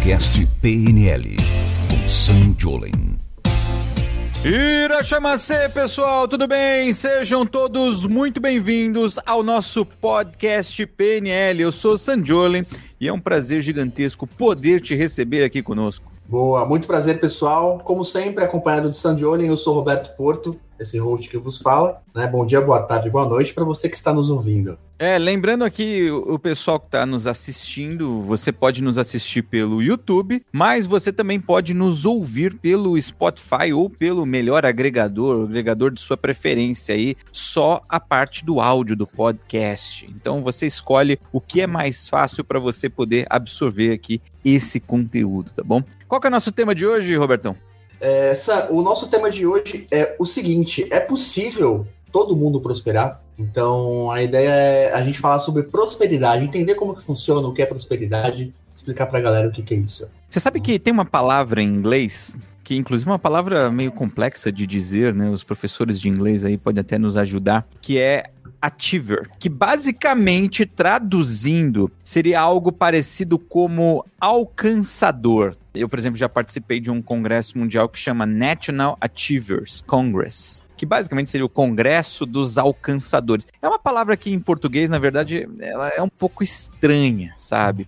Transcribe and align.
Podcast 0.00 0.46
PNL 0.62 1.36
com 1.86 2.08
Sam 2.08 2.54
Jolin. 2.56 3.18
Irachamacê, 4.42 5.68
pessoal, 5.68 6.26
tudo 6.26 6.48
bem? 6.48 6.90
Sejam 6.90 7.44
todos 7.44 8.06
muito 8.06 8.40
bem-vindos 8.40 9.18
ao 9.26 9.42
nosso 9.42 9.84
podcast 9.84 10.86
PNL. 10.86 11.60
Eu 11.60 11.70
sou 11.70 11.98
Sam 11.98 12.24
Jolin 12.24 12.64
e 12.98 13.08
é 13.08 13.12
um 13.12 13.20
prazer 13.20 13.60
gigantesco 13.60 14.26
poder 14.26 14.80
te 14.80 14.94
receber 14.94 15.44
aqui 15.44 15.62
conosco. 15.62 16.10
Boa, 16.26 16.64
muito 16.64 16.86
prazer, 16.86 17.20
pessoal. 17.20 17.78
Como 17.84 18.02
sempre, 18.02 18.42
acompanhado 18.42 18.88
do 18.88 18.96
Sandiolin, 18.96 19.48
eu 19.48 19.56
sou 19.58 19.74
Roberto 19.74 20.16
Porto, 20.16 20.58
esse 20.80 20.98
host 20.98 21.28
que 21.28 21.36
vos 21.36 21.58
fala. 21.58 22.02
Né? 22.14 22.26
Bom 22.26 22.46
dia, 22.46 22.60
boa 22.60 22.82
tarde, 22.82 23.10
boa 23.10 23.28
noite 23.28 23.52
para 23.52 23.64
você 23.64 23.88
que 23.88 23.96
está 23.96 24.12
nos 24.12 24.30
ouvindo. 24.30 24.78
É, 24.98 25.16
lembrando 25.18 25.64
aqui 25.64 26.10
o 26.10 26.38
pessoal 26.38 26.78
que 26.78 26.86
está 26.86 27.06
nos 27.06 27.26
assistindo, 27.26 28.20
você 28.20 28.52
pode 28.52 28.82
nos 28.82 28.98
assistir 28.98 29.40
pelo 29.40 29.82
YouTube, 29.82 30.44
mas 30.52 30.86
você 30.86 31.10
também 31.10 31.40
pode 31.40 31.72
nos 31.72 32.04
ouvir 32.04 32.54
pelo 32.58 33.00
Spotify 33.00 33.72
ou 33.74 33.88
pelo 33.88 34.26
melhor 34.26 34.66
agregador, 34.66 35.44
agregador 35.44 35.90
de 35.90 36.02
sua 36.02 36.18
preferência 36.18 36.94
aí, 36.94 37.16
só 37.32 37.80
a 37.88 37.98
parte 37.98 38.44
do 38.44 38.60
áudio 38.60 38.94
do 38.94 39.06
podcast. 39.06 40.06
Então 40.14 40.42
você 40.42 40.66
escolhe 40.66 41.18
o 41.32 41.40
que 41.40 41.62
é 41.62 41.66
mais 41.66 42.06
fácil 42.06 42.44
para 42.44 42.58
você 42.58 42.90
poder 42.90 43.26
absorver 43.30 43.92
aqui 43.92 44.20
esse 44.44 44.78
conteúdo, 44.80 45.50
tá 45.50 45.62
bom? 45.62 45.82
Qual 46.06 46.20
que 46.20 46.26
é 46.26 46.28
o 46.28 46.30
nosso 46.30 46.52
tema 46.52 46.74
de 46.74 46.86
hoje, 46.86 47.16
Robertão? 47.16 47.56
É, 48.00 48.32
o 48.70 48.80
nosso 48.82 49.08
tema 49.10 49.30
de 49.30 49.46
hoje 49.46 49.86
é 49.90 50.16
o 50.18 50.24
seguinte: 50.24 50.86
é 50.90 51.00
possível 51.00 51.86
todo 52.10 52.36
mundo 52.36 52.60
prosperar? 52.60 53.22
Então, 53.38 54.10
a 54.10 54.22
ideia 54.22 54.50
é 54.50 54.92
a 54.92 55.02
gente 55.02 55.18
falar 55.18 55.40
sobre 55.40 55.62
prosperidade, 55.62 56.44
entender 56.44 56.74
como 56.74 56.94
que 56.94 57.02
funciona, 57.02 57.46
o 57.46 57.54
que 57.54 57.62
é 57.62 57.66
prosperidade, 57.66 58.52
explicar 58.74 59.06
pra 59.06 59.20
galera 59.20 59.48
o 59.48 59.52
que, 59.52 59.62
que 59.62 59.74
é 59.74 59.78
isso. 59.78 60.10
Você 60.28 60.40
sabe 60.40 60.60
que 60.60 60.78
tem 60.78 60.92
uma 60.92 61.04
palavra 61.04 61.62
em 61.62 61.66
inglês 61.66 62.36
que 62.70 62.76
inclusive 62.76 63.10
é 63.10 63.12
uma 63.12 63.18
palavra 63.18 63.68
meio 63.68 63.90
complexa 63.90 64.52
de 64.52 64.64
dizer, 64.64 65.12
né? 65.12 65.28
Os 65.28 65.42
professores 65.42 66.00
de 66.00 66.08
inglês 66.08 66.44
aí 66.44 66.56
podem 66.56 66.80
até 66.80 66.96
nos 66.98 67.16
ajudar, 67.16 67.66
que 67.80 67.98
é 67.98 68.22
achiever, 68.60 69.30
que 69.38 69.48
basicamente 69.48 70.66
traduzindo 70.66 71.90
seria 72.02 72.40
algo 72.40 72.70
parecido 72.70 73.38
como 73.38 74.04
alcançador. 74.20 75.56
Eu, 75.74 75.88
por 75.88 75.98
exemplo, 75.98 76.18
já 76.18 76.28
participei 76.28 76.80
de 76.80 76.90
um 76.90 77.00
congresso 77.00 77.56
mundial 77.56 77.88
que 77.88 77.98
chama 77.98 78.26
National 78.26 78.98
Achievers 79.00 79.82
Congress 79.86 80.62
que 80.80 80.86
basicamente 80.86 81.28
seria 81.28 81.44
o 81.44 81.48
Congresso 81.50 82.24
dos 82.24 82.56
Alcançadores. 82.56 83.46
É 83.60 83.68
uma 83.68 83.78
palavra 83.78 84.16
que 84.16 84.32
em 84.32 84.40
português, 84.40 84.88
na 84.88 84.98
verdade, 84.98 85.46
ela 85.60 85.90
é 85.90 86.00
um 86.00 86.08
pouco 86.08 86.42
estranha, 86.42 87.34
sabe? 87.36 87.86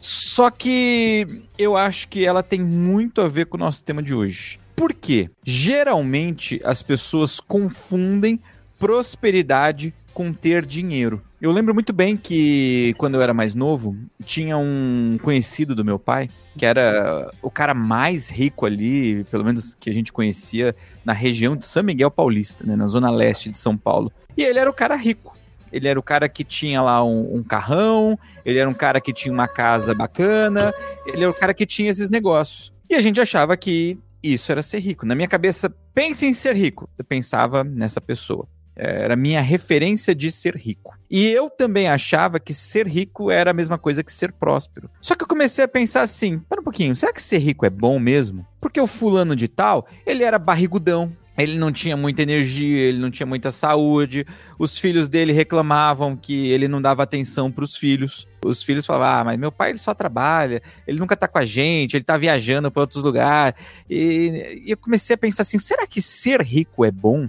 Só 0.00 0.50
que 0.50 1.44
eu 1.56 1.76
acho 1.76 2.08
que 2.08 2.26
ela 2.26 2.42
tem 2.42 2.60
muito 2.60 3.20
a 3.20 3.28
ver 3.28 3.46
com 3.46 3.56
o 3.56 3.60
nosso 3.60 3.84
tema 3.84 4.02
de 4.02 4.12
hoje. 4.12 4.58
Por 4.74 4.92
quê? 4.92 5.30
Geralmente 5.44 6.60
as 6.64 6.82
pessoas 6.82 7.38
confundem 7.38 8.40
prosperidade 8.78 9.94
com 10.12 10.32
ter 10.32 10.64
dinheiro. 10.64 11.22
Eu 11.40 11.52
lembro 11.52 11.74
muito 11.74 11.92
bem 11.92 12.16
que 12.16 12.94
quando 12.96 13.16
eu 13.16 13.22
era 13.22 13.34
mais 13.34 13.54
novo, 13.54 13.96
tinha 14.24 14.56
um 14.56 15.18
conhecido 15.22 15.74
do 15.74 15.84
meu 15.84 15.98
pai 15.98 16.30
que 16.56 16.64
era 16.64 17.30
o 17.42 17.50
cara 17.50 17.74
mais 17.74 18.28
rico 18.28 18.64
ali, 18.64 19.24
pelo 19.24 19.44
menos 19.44 19.74
que 19.74 19.90
a 19.90 19.92
gente 19.92 20.12
conhecia, 20.12 20.74
na 21.04 21.12
região 21.12 21.54
de 21.54 21.66
São 21.66 21.82
Miguel 21.82 22.10
Paulista, 22.10 22.64
né, 22.64 22.74
na 22.74 22.86
zona 22.86 23.10
leste 23.10 23.50
de 23.50 23.58
São 23.58 23.76
Paulo. 23.76 24.10
E 24.36 24.42
ele 24.42 24.58
era 24.58 24.70
o 24.70 24.74
cara 24.74 24.96
rico. 24.96 25.36
Ele 25.70 25.88
era 25.88 25.98
o 25.98 26.02
cara 26.02 26.28
que 26.28 26.44
tinha 26.44 26.80
lá 26.80 27.04
um, 27.04 27.36
um 27.36 27.42
carrão, 27.42 28.18
ele 28.44 28.58
era 28.58 28.68
um 28.70 28.74
cara 28.74 29.00
que 29.00 29.12
tinha 29.12 29.32
uma 29.32 29.46
casa 29.46 29.94
bacana, 29.94 30.72
ele 31.04 31.22
era 31.22 31.30
o 31.30 31.34
cara 31.34 31.52
que 31.52 31.66
tinha 31.66 31.90
esses 31.90 32.08
negócios. 32.08 32.72
E 32.88 32.94
a 32.94 33.00
gente 33.00 33.20
achava 33.20 33.56
que 33.56 33.98
isso 34.22 34.50
era 34.50 34.62
ser 34.62 34.78
rico. 34.78 35.04
Na 35.04 35.14
minha 35.14 35.28
cabeça, 35.28 35.68
pense 35.92 36.24
em 36.24 36.32
ser 36.32 36.56
rico. 36.56 36.88
Eu 36.98 37.04
pensava 37.04 37.62
nessa 37.62 38.00
pessoa. 38.00 38.48
Era 38.76 39.16
minha 39.16 39.40
referência 39.40 40.14
de 40.14 40.30
ser 40.30 40.54
rico. 40.54 40.94
E 41.10 41.26
eu 41.26 41.48
também 41.48 41.88
achava 41.88 42.38
que 42.38 42.52
ser 42.52 42.86
rico 42.86 43.30
era 43.30 43.50
a 43.50 43.54
mesma 43.54 43.78
coisa 43.78 44.04
que 44.04 44.12
ser 44.12 44.32
próspero. 44.32 44.90
Só 45.00 45.14
que 45.14 45.22
eu 45.22 45.28
comecei 45.28 45.64
a 45.64 45.68
pensar 45.68 46.02
assim: 46.02 46.38
para 46.38 46.60
um 46.60 46.64
pouquinho, 46.64 46.94
será 46.94 47.12
que 47.12 47.22
ser 47.22 47.38
rico 47.38 47.64
é 47.64 47.70
bom 47.70 47.98
mesmo? 47.98 48.46
Porque 48.60 48.80
o 48.80 48.86
fulano 48.86 49.34
de 49.34 49.48
tal, 49.48 49.86
ele 50.04 50.24
era 50.24 50.38
barrigudão, 50.38 51.12
ele 51.38 51.58
não 51.58 51.70
tinha 51.70 51.96
muita 51.96 52.22
energia, 52.22 52.80
ele 52.80 52.98
não 52.98 53.10
tinha 53.10 53.26
muita 53.26 53.50
saúde. 53.50 54.26
Os 54.58 54.78
filhos 54.78 55.08
dele 55.08 55.32
reclamavam 55.32 56.16
que 56.16 56.48
ele 56.48 56.66
não 56.66 56.80
dava 56.80 57.02
atenção 57.02 57.52
para 57.52 57.64
os 57.64 57.76
filhos. 57.76 58.26
Os 58.44 58.62
filhos 58.62 58.86
falavam: 58.86 59.20
"Ah, 59.20 59.24
mas 59.24 59.38
meu 59.38 59.52
pai 59.52 59.70
ele 59.70 59.78
só 59.78 59.94
trabalha, 59.94 60.62
ele 60.86 60.98
nunca 60.98 61.16
tá 61.16 61.28
com 61.28 61.38
a 61.38 61.44
gente, 61.44 61.96
ele 61.96 62.04
tá 62.04 62.16
viajando 62.16 62.70
para 62.70 62.80
outros 62.82 63.02
lugares". 63.02 63.58
E, 63.88 64.64
e 64.66 64.70
eu 64.70 64.76
comecei 64.76 65.14
a 65.14 65.18
pensar 65.18 65.42
assim: 65.42 65.58
será 65.58 65.86
que 65.86 66.00
ser 66.00 66.40
rico 66.40 66.84
é 66.84 66.90
bom? 66.90 67.28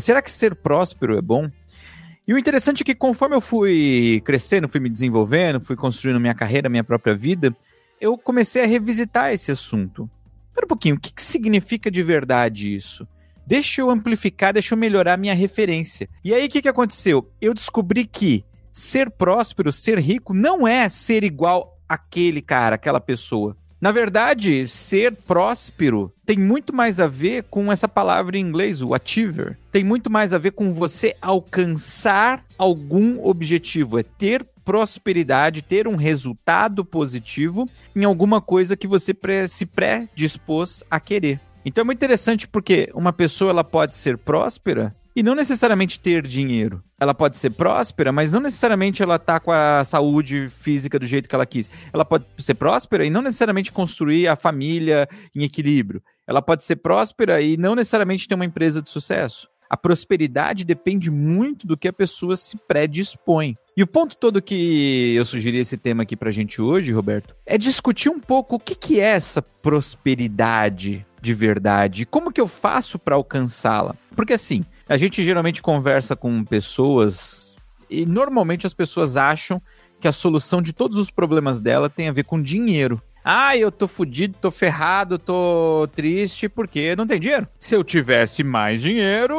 Será 0.00 0.22
que 0.22 0.30
ser 0.30 0.54
próspero 0.54 1.16
é 1.16 1.22
bom? 1.22 1.50
E 2.26 2.34
o 2.34 2.38
interessante 2.38 2.82
é 2.82 2.84
que 2.84 2.94
conforme 2.94 3.36
eu 3.36 3.40
fui 3.40 4.20
crescendo, 4.24 4.68
fui 4.68 4.80
me 4.80 4.90
desenvolvendo, 4.90 5.60
fui 5.60 5.76
construindo 5.76 6.18
minha 6.18 6.34
carreira, 6.34 6.68
minha 6.68 6.82
própria 6.82 7.14
vida, 7.14 7.54
eu 8.00 8.18
comecei 8.18 8.64
a 8.64 8.66
revisitar 8.66 9.32
esse 9.32 9.52
assunto. 9.52 10.10
Espera 10.48 10.66
um 10.66 10.68
pouquinho, 10.68 10.96
o 10.96 11.00
que, 11.00 11.12
que 11.12 11.22
significa 11.22 11.90
de 11.90 12.02
verdade 12.02 12.74
isso? 12.74 13.06
Deixa 13.46 13.80
eu 13.80 13.90
amplificar, 13.90 14.52
deixa 14.52 14.74
eu 14.74 14.78
melhorar 14.78 15.16
minha 15.16 15.34
referência. 15.34 16.08
E 16.24 16.34
aí 16.34 16.46
o 16.46 16.48
que, 16.48 16.62
que 16.62 16.68
aconteceu? 16.68 17.30
Eu 17.40 17.54
descobri 17.54 18.04
que 18.04 18.44
ser 18.72 19.08
próspero, 19.08 19.70
ser 19.70 19.98
rico, 20.00 20.34
não 20.34 20.66
é 20.66 20.88
ser 20.88 21.22
igual 21.22 21.78
aquele 21.88 22.42
cara, 22.42 22.74
aquela 22.74 23.00
pessoa. 23.00 23.56
Na 23.86 23.92
verdade, 23.92 24.66
ser 24.66 25.14
próspero 25.14 26.12
tem 26.26 26.36
muito 26.36 26.74
mais 26.74 26.98
a 26.98 27.06
ver 27.06 27.44
com 27.44 27.70
essa 27.70 27.86
palavra 27.86 28.36
em 28.36 28.40
inglês, 28.40 28.82
o 28.82 28.92
achiever. 28.92 29.56
Tem 29.70 29.84
muito 29.84 30.10
mais 30.10 30.34
a 30.34 30.38
ver 30.38 30.50
com 30.50 30.72
você 30.72 31.14
alcançar 31.22 32.44
algum 32.58 33.24
objetivo, 33.24 33.96
é 33.96 34.02
ter 34.02 34.44
prosperidade, 34.64 35.62
ter 35.62 35.86
um 35.86 35.94
resultado 35.94 36.84
positivo 36.84 37.70
em 37.94 38.02
alguma 38.02 38.40
coisa 38.40 38.76
que 38.76 38.88
você 38.88 39.14
se 39.46 39.64
predispôs 39.64 40.82
a 40.90 40.98
querer. 40.98 41.40
Então 41.64 41.82
é 41.82 41.84
muito 41.84 41.98
interessante 41.98 42.48
porque 42.48 42.90
uma 42.92 43.12
pessoa 43.12 43.52
ela 43.52 43.62
pode 43.62 43.94
ser 43.94 44.18
próspera 44.18 44.96
e 45.16 45.22
não 45.22 45.34
necessariamente 45.34 45.98
ter 45.98 46.26
dinheiro. 46.26 46.84
Ela 47.00 47.14
pode 47.14 47.38
ser 47.38 47.50
próspera, 47.50 48.12
mas 48.12 48.30
não 48.30 48.40
necessariamente 48.40 49.02
ela 49.02 49.18
tá 49.18 49.40
com 49.40 49.50
a 49.50 49.82
saúde 49.82 50.50
física 50.50 50.98
do 50.98 51.06
jeito 51.06 51.26
que 51.26 51.34
ela 51.34 51.46
quis. 51.46 51.70
Ela 51.90 52.04
pode 52.04 52.26
ser 52.38 52.54
próspera 52.54 53.02
e 53.02 53.08
não 53.08 53.22
necessariamente 53.22 53.72
construir 53.72 54.28
a 54.28 54.36
família 54.36 55.08
em 55.34 55.42
equilíbrio. 55.42 56.02
Ela 56.26 56.42
pode 56.42 56.64
ser 56.64 56.76
próspera 56.76 57.40
e 57.40 57.56
não 57.56 57.74
necessariamente 57.74 58.28
ter 58.28 58.34
uma 58.34 58.44
empresa 58.44 58.82
de 58.82 58.90
sucesso. 58.90 59.48
A 59.68 59.76
prosperidade 59.76 60.64
depende 60.64 61.10
muito 61.10 61.66
do 61.66 61.76
que 61.76 61.88
a 61.88 61.92
pessoa 61.92 62.36
se 62.36 62.56
predispõe. 62.56 63.56
E 63.76 63.82
o 63.82 63.86
ponto 63.86 64.16
todo 64.16 64.40
que 64.40 65.14
eu 65.14 65.24
sugeri 65.24 65.58
esse 65.58 65.76
tema 65.76 66.02
aqui 66.02 66.16
pra 66.16 66.30
gente 66.30 66.62
hoje, 66.62 66.92
Roberto, 66.92 67.36
é 67.44 67.58
discutir 67.58 68.08
um 68.08 68.18
pouco 68.18 68.56
o 68.56 68.60
que, 68.60 68.74
que 68.74 69.00
é 69.00 69.04
essa 69.04 69.42
prosperidade 69.42 71.04
de 71.20 71.34
verdade 71.34 72.06
como 72.06 72.30
que 72.32 72.40
eu 72.40 72.46
faço 72.46 72.98
para 72.98 73.16
alcançá-la. 73.16 73.96
Porque 74.14 74.32
assim, 74.32 74.64
a 74.88 74.96
gente 74.96 75.24
geralmente 75.24 75.60
conversa 75.60 76.14
com 76.14 76.44
pessoas 76.44 77.56
e 77.90 78.06
normalmente 78.06 78.66
as 78.66 78.72
pessoas 78.72 79.16
acham 79.16 79.60
que 80.00 80.06
a 80.06 80.12
solução 80.12 80.62
de 80.62 80.72
todos 80.72 80.96
os 80.96 81.10
problemas 81.10 81.60
dela 81.60 81.90
tem 81.90 82.08
a 82.08 82.12
ver 82.12 82.24
com 82.24 82.40
dinheiro. 82.40 83.02
Ah, 83.28 83.56
eu 83.56 83.72
tô 83.72 83.88
fudido, 83.88 84.38
tô 84.40 84.52
ferrado, 84.52 85.18
tô 85.18 85.88
triste 85.92 86.48
porque 86.48 86.94
não 86.94 87.08
tem 87.08 87.18
dinheiro. 87.18 87.48
Se 87.58 87.74
eu 87.74 87.82
tivesse 87.82 88.44
mais 88.44 88.80
dinheiro, 88.80 89.34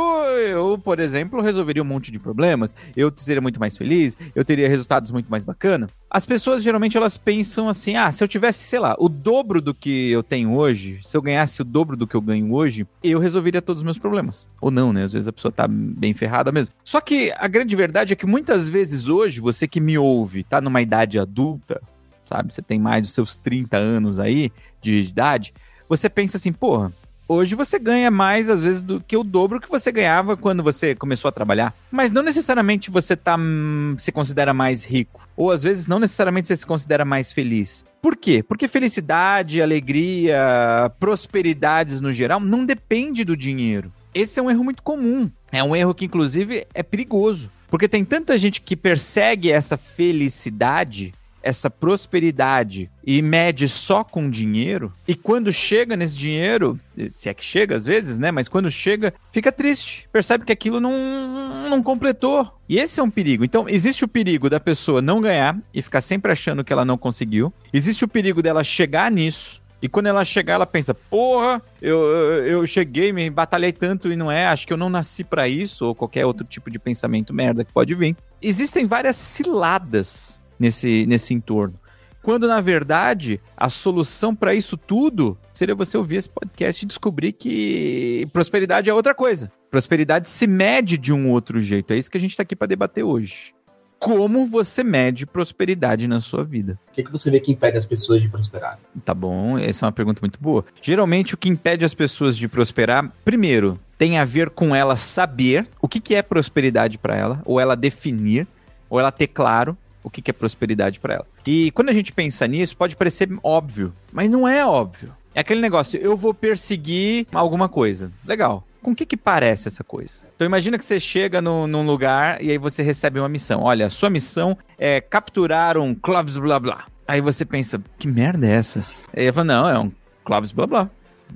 eu, 0.50 0.78
por 0.78 1.00
exemplo, 1.00 1.40
resolveria 1.40 1.82
um 1.82 1.86
monte 1.86 2.12
de 2.12 2.20
problemas. 2.20 2.76
Eu 2.98 3.10
seria 3.16 3.40
muito 3.40 3.62
mais 3.62 3.78
feliz, 3.78 4.18
eu 4.36 4.44
teria 4.44 4.68
resultados 4.68 5.10
muito 5.10 5.32
mais 5.32 5.46
bacana. 5.46 5.88
As 6.12 6.26
pessoas 6.26 6.64
geralmente 6.64 6.98
elas 6.98 7.16
pensam 7.18 7.70
assim: 7.70 7.96
"Ah, 7.96 8.12
se 8.12 8.22
eu 8.22 8.28
tivesse, 8.28 8.68
sei 8.68 8.80
lá, 8.80 8.94
o 9.00 9.08
dobro 9.08 9.62
do 9.62 9.74
que 9.74 10.12
eu 10.12 10.22
tenho 10.22 10.52
hoje, 10.54 11.00
se 11.02 11.16
eu 11.16 11.22
ganhasse 11.22 11.62
o 11.62 11.66
dobro 11.66 11.96
do 11.96 12.06
que 12.06 12.16
eu 12.16 12.22
ganho 12.22 12.52
hoje, 12.54 12.86
eu 13.02 13.20
resolveria 13.20 13.62
todos 13.62 13.80
os 13.80 13.86
meus 13.86 13.98
problemas". 13.98 14.50
Ou 14.60 14.70
não, 14.70 14.92
né? 14.92 15.06
Às 15.06 15.14
vezes 15.14 15.30
a 15.30 15.34
pessoa 15.34 15.50
tá 15.50 15.66
bem 15.66 16.14
ferrada 16.14 16.52
mesmo. 16.52 16.74
Só 16.84 17.00
que 17.00 17.32
a 17.38 17.48
grande 17.48 17.74
verdade 17.74 18.12
é 18.12 18.18
que 18.18 18.26
muitas 18.26 18.68
vezes 18.68 19.08
hoje, 19.08 19.40
você 19.40 19.66
que 19.66 19.80
me 19.80 19.98
ouve, 19.98 20.44
tá 20.44 20.60
numa 20.60 20.82
idade 20.82 21.18
adulta, 21.18 21.82
sabe? 22.28 22.54
Você 22.54 22.62
tem 22.62 22.80
mais 22.80 23.06
dos 23.06 23.14
seus 23.14 23.38
30 23.38 23.78
anos 23.78 24.20
aí 24.20 24.52
de 24.82 25.02
idade, 25.02 25.54
você 25.88 26.10
pensa 26.10 26.38
assim, 26.38 26.52
porra, 26.52 26.92
hoje 27.28 27.56
você 27.56 27.78
ganha 27.78 28.10
mais 28.10 28.50
às 28.50 28.62
vezes 28.62 28.82
do 28.82 29.02
que 29.02 29.18
o 29.18 29.24
dobro 29.24 29.60
que 29.60 29.70
você 29.70 29.92
ganhava 29.92 30.38
quando 30.38 30.64
você 30.64 30.96
começou 30.96 31.30
a 31.30 31.32
trabalhar. 31.32 31.74
Mas 31.92 32.12
não 32.12 32.24
necessariamente 32.24 32.90
você 32.90 33.16
tá 33.16 33.36
hum, 33.38 33.96
se 33.98 34.12
considera 34.12 34.54
mais 34.54 34.86
rico, 34.86 35.28
ou 35.36 35.52
às 35.52 35.64
vezes 35.64 35.88
não 35.88 36.00
necessariamente 36.00 36.48
você 36.48 36.56
se 36.56 36.66
considera 36.66 37.04
mais 37.04 37.34
feliz. 37.34 37.86
Por 38.02 38.16
quê? 38.16 38.44
Porque 38.44 38.68
felicidade, 38.68 39.62
alegria, 39.62 40.92
prosperidades 41.00 42.00
no 42.00 42.12
geral 42.12 42.40
não 42.40 42.66
depende 42.66 43.24
do 43.24 43.36
dinheiro. 43.36 43.92
Esse 44.14 44.40
é 44.40 44.44
um 44.44 44.50
erro 44.50 44.64
muito 44.64 44.82
comum. 44.82 45.30
É 45.52 45.64
um 45.64 45.76
erro 45.76 45.94
que 45.94 46.06
inclusive 46.06 46.66
é 46.74 46.84
perigoso, 46.84 47.52
porque 47.70 47.88
tem 47.88 48.04
tanta 48.06 48.38
gente 48.38 48.62
que 48.62 48.76
persegue 48.76 49.52
essa 49.52 49.78
felicidade 49.78 51.14
essa 51.42 51.70
prosperidade 51.70 52.90
e 53.06 53.22
mede 53.22 53.70
só 53.70 54.04
com 54.04 54.30
dinheiro, 54.30 54.92
e 55.08 55.16
quando 55.16 55.52
chega 55.52 55.96
nesse 55.96 56.16
dinheiro, 56.16 56.80
se 57.10 57.30
é 57.30 57.34
que 57.34 57.44
chega 57.44 57.76
às 57.76 57.86
vezes, 57.86 58.20
né? 58.20 58.32
Mas 58.32 58.48
quando 58.48 58.70
chega, 58.70 59.14
fica 59.32 59.52
triste, 59.52 60.08
percebe 60.12 60.46
que 60.46 60.52
aquilo 60.52 60.80
não, 60.80 61.70
não 61.70 61.82
completou. 61.82 62.52
E 62.68 62.78
esse 62.78 63.00
é 63.00 63.04
um 63.04 63.10
perigo. 63.10 63.46
Então, 63.46 63.68
existe 63.70 64.04
o 64.04 64.08
perigo 64.08 64.50
da 64.50 64.60
pessoa 64.60 65.02
não 65.02 65.22
ganhar 65.22 65.58
e 65.74 65.82
ficar 65.82 66.02
sempre 66.02 66.32
achando 66.32 66.64
que 66.64 66.74
ela 66.74 66.84
não 66.84 66.98
conseguiu. 66.98 67.54
Existe 67.72 68.04
o 68.04 68.08
perigo 68.08 68.42
dela 68.42 68.64
chegar 68.64 69.10
nisso 69.10 69.62
e 69.82 69.88
quando 69.88 70.08
ela 70.08 70.26
chegar, 70.26 70.56
ela 70.56 70.66
pensa: 70.66 70.94
porra, 70.94 71.62
eu, 71.82 72.00
eu 72.46 72.66
cheguei, 72.66 73.14
me 73.14 73.30
batalhei 73.30 73.72
tanto 73.72 74.12
e 74.12 74.16
não 74.16 74.32
é, 74.32 74.48
acho 74.48 74.66
que 74.66 74.74
eu 74.74 74.78
não 74.78 74.90
nasci 74.90 75.24
para 75.24 75.48
isso, 75.48 75.86
ou 75.86 75.96
qualquer 75.96 76.26
outro 76.26 76.46
tipo 76.46 76.72
de 76.72 76.80
pensamento 76.80 77.34
merda 77.34 77.64
que 77.64 77.72
pode 77.72 77.94
vir. 77.94 78.16
Existem 78.42 78.86
várias 78.86 79.16
ciladas 79.16 80.40
nesse, 80.60 81.06
nesse 81.06 81.34
entorno. 81.34 81.80
Quando, 82.22 82.48
na 82.48 82.60
verdade, 82.60 83.40
a 83.56 83.70
solução 83.70 84.36
para 84.36 84.54
isso 84.54 84.76
tudo 84.76 85.38
seria 85.54 85.74
você 85.74 85.98
ouvir 85.98 86.18
esse 86.18 86.30
podcast 86.30 86.84
e 86.84 86.88
descobrir 86.88 87.32
que 87.32 88.28
prosperidade 88.34 88.90
é 88.90 88.94
outra 88.94 89.16
coisa. 89.16 89.50
Prosperidade 89.72 90.28
se 90.28 90.46
mede 90.46 90.98
de 90.98 91.14
um 91.14 91.32
outro 91.32 91.60
jeito. 91.60 91.94
É 91.94 91.98
isso 91.98 92.12
que 92.12 92.18
a 92.18 92.20
gente 92.20 92.32
está 92.32 92.44
aqui 92.44 92.56
para 92.56 92.68
debater 92.68 93.04
hoje 93.04 93.54
como 94.00 94.46
você 94.46 94.84
mede 94.84 95.26
prosperidade 95.26 96.08
na 96.08 96.20
sua 96.20 96.44
vida. 96.44 96.80
O 96.92 96.94
que, 96.94 97.04
que 97.04 97.12
você 97.12 97.32
vê 97.32 97.40
que 97.40 97.52
impede 97.52 97.78
as 97.78 97.86
pessoas 97.86 98.22
de 98.22 98.30
prosperar? 98.30 98.80
Tá 99.04 99.14
bom, 99.14 99.58
essa 99.58 99.86
é 99.86 99.88
uma 99.88 99.92
pergunta 99.92 100.22
muito 100.22 100.40
boa. 100.40 100.64
Geralmente, 100.82 101.34
o 101.34 101.38
que 101.38 101.50
impede 101.50 101.84
as 101.84 101.94
pessoas 101.94 102.38
de 102.38 102.48
prosperar, 102.48 103.12
primeiro, 103.26 103.80
tem 103.98 104.20
a 104.20 104.26
ver 104.26 104.50
com 104.52 104.76
ela 104.76 104.96
saber 104.96 105.68
o 105.82 105.88
que, 105.88 106.00
que 106.00 106.16
é 106.16 106.22
prosperidade 106.22 106.98
para 106.98 107.16
ela, 107.16 107.42
ou 107.46 107.60
ela 107.60 107.76
definir, 107.76 108.48
ou 108.90 109.00
ela 109.00 109.12
ter 109.12 109.28
claro 109.28 109.76
o 110.08 110.10
que, 110.10 110.30
é 110.30 110.34
prosperidade 110.34 111.00
para 111.00 111.16
ela. 111.16 111.28
E 111.46 111.72
quando 111.72 111.90
a 111.90 111.94
gente 111.94 112.12
pensa 112.12 112.48
nisso, 112.48 112.76
pode 112.76 112.96
parecer 112.96 113.30
óbvio, 113.44 113.94
mas 114.12 114.30
não 114.30 114.48
é 114.48 114.66
óbvio. 114.66 115.14
É 115.36 115.42
aquele 115.42 115.62
negócio, 115.62 116.00
eu 116.00 116.18
vou 116.18 116.34
perseguir 116.34 117.28
alguma 117.32 117.70
coisa. 117.70 118.12
Legal 118.26 118.68
com 118.88 118.92
o 118.92 118.96
que, 118.96 119.06
que 119.06 119.18
parece 119.18 119.68
essa 119.68 119.84
coisa? 119.84 120.30
Então 120.34 120.46
imagina 120.46 120.78
que 120.78 120.86
você 120.86 120.98
chega 120.98 121.42
no, 121.42 121.68
num 121.68 121.86
lugar 121.86 122.42
e 122.42 122.52
aí 122.52 122.58
você 122.58 122.82
recebe 122.82 123.20
uma 123.20 123.28
missão. 123.28 123.64
Olha, 123.64 123.88
a 123.88 123.90
sua 123.90 124.10
missão 124.10 124.58
é 124.78 125.02
capturar 125.02 125.78
um 125.78 125.94
clubs 125.94 126.38
blá 126.38 126.58
blá. 126.58 126.86
Aí 127.06 127.20
você 127.20 127.44
pensa, 127.44 127.82
que 128.00 128.08
merda 128.08 128.48
é 128.48 128.52
essa? 128.52 128.80
Aí 129.14 129.24
ele 129.24 129.34
fala, 129.34 129.46
não, 129.46 129.68
é 129.68 129.78
um 129.78 129.92
clubs 130.24 130.54
blá 130.54 130.66
blá. 130.66 130.90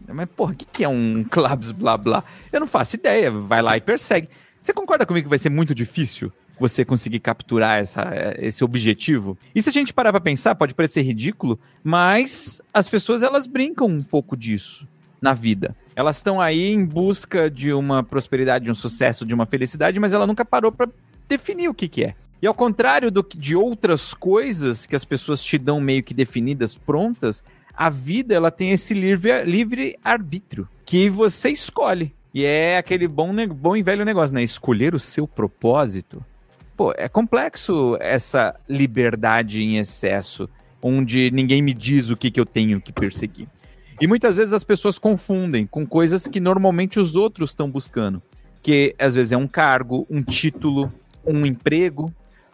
Mas 0.07 0.29
porra, 0.29 0.53
o 0.53 0.55
que, 0.55 0.65
que 0.65 0.83
é 0.85 0.87
um 0.87 1.25
clubs 1.29 1.71
blá 1.71 1.97
blá? 1.97 2.23
Eu 2.53 2.61
não 2.61 2.67
faço 2.67 2.95
ideia. 2.95 3.29
Vai 3.29 3.61
lá 3.61 3.75
e 3.75 3.81
persegue. 3.81 4.29
Você 4.61 4.71
concorda 4.71 5.05
comigo 5.05 5.25
que 5.25 5.29
vai 5.29 5.39
ser 5.39 5.49
muito 5.49 5.75
difícil 5.75 6.31
você 6.61 6.85
conseguir 6.85 7.19
capturar 7.19 7.79
essa, 7.79 8.07
esse 8.37 8.63
objetivo. 8.63 9.37
E 9.53 9.61
se 9.61 9.69
a 9.69 9.73
gente 9.73 9.93
parar 9.93 10.11
para 10.11 10.21
pensar, 10.21 10.55
pode 10.55 10.73
parecer 10.73 11.01
ridículo, 11.01 11.59
mas 11.83 12.61
as 12.73 12.87
pessoas 12.87 13.23
elas 13.23 13.47
brincam 13.47 13.87
um 13.87 14.01
pouco 14.01 14.37
disso 14.37 14.87
na 15.21 15.33
vida. 15.33 15.75
Elas 15.95 16.17
estão 16.17 16.39
aí 16.39 16.71
em 16.71 16.85
busca 16.85 17.49
de 17.49 17.73
uma 17.73 18.03
prosperidade, 18.03 18.65
de 18.65 18.71
um 18.71 18.75
sucesso, 18.75 19.25
de 19.25 19.33
uma 19.33 19.45
felicidade, 19.45 19.99
mas 19.99 20.13
ela 20.13 20.25
nunca 20.25 20.45
parou 20.45 20.71
para 20.71 20.89
definir 21.27 21.67
o 21.67 21.73
que, 21.73 21.87
que 21.89 22.03
é. 22.05 22.15
E 22.41 22.47
ao 22.47 22.53
contrário 22.53 23.11
do, 23.11 23.25
de 23.35 23.55
outras 23.55 24.13
coisas 24.13 24.85
que 24.85 24.95
as 24.95 25.05
pessoas 25.05 25.43
te 25.43 25.57
dão 25.57 25.81
meio 25.81 26.03
que 26.03 26.13
definidas, 26.13 26.77
prontas, 26.77 27.43
a 27.73 27.89
vida 27.89 28.33
ela 28.33 28.51
tem 28.51 28.71
esse 28.71 28.93
livre, 28.93 29.43
livre 29.43 29.97
arbítrio 30.03 30.67
que 30.85 31.09
você 31.09 31.49
escolhe. 31.49 32.13
E 32.33 32.45
é 32.45 32.77
aquele 32.77 33.07
bom, 33.07 33.31
bom 33.47 33.75
e 33.75 33.83
velho 33.83 34.05
negócio, 34.05 34.33
né? 34.33 34.41
Escolher 34.41 34.95
o 34.95 34.99
seu 34.99 35.27
propósito. 35.27 36.23
Pô, 36.75 36.93
é 36.97 37.07
complexo 37.07 37.97
essa 37.99 38.55
liberdade 38.67 39.61
em 39.61 39.77
excesso, 39.77 40.49
onde 40.81 41.29
ninguém 41.31 41.61
me 41.61 41.73
diz 41.73 42.09
o 42.09 42.17
que, 42.17 42.31
que 42.31 42.39
eu 42.39 42.45
tenho 42.45 42.81
que 42.81 42.91
perseguir. 42.91 43.47
E 43.99 44.07
muitas 44.07 44.37
vezes 44.37 44.51
as 44.51 44.63
pessoas 44.63 44.97
confundem 44.97 45.67
com 45.67 45.85
coisas 45.85 46.25
que 46.27 46.39
normalmente 46.39 46.99
os 46.99 47.15
outros 47.15 47.51
estão 47.51 47.69
buscando. 47.69 48.21
Que 48.63 48.95
às 48.97 49.13
vezes 49.13 49.31
é 49.31 49.37
um 49.37 49.47
cargo, 49.47 50.07
um 50.09 50.23
título, 50.23 50.91
um 51.25 51.45
emprego, 51.45 52.11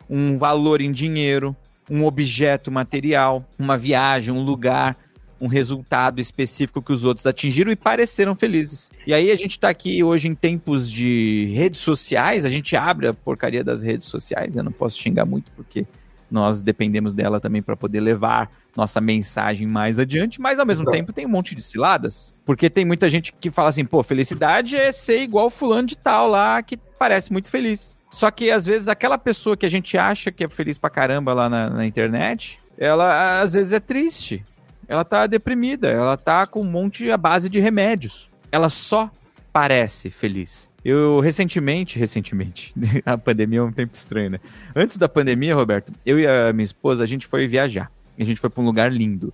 um 0.10 0.38
valor 0.38 0.82
em 0.82 0.92
dinheiro, 0.92 1.56
um 1.90 2.06
objeto 2.06 2.70
material, 2.70 3.48
uma 3.58 3.78
viagem, 3.78 4.34
um 4.34 4.44
lugar, 4.44 4.98
um 5.40 5.48
resultado 5.48 6.20
específico 6.20 6.82
que 6.82 6.92
os 6.92 7.04
outros 7.04 7.26
atingiram 7.26 7.72
e 7.72 7.76
pareceram 7.76 8.36
felizes. 8.36 8.92
E 9.06 9.14
aí 9.14 9.32
a 9.32 9.36
gente 9.36 9.52
está 9.52 9.70
aqui 9.70 10.04
hoje 10.04 10.28
em 10.28 10.36
tempos 10.36 10.92
de 10.92 11.52
redes 11.54 11.82
sociais, 11.82 12.46
a 12.46 12.50
gente 12.50 12.76
abre 12.76 13.08
a 13.08 13.14
porcaria 13.14 13.64
das 13.64 13.82
redes 13.82 14.08
sociais, 14.08 14.56
eu 14.56 14.64
não 14.64 14.72
posso 14.72 14.98
xingar 15.00 15.26
muito 15.26 15.52
porque 15.56 15.86
nós 16.30 16.62
dependemos 16.62 17.14
dela 17.14 17.40
também 17.40 17.62
para 17.62 17.76
poder 17.76 18.02
levar 18.02 18.50
nossa 18.76 19.00
mensagem 19.00 19.66
mais 19.66 19.98
adiante, 19.98 20.40
mas 20.40 20.60
ao 20.60 20.66
mesmo 20.66 20.84
então. 20.84 20.94
tempo 20.94 21.14
tem 21.14 21.26
um 21.26 21.30
monte 21.30 21.56
de 21.56 21.62
ciladas, 21.62 22.36
porque 22.46 22.70
tem 22.70 22.86
muita 22.86 23.10
gente 23.10 23.34
que 23.34 23.50
fala 23.50 23.70
assim, 23.70 23.86
pô, 23.86 24.04
felicidade 24.04 24.76
é 24.76 24.92
ser 24.92 25.22
igual 25.22 25.50
fulano 25.50 25.88
de 25.88 25.98
tal 25.98 26.28
lá 26.28 26.62
que 26.62 26.78
parece 27.00 27.32
muito 27.32 27.50
feliz. 27.50 27.96
Só 28.12 28.30
que 28.32 28.52
às 28.52 28.66
vezes 28.66 28.88
aquela 28.88 29.18
pessoa 29.18 29.58
que 29.58 29.66
a 29.66 29.70
gente 29.70 29.98
acha 29.98 30.32
que 30.32 30.44
é 30.44 30.50
feliz 30.50 30.78
pra 30.78 30.90
caramba 30.90 31.34
lá 31.34 31.50
na, 31.50 31.70
na 31.70 31.86
internet, 31.86 32.60
ela 32.78 33.42
às 33.42 33.54
vezes 33.54 33.74
é 33.74 33.80
triste. 33.80 34.44
Ela 34.88 35.04
tá 35.04 35.28
deprimida, 35.28 35.90
ela 35.90 36.16
tá 36.16 36.46
com 36.46 36.62
um 36.62 36.70
monte 36.70 37.10
a 37.12 37.18
base 37.18 37.50
de 37.50 37.60
remédios. 37.60 38.30
Ela 38.52 38.70
só 38.70 39.12
parece 39.52 40.10
feliz. 40.10 40.70
Eu 40.86 41.20
recentemente, 41.20 42.00
recentemente, 42.00 42.74
a 43.06 43.18
pandemia 43.18 43.60
é 43.60 43.64
um 43.64 43.72
tempo 43.72 43.94
estranho, 43.94 44.32
né? 44.32 44.40
Antes 44.76 44.98
da 44.98 45.10
pandemia, 45.10 45.56
Roberto, 45.56 45.92
eu 46.06 46.20
e 46.20 46.26
a 46.26 46.54
minha 46.54 46.64
esposa, 46.64 47.04
a 47.04 47.08
gente 47.08 47.28
foi 47.28 47.48
viajar. 47.48 47.92
A 48.18 48.24
gente 48.24 48.40
foi 48.40 48.50
para 48.50 48.62
um 48.62 48.66
lugar 48.66 48.92
lindo. 48.92 49.34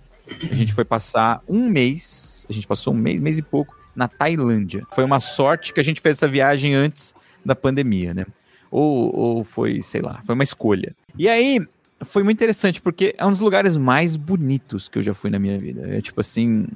A 0.50 0.54
gente 0.54 0.72
foi 0.72 0.84
passar 0.84 1.40
um 1.48 1.68
mês, 1.68 2.46
a 2.48 2.52
gente 2.52 2.66
passou 2.66 2.92
um 2.92 2.96
mês, 2.96 3.20
mês 3.20 3.38
e 3.38 3.42
pouco, 3.42 3.78
na 3.94 4.08
Tailândia. 4.08 4.82
Foi 4.94 5.04
uma 5.04 5.20
sorte 5.20 5.72
que 5.72 5.80
a 5.80 5.84
gente 5.84 6.00
fez 6.00 6.16
essa 6.16 6.28
viagem 6.28 6.74
antes 6.74 7.14
da 7.44 7.54
pandemia, 7.54 8.12
né? 8.12 8.26
Ou, 8.70 9.14
ou 9.16 9.44
foi, 9.44 9.80
sei 9.80 10.00
lá, 10.00 10.20
foi 10.24 10.34
uma 10.34 10.42
escolha. 10.42 10.94
E 11.16 11.28
aí, 11.28 11.60
foi 12.04 12.22
muito 12.22 12.38
interessante, 12.38 12.80
porque 12.80 13.14
é 13.16 13.26
um 13.26 13.30
dos 13.30 13.40
lugares 13.40 13.76
mais 13.76 14.16
bonitos 14.16 14.88
que 14.88 14.98
eu 14.98 15.02
já 15.02 15.14
fui 15.14 15.30
na 15.30 15.38
minha 15.38 15.58
vida. 15.58 15.86
É 15.96 16.00
tipo 16.00 16.20
assim, 16.20 16.66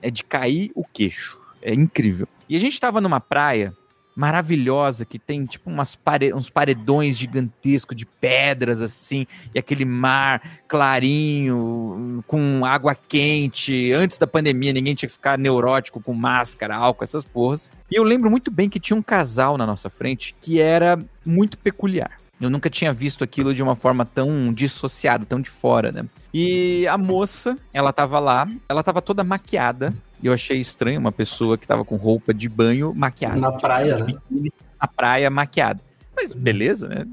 é 0.00 0.10
de 0.10 0.24
cair 0.24 0.70
o 0.74 0.84
queixo. 0.84 1.38
É 1.60 1.72
incrível. 1.72 2.26
E 2.48 2.56
a 2.56 2.60
gente 2.60 2.78
tava 2.80 3.00
numa 3.00 3.20
praia 3.20 3.72
maravilhosa 4.14 5.04
que 5.04 5.18
tem 5.18 5.44
tipo 5.46 5.70
umas 5.70 5.94
pare 5.94 6.34
uns 6.34 6.50
paredões 6.50 7.16
gigantescos 7.16 7.96
de 7.96 8.04
pedras 8.04 8.82
assim 8.82 9.26
e 9.54 9.58
aquele 9.58 9.84
mar 9.84 10.42
clarinho 10.68 12.22
com 12.26 12.64
água 12.64 12.94
quente 12.94 13.90
antes 13.92 14.18
da 14.18 14.26
pandemia 14.26 14.72
ninguém 14.72 14.94
tinha 14.94 15.08
que 15.08 15.14
ficar 15.14 15.38
neurótico 15.38 16.00
com 16.00 16.12
máscara 16.12 16.76
álcool 16.76 17.04
essas 17.04 17.24
porras 17.24 17.70
e 17.90 17.94
eu 17.94 18.04
lembro 18.04 18.30
muito 18.30 18.50
bem 18.50 18.68
que 18.68 18.78
tinha 18.78 18.96
um 18.96 19.02
casal 19.02 19.56
na 19.56 19.66
nossa 19.66 19.88
frente 19.88 20.34
que 20.40 20.60
era 20.60 20.98
muito 21.24 21.56
peculiar 21.56 22.18
eu 22.42 22.50
nunca 22.50 22.68
tinha 22.68 22.92
visto 22.92 23.22
aquilo 23.22 23.54
de 23.54 23.62
uma 23.62 23.76
forma 23.76 24.04
tão 24.04 24.52
dissociada, 24.52 25.24
tão 25.24 25.40
de 25.40 25.48
fora, 25.48 25.92
né? 25.92 26.04
E 26.34 26.86
a 26.88 26.98
moça, 26.98 27.56
ela 27.72 27.92
tava 27.92 28.18
lá, 28.18 28.48
ela 28.68 28.82
tava 28.82 29.00
toda 29.00 29.22
maquiada, 29.22 29.94
eu 30.22 30.32
achei 30.32 30.58
estranho 30.60 31.00
uma 31.00 31.12
pessoa 31.12 31.58
que 31.58 31.66
tava 31.66 31.84
com 31.84 31.96
roupa 31.96 32.32
de 32.32 32.48
banho 32.48 32.94
maquiada. 32.94 33.40
Na 33.40 33.52
praia, 33.52 33.98
né? 33.98 34.14
Na 34.80 34.88
praia 34.88 35.30
maquiada. 35.30 35.80
Mas 36.14 36.32
beleza, 36.32 36.88
né? 36.88 37.06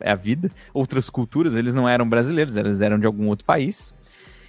É 0.00 0.12
a 0.12 0.14
vida. 0.14 0.50
Outras 0.72 1.10
culturas, 1.10 1.54
eles 1.54 1.74
não 1.74 1.88
eram 1.88 2.08
brasileiros, 2.08 2.56
eles 2.56 2.80
eram 2.80 2.98
de 2.98 3.06
algum 3.06 3.26
outro 3.26 3.44
país. 3.44 3.92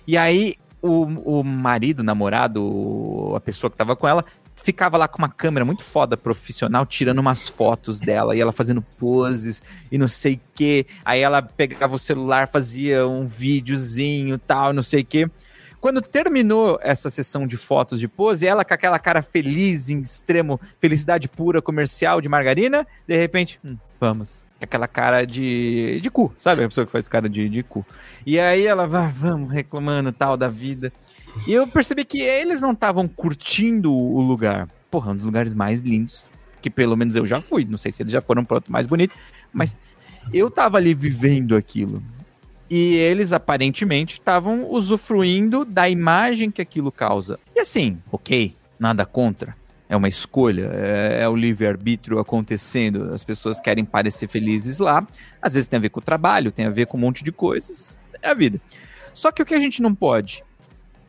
E 0.05 0.17
aí, 0.17 0.55
o, 0.81 1.39
o 1.39 1.43
marido, 1.43 2.01
o 2.01 2.03
namorado, 2.03 3.33
a 3.35 3.39
pessoa 3.39 3.71
que 3.71 3.77
tava 3.77 3.95
com 3.95 4.07
ela, 4.07 4.23
ficava 4.63 4.97
lá 4.97 5.07
com 5.07 5.17
uma 5.17 5.29
câmera 5.29 5.65
muito 5.65 5.83
foda 5.83 6.17
profissional, 6.17 6.85
tirando 6.85 7.19
umas 7.19 7.47
fotos 7.47 7.99
dela 7.99 8.35
e 8.35 8.41
ela 8.41 8.51
fazendo 8.51 8.81
poses 8.81 9.61
e 9.91 9.97
não 9.97 10.07
sei 10.07 10.35
o 10.35 10.39
que. 10.53 10.85
Aí 11.03 11.21
ela 11.21 11.41
pegava 11.41 11.95
o 11.95 11.99
celular, 11.99 12.47
fazia 12.47 13.07
um 13.07 13.25
videozinho 13.25 14.37
tal, 14.37 14.73
não 14.73 14.83
sei 14.83 15.01
o 15.01 15.05
que. 15.05 15.29
Quando 15.81 16.01
terminou 16.01 16.77
essa 16.81 17.09
sessão 17.09 17.47
de 17.47 17.55
fotos 17.55 17.99
de 17.99 18.07
pose, 18.07 18.45
ela 18.45 18.65
com 18.65 18.73
aquela 18.73 18.99
cara 18.99 19.21
feliz, 19.21 19.89
em 19.89 20.01
extremo, 20.01 20.59
felicidade 20.77 21.29
pura 21.29 21.61
comercial 21.61 22.19
de 22.19 22.27
margarina, 22.27 22.85
de 23.07 23.15
repente, 23.15 23.59
hum, 23.63 23.77
vamos. 23.99 24.45
Aquela 24.61 24.89
cara 24.89 25.25
de, 25.25 26.01
de 26.01 26.11
cu, 26.11 26.33
sabe? 26.37 26.65
A 26.65 26.67
pessoa 26.67 26.85
que 26.85 26.91
faz 26.91 27.07
cara 27.07 27.29
de, 27.29 27.47
de 27.47 27.63
cu. 27.63 27.85
E 28.25 28.37
aí 28.37 28.67
ela 28.67 28.85
vai, 28.85 29.09
vamos, 29.09 29.53
reclamando 29.53 30.11
tal 30.11 30.35
da 30.35 30.49
vida. 30.49 30.91
E 31.47 31.53
eu 31.53 31.67
percebi 31.67 32.05
que 32.05 32.21
eles 32.21 32.61
não 32.61 32.73
estavam 32.73 33.07
curtindo 33.07 33.93
o 33.93 34.21
lugar. 34.21 34.67
Porra, 34.91 35.11
um 35.11 35.15
dos 35.15 35.25
lugares 35.25 35.53
mais 35.53 35.81
lindos, 35.81 36.29
que 36.61 36.69
pelo 36.69 36.95
menos 36.95 37.15
eu 37.15 37.25
já 37.25 37.41
fui. 37.41 37.65
Não 37.65 37.77
sei 37.77 37.91
se 37.91 38.03
eles 38.03 38.11
já 38.11 38.21
foram 38.21 38.43
para 38.43 38.55
outro 38.55 38.71
mais 38.71 38.85
bonito, 38.85 39.15
mas 39.53 39.75
eu 40.33 40.49
tava 40.49 40.77
ali 40.77 40.93
vivendo 40.93 41.55
aquilo. 41.55 42.03
E 42.69 42.95
eles 42.95 43.33
aparentemente 43.33 44.15
estavam 44.15 44.69
usufruindo 44.69 45.65
da 45.65 45.89
imagem 45.89 46.51
que 46.51 46.61
aquilo 46.61 46.91
causa. 46.91 47.39
E 47.55 47.59
assim, 47.59 47.97
ok, 48.11 48.53
nada 48.77 49.05
contra. 49.05 49.57
É 49.87 49.95
uma 49.95 50.07
escolha, 50.07 50.69
é, 50.71 51.23
é 51.23 51.29
o 51.29 51.35
livre-arbítrio 51.35 52.19
acontecendo. 52.19 53.11
As 53.11 53.23
pessoas 53.23 53.59
querem 53.59 53.83
parecer 53.83 54.27
felizes 54.27 54.77
lá. 54.77 55.05
Às 55.41 55.55
vezes 55.55 55.67
tem 55.67 55.77
a 55.77 55.81
ver 55.81 55.89
com 55.89 55.99
o 55.99 56.03
trabalho, 56.03 56.51
tem 56.51 56.67
a 56.67 56.69
ver 56.69 56.85
com 56.85 56.95
um 56.95 57.01
monte 57.01 57.23
de 57.23 57.31
coisas. 57.31 57.97
É 58.21 58.29
a 58.29 58.35
vida. 58.35 58.61
Só 59.13 59.31
que 59.31 59.41
o 59.41 59.45
que 59.45 59.55
a 59.55 59.59
gente 59.59 59.81
não 59.81 59.95
pode 59.95 60.43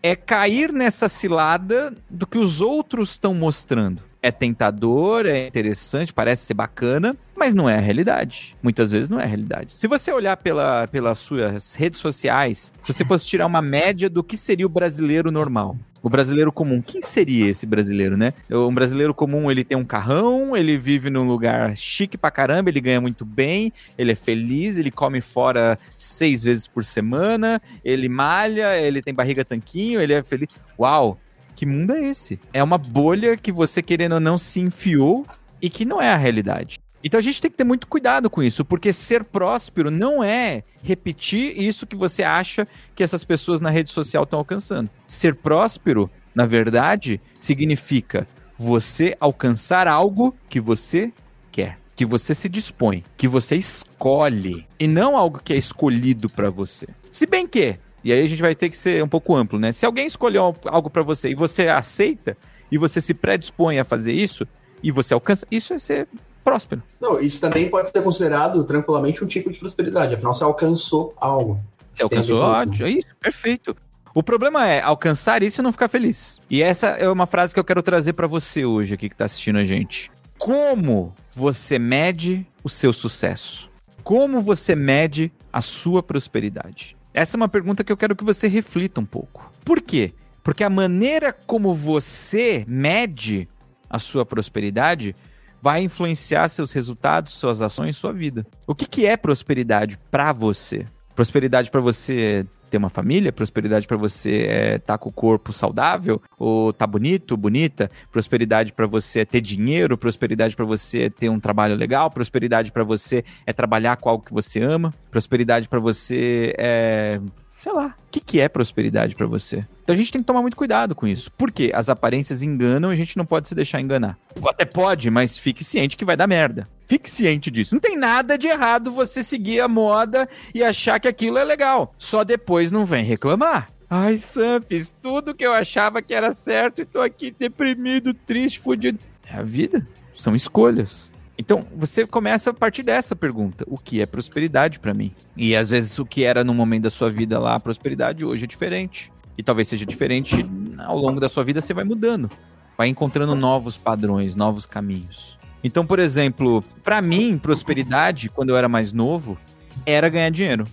é 0.02 0.16
cair 0.16 0.73
nessa 0.73 1.09
cilada 1.09 1.95
do 2.09 2.26
que 2.26 2.38
os 2.38 2.61
outros 2.61 3.12
estão 3.12 3.35
mostrando. 3.35 4.10
É 4.23 4.31
tentador, 4.31 5.25
é 5.25 5.47
interessante, 5.47 6.12
parece 6.12 6.45
ser 6.45 6.55
bacana, 6.55 7.17
mas 7.35 7.55
não 7.55 7.69
é 7.69 7.77
a 7.77 7.81
realidade. 7.81 8.55
Muitas 8.62 8.91
vezes 8.91 9.09
não 9.09 9.19
é 9.19 9.25
a 9.25 9.27
realidade. 9.27 9.73
Se 9.73 9.87
você 9.87 10.12
olhar 10.12 10.37
pela, 10.37 10.87
pelas 10.89 11.19
suas 11.19 11.75
redes 11.75 12.00
sociais, 12.00 12.71
se 12.83 12.93
você 12.93 13.03
fosse 13.05 13.27
tirar 13.27 13.47
uma 13.47 13.62
média 13.62 14.11
do 14.11 14.23
que 14.23 14.37
seria 14.37 14.67
o 14.67 14.69
brasileiro 14.69 15.31
normal, 15.31 15.75
o 16.03 16.09
brasileiro 16.09 16.50
comum, 16.50 16.81
quem 16.81 17.00
seria 17.03 17.50
esse 17.50 17.67
brasileiro, 17.67 18.17
né? 18.17 18.33
Um 18.50 18.73
brasileiro 18.73 19.15
comum, 19.15 19.50
ele 19.50 19.65
tem 19.65 19.77
um 19.77 19.85
carrão, 19.85 20.57
ele 20.57 20.77
vive 20.77 21.11
num 21.11 21.27
lugar 21.27 21.77
chique 21.77 22.17
pra 22.17 22.31
caramba, 22.31 22.71
ele 22.71 22.81
ganha 22.81 23.00
muito 23.00 23.25
bem, 23.25 23.73
ele 23.99 24.12
é 24.12 24.15
feliz, 24.15 24.79
ele 24.79 24.91
come 24.91 25.21
fora 25.21 25.79
seis 25.97 26.43
vezes 26.43 26.67
por 26.67 26.85
semana, 26.85 27.61
ele 27.85 28.09
malha, 28.09 28.79
ele 28.79 29.03
tem 29.03 29.12
barriga 29.15 29.45
tanquinho, 29.45 30.00
ele 30.00 30.15
é 30.15 30.23
feliz. 30.23 30.49
Uau! 30.79 31.19
Que 31.61 31.67
mundo 31.67 31.93
é 31.93 32.09
esse? 32.09 32.40
É 32.55 32.62
uma 32.62 32.79
bolha 32.79 33.37
que 33.37 33.52
você, 33.52 33.83
querendo 33.83 34.12
ou 34.12 34.21
não, 34.21 34.38
se 34.38 34.61
enfiou 34.61 35.26
e 35.61 35.69
que 35.69 35.85
não 35.85 36.00
é 36.00 36.11
a 36.11 36.17
realidade. 36.17 36.81
Então 37.05 37.19
a 37.19 37.23
gente 37.23 37.38
tem 37.38 37.50
que 37.50 37.57
ter 37.59 37.64
muito 37.64 37.87
cuidado 37.87 38.31
com 38.31 38.43
isso, 38.43 38.64
porque 38.64 38.95
ser 38.95 39.25
próspero 39.25 39.90
não 39.90 40.25
é 40.25 40.62
repetir 40.83 41.55
isso 41.61 41.87
que 41.87 41.95
você 41.95 42.23
acha 42.23 42.67
que 42.95 43.02
essas 43.02 43.25
pessoas 43.25 43.61
na 43.61 43.69
rede 43.69 43.90
social 43.90 44.25
estão 44.25 44.38
alcançando. 44.38 44.88
Ser 45.07 45.35
próspero, 45.35 46.11
na 46.35 46.47
verdade, 46.47 47.21
significa 47.38 48.26
você 48.57 49.14
alcançar 49.21 49.87
algo 49.87 50.35
que 50.49 50.61
você 50.61 51.12
quer, 51.52 51.79
que 51.95 52.07
você 52.07 52.35
se 52.35 52.49
dispõe, 52.49 53.05
que 53.19 53.29
você 53.29 53.55
escolhe, 53.55 54.67
e 54.79 54.88
não 54.88 55.14
algo 55.14 55.43
que 55.45 55.52
é 55.52 55.59
escolhido 55.59 56.31
para 56.31 56.49
você. 56.49 56.87
Se 57.11 57.26
bem 57.26 57.47
que, 57.47 57.76
e 58.02 58.12
aí 58.12 58.25
a 58.25 58.28
gente 58.28 58.42
vai 58.42 58.54
ter 58.54 58.71
que 58.71 58.76
ser 58.76 59.02
um 59.02 59.09
pouco 59.09 59.35
amplo, 59.35 59.59
né? 59.59 59.73
Se 59.73 59.85
alguém 59.85 60.07
escolheu 60.07 60.54
algo 60.66 60.90
para 60.90 61.02
você 61.02 61.30
e 61.30 61.35
você 61.35 61.69
aceita, 61.69 62.37
e 62.71 62.78
você 62.78 63.00
se 63.00 63.12
predispõe 63.12 63.78
a 63.78 63.85
fazer 63.85 64.12
isso, 64.12 64.47
e 64.83 64.90
você 64.90 65.12
alcança, 65.12 65.47
isso 65.50 65.75
é 65.75 65.78
ser 65.78 66.09
próspero. 66.42 66.83
Não, 67.00 67.21
isso 67.21 67.40
também 67.40 67.69
pode 67.69 67.90
ser 67.90 68.02
considerado 68.02 68.64
tranquilamente 68.64 69.23
um 69.23 69.26
tipo 69.26 69.50
de 69.50 69.59
prosperidade, 69.59 70.14
afinal 70.14 70.35
você 70.35 70.45
alcançou 70.45 71.12
algo. 71.16 71.61
Você 71.95 72.02
alcançou, 72.02 72.38
ótimo, 72.38 72.87
é 72.87 72.90
isso, 72.90 73.07
perfeito. 73.19 73.76
O 74.14 74.23
problema 74.23 74.66
é 74.66 74.80
alcançar 74.80 75.42
isso 75.42 75.61
e 75.61 75.62
não 75.62 75.71
ficar 75.71 75.88
feliz. 75.88 76.40
E 76.50 76.62
essa 76.62 76.88
é 76.88 77.09
uma 77.09 77.26
frase 77.26 77.54
que 77.54 77.61
eu 77.61 77.64
quero 77.64 77.83
trazer 77.83 78.12
para 78.14 78.26
você 78.26 78.64
hoje 78.64 78.95
aqui 78.95 79.09
que 79.09 79.16
tá 79.16 79.25
assistindo 79.25 79.59
a 79.59 79.64
gente. 79.64 80.11
Como 80.38 81.14
você 81.35 81.78
mede 81.78 82.47
o 82.64 82.69
seu 82.69 82.92
sucesso? 82.92 83.71
Como 84.02 84.40
você 84.40 84.75
mede 84.75 85.30
a 85.52 85.61
sua 85.61 86.02
prosperidade? 86.02 86.97
Essa 87.12 87.37
é 87.37 87.38
uma 87.38 87.49
pergunta 87.49 87.83
que 87.83 87.93
eu 87.93 87.97
quero 87.97 88.14
que 88.14 88.25
você 88.25 88.47
reflita 88.47 89.00
um 89.00 89.05
pouco. 89.05 89.52
Por 89.64 89.81
quê? 89.81 90.14
Porque 90.43 90.64
a 90.64 90.71
maneira 90.71 91.33
como 91.33 91.75
você 91.75 92.64
mede 92.67 93.49
a 93.88 93.99
sua 93.99 94.25
prosperidade 94.25 95.14
vai 95.61 95.83
influenciar 95.83 96.49
seus 96.49 96.73
resultados, 96.73 97.33
suas 97.33 97.61
ações, 97.61 97.97
sua 97.97 98.12
vida. 98.12 98.47
O 98.67 98.75
que, 98.75 98.87
que 98.87 99.05
é 99.05 99.17
prosperidade 99.17 99.99
para 100.11 100.33
você? 100.33 100.87
Prosperidade 101.21 101.71
para 101.71 101.83
você 101.83 102.47
ter 102.71 102.79
uma 102.79 102.89
família, 102.89 103.31
prosperidade 103.31 103.87
para 103.87 103.99
você 103.99 104.47
é 104.49 104.79
tá 104.79 104.97
com 104.97 105.11
o 105.11 105.12
corpo 105.12 105.53
saudável, 105.53 106.19
ou 106.39 106.73
tá 106.73 106.87
bonito, 106.87 107.37
bonita, 107.37 107.91
prosperidade 108.11 108.73
para 108.73 108.87
você 108.87 109.21
é 109.21 109.25
ter 109.27 109.43
dinheiro, 109.43 109.99
prosperidade 109.99 110.57
para 110.57 110.65
você 110.65 111.03
é 111.03 111.11
ter 111.11 111.29
um 111.29 111.39
trabalho 111.39 111.75
legal, 111.75 112.11
prosperidade 112.11 112.73
para 112.73 112.83
você 112.85 113.23
é 113.47 113.53
trabalhar 113.53 113.99
com 113.99 114.09
algo 114.09 114.25
que 114.25 114.33
você 114.33 114.62
ama, 114.62 114.95
prosperidade 115.11 115.69
para 115.69 115.79
você 115.79 116.55
é 116.57 117.21
sei 117.59 117.73
lá, 117.73 117.89
o 117.89 118.11
que, 118.11 118.21
que 118.21 118.41
é 118.41 118.49
prosperidade 118.49 119.15
para 119.15 119.27
você? 119.27 119.59
Então 119.83 119.95
a 119.95 119.99
gente 119.99 120.11
tem 120.11 120.23
que 120.23 120.27
tomar 120.27 120.41
muito 120.41 120.57
cuidado 120.57 120.95
com 120.95 121.07
isso. 121.07 121.31
Porque 121.37 121.71
as 121.75 121.91
aparências 121.91 122.43
enganam 122.43 122.91
e 122.91 122.95
a 122.95 122.97
gente 122.97 123.19
não 123.19 123.27
pode 123.27 123.47
se 123.47 123.55
deixar 123.55 123.83
enganar. 123.83 124.17
Até 124.49 124.65
pode, 124.65 125.11
mas 125.11 125.37
fique 125.37 125.62
ciente 125.62 125.99
que 125.99 126.05
vai 126.07 126.17
dar 126.17 126.27
merda. 126.27 126.67
Fique 126.90 127.09
ciente 127.09 127.52
disso. 127.52 127.73
Não 127.73 127.80
tem 127.80 127.97
nada 127.97 128.37
de 128.37 128.49
errado 128.49 128.90
você 128.90 129.23
seguir 129.23 129.61
a 129.61 129.68
moda 129.68 130.28
e 130.52 130.61
achar 130.64 130.99
que 130.99 131.06
aquilo 131.06 131.38
é 131.38 131.44
legal. 131.44 131.94
Só 131.97 132.25
depois 132.25 132.73
não 132.73 132.85
vem 132.85 133.04
reclamar. 133.04 133.70
Ai, 133.88 134.16
Sam, 134.16 134.61
fiz 134.61 134.92
tudo 135.00 135.32
que 135.32 135.47
eu 135.47 135.52
achava 135.52 136.02
que 136.02 136.12
era 136.12 136.35
certo 136.35 136.82
e 136.82 136.85
tô 136.85 137.00
aqui 137.00 137.30
deprimido, 137.30 138.12
triste, 138.12 138.59
fudido. 138.59 138.99
É 139.25 139.37
a 139.37 139.42
vida. 139.44 139.87
São 140.16 140.35
escolhas. 140.35 141.12
Então, 141.38 141.64
você 141.76 142.04
começa 142.04 142.50
a 142.50 142.54
partir 142.54 142.82
dessa 142.82 143.14
pergunta: 143.14 143.64
o 143.68 143.78
que 143.78 144.00
é 144.00 144.06
prosperidade 144.06 144.80
para 144.80 144.92
mim? 144.92 145.14
E 145.37 145.54
às 145.54 145.70
vezes 145.70 145.97
o 145.97 146.04
que 146.04 146.25
era 146.25 146.42
no 146.42 146.52
momento 146.52 146.82
da 146.82 146.90
sua 146.90 147.09
vida 147.09 147.38
lá, 147.38 147.61
prosperidade 147.61 148.25
hoje 148.25 148.47
é 148.47 148.49
diferente. 148.49 149.12
E 149.38 149.44
talvez 149.44 149.68
seja 149.68 149.87
diferente 149.87 150.44
ao 150.76 150.99
longo 150.99 151.20
da 151.20 151.28
sua 151.28 151.44
vida, 151.44 151.61
você 151.61 151.73
vai 151.73 151.85
mudando, 151.85 152.28
vai 152.76 152.88
encontrando 152.88 153.37
novos 153.37 153.78
padrões, 153.78 154.35
novos 154.35 154.66
caminhos. 154.66 155.38
Então, 155.62 155.85
por 155.85 155.99
exemplo, 155.99 156.64
para 156.83 157.02
mim, 157.02 157.38
prosperidade, 157.38 158.29
quando 158.29 158.50
eu 158.50 158.57
era 158.57 158.69
mais 158.69 158.93
novo, 158.93 159.38
era 159.85 160.09
ganhar 160.09 160.31
dinheiro. 160.31 160.67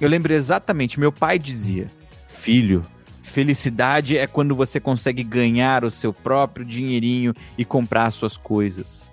Eu 0.00 0.08
lembro 0.08 0.32
exatamente, 0.32 1.00
meu 1.00 1.12
pai 1.12 1.38
dizia: 1.38 1.86
"Filho, 2.28 2.84
felicidade 3.22 4.16
é 4.18 4.26
quando 4.26 4.54
você 4.54 4.78
consegue 4.80 5.22
ganhar 5.22 5.84
o 5.84 5.90
seu 5.90 6.12
próprio 6.12 6.64
dinheirinho 6.64 7.34
e 7.56 7.64
comprar 7.64 8.10
suas 8.10 8.36
coisas". 8.36 9.10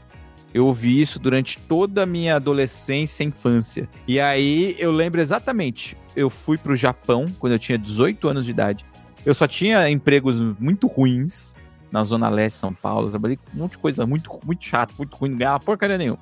Eu 0.53 0.65
ouvi 0.65 0.99
isso 0.99 1.19
durante 1.19 1.59
toda 1.59 2.03
a 2.03 2.05
minha 2.05 2.35
adolescência 2.35 3.23
e 3.23 3.27
infância. 3.27 3.87
E 4.07 4.19
aí 4.19 4.75
eu 4.79 4.91
lembro 4.91 5.21
exatamente. 5.21 5.95
Eu 6.15 6.29
fui 6.29 6.57
pro 6.57 6.75
Japão 6.75 7.27
quando 7.37 7.53
eu 7.53 7.59
tinha 7.59 7.77
18 7.77 8.27
anos 8.27 8.45
de 8.45 8.51
idade. 8.51 8.85
Eu 9.25 9.33
só 9.33 9.45
tinha 9.45 9.89
empregos 9.89 10.35
muito 10.57 10.87
ruins 10.87 11.53
na 11.91 12.03
Zona 12.03 12.29
Leste 12.29 12.55
de 12.55 12.61
São 12.61 12.73
Paulo. 12.73 13.09
Trabalhei 13.09 13.37
com 13.37 13.43
um 13.55 13.61
monte 13.61 13.71
de 13.71 13.77
coisa 13.77 14.05
muito, 14.05 14.31
muito 14.45 14.63
chato, 14.63 14.93
muito 14.97 15.15
ruim, 15.15 15.31
não 15.31 15.37
ganhava 15.37 15.63
porcaria 15.63 15.97
nenhuma. 15.97 16.19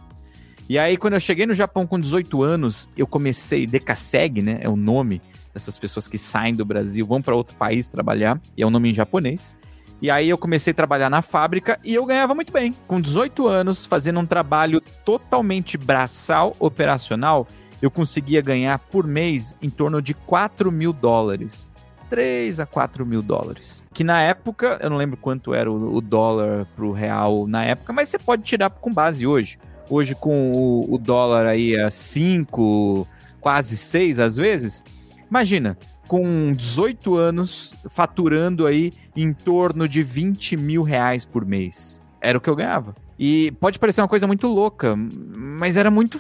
E 0.67 0.79
aí, 0.79 0.97
quando 0.97 1.13
eu 1.13 1.19
cheguei 1.19 1.45
no 1.45 1.53
Japão 1.53 1.85
com 1.85 1.99
18 1.99 2.41
anos, 2.41 2.89
eu 2.97 3.05
comecei, 3.05 3.67
Decaseg, 3.67 4.41
né? 4.41 4.57
É 4.61 4.69
o 4.69 4.75
nome 4.75 5.21
dessas 5.53 5.77
pessoas 5.77 6.07
que 6.07 6.17
saem 6.17 6.55
do 6.55 6.65
Brasil, 6.65 7.05
vão 7.05 7.21
para 7.21 7.35
outro 7.35 7.55
país 7.55 7.87
trabalhar, 7.87 8.39
e 8.57 8.63
é 8.63 8.67
um 8.67 8.71
nome 8.71 8.89
em 8.89 8.93
japonês. 8.93 9.55
E 10.01 10.09
aí 10.09 10.27
eu 10.27 10.37
comecei 10.37 10.71
a 10.71 10.73
trabalhar 10.73 11.09
na 11.09 11.21
fábrica 11.21 11.79
e 11.83 11.93
eu 11.93 12.05
ganhava 12.05 12.35
muito 12.35 12.51
bem. 12.51 12.75
Com 12.87 12.99
18 12.99 13.47
anos, 13.47 13.85
fazendo 13.85 14.19
um 14.19 14.25
trabalho 14.25 14.81
totalmente 15.05 15.77
braçal 15.77 16.55
operacional, 16.59 17.47
eu 17.81 17.89
conseguia 17.89 18.41
ganhar 18.41 18.77
por 18.79 19.07
mês 19.07 19.55
em 19.61 19.69
torno 19.69 20.01
de 20.01 20.13
4 20.13 20.71
mil 20.71 20.91
dólares. 20.91 21.67
3 22.09 22.59
a 22.59 22.65
4 22.65 23.05
mil 23.05 23.21
dólares. 23.21 23.83
Que 23.93 24.03
na 24.03 24.21
época, 24.21 24.79
eu 24.81 24.89
não 24.89 24.97
lembro 24.97 25.17
quanto 25.17 25.53
era 25.53 25.71
o, 25.71 25.95
o 25.95 26.01
dólar 26.01 26.65
pro 26.75 26.91
real 26.91 27.47
na 27.47 27.63
época, 27.63 27.93
mas 27.93 28.09
você 28.09 28.19
pode 28.19 28.43
tirar 28.43 28.69
com 28.69 28.93
base 28.93 29.25
hoje. 29.25 29.57
Hoje, 29.89 30.15
com 30.15 30.51
o, 30.51 30.93
o 30.93 30.97
dólar 30.97 31.45
aí 31.45 31.79
a 31.79 31.91
5, 31.91 33.07
quase 33.39 33.77
6 33.77 34.19
às 34.19 34.37
vezes. 34.37 34.83
Imagina, 35.29 35.77
com 36.07 36.53
18 36.53 37.15
anos, 37.15 37.75
faturando 37.89 38.65
aí 38.65 38.93
em 39.15 39.33
torno 39.33 39.87
de 39.87 40.03
20 40.03 40.57
mil 40.57 40.83
reais 40.83 41.25
por 41.25 41.45
mês. 41.45 42.01
Era 42.21 42.37
o 42.37 42.41
que 42.41 42.49
eu 42.49 42.55
ganhava. 42.55 42.95
E 43.17 43.51
pode 43.59 43.79
parecer 43.79 44.01
uma 44.01 44.07
coisa 44.07 44.27
muito 44.27 44.47
louca, 44.47 44.95
mas 44.95 45.77
era 45.77 45.89
muito. 45.89 46.19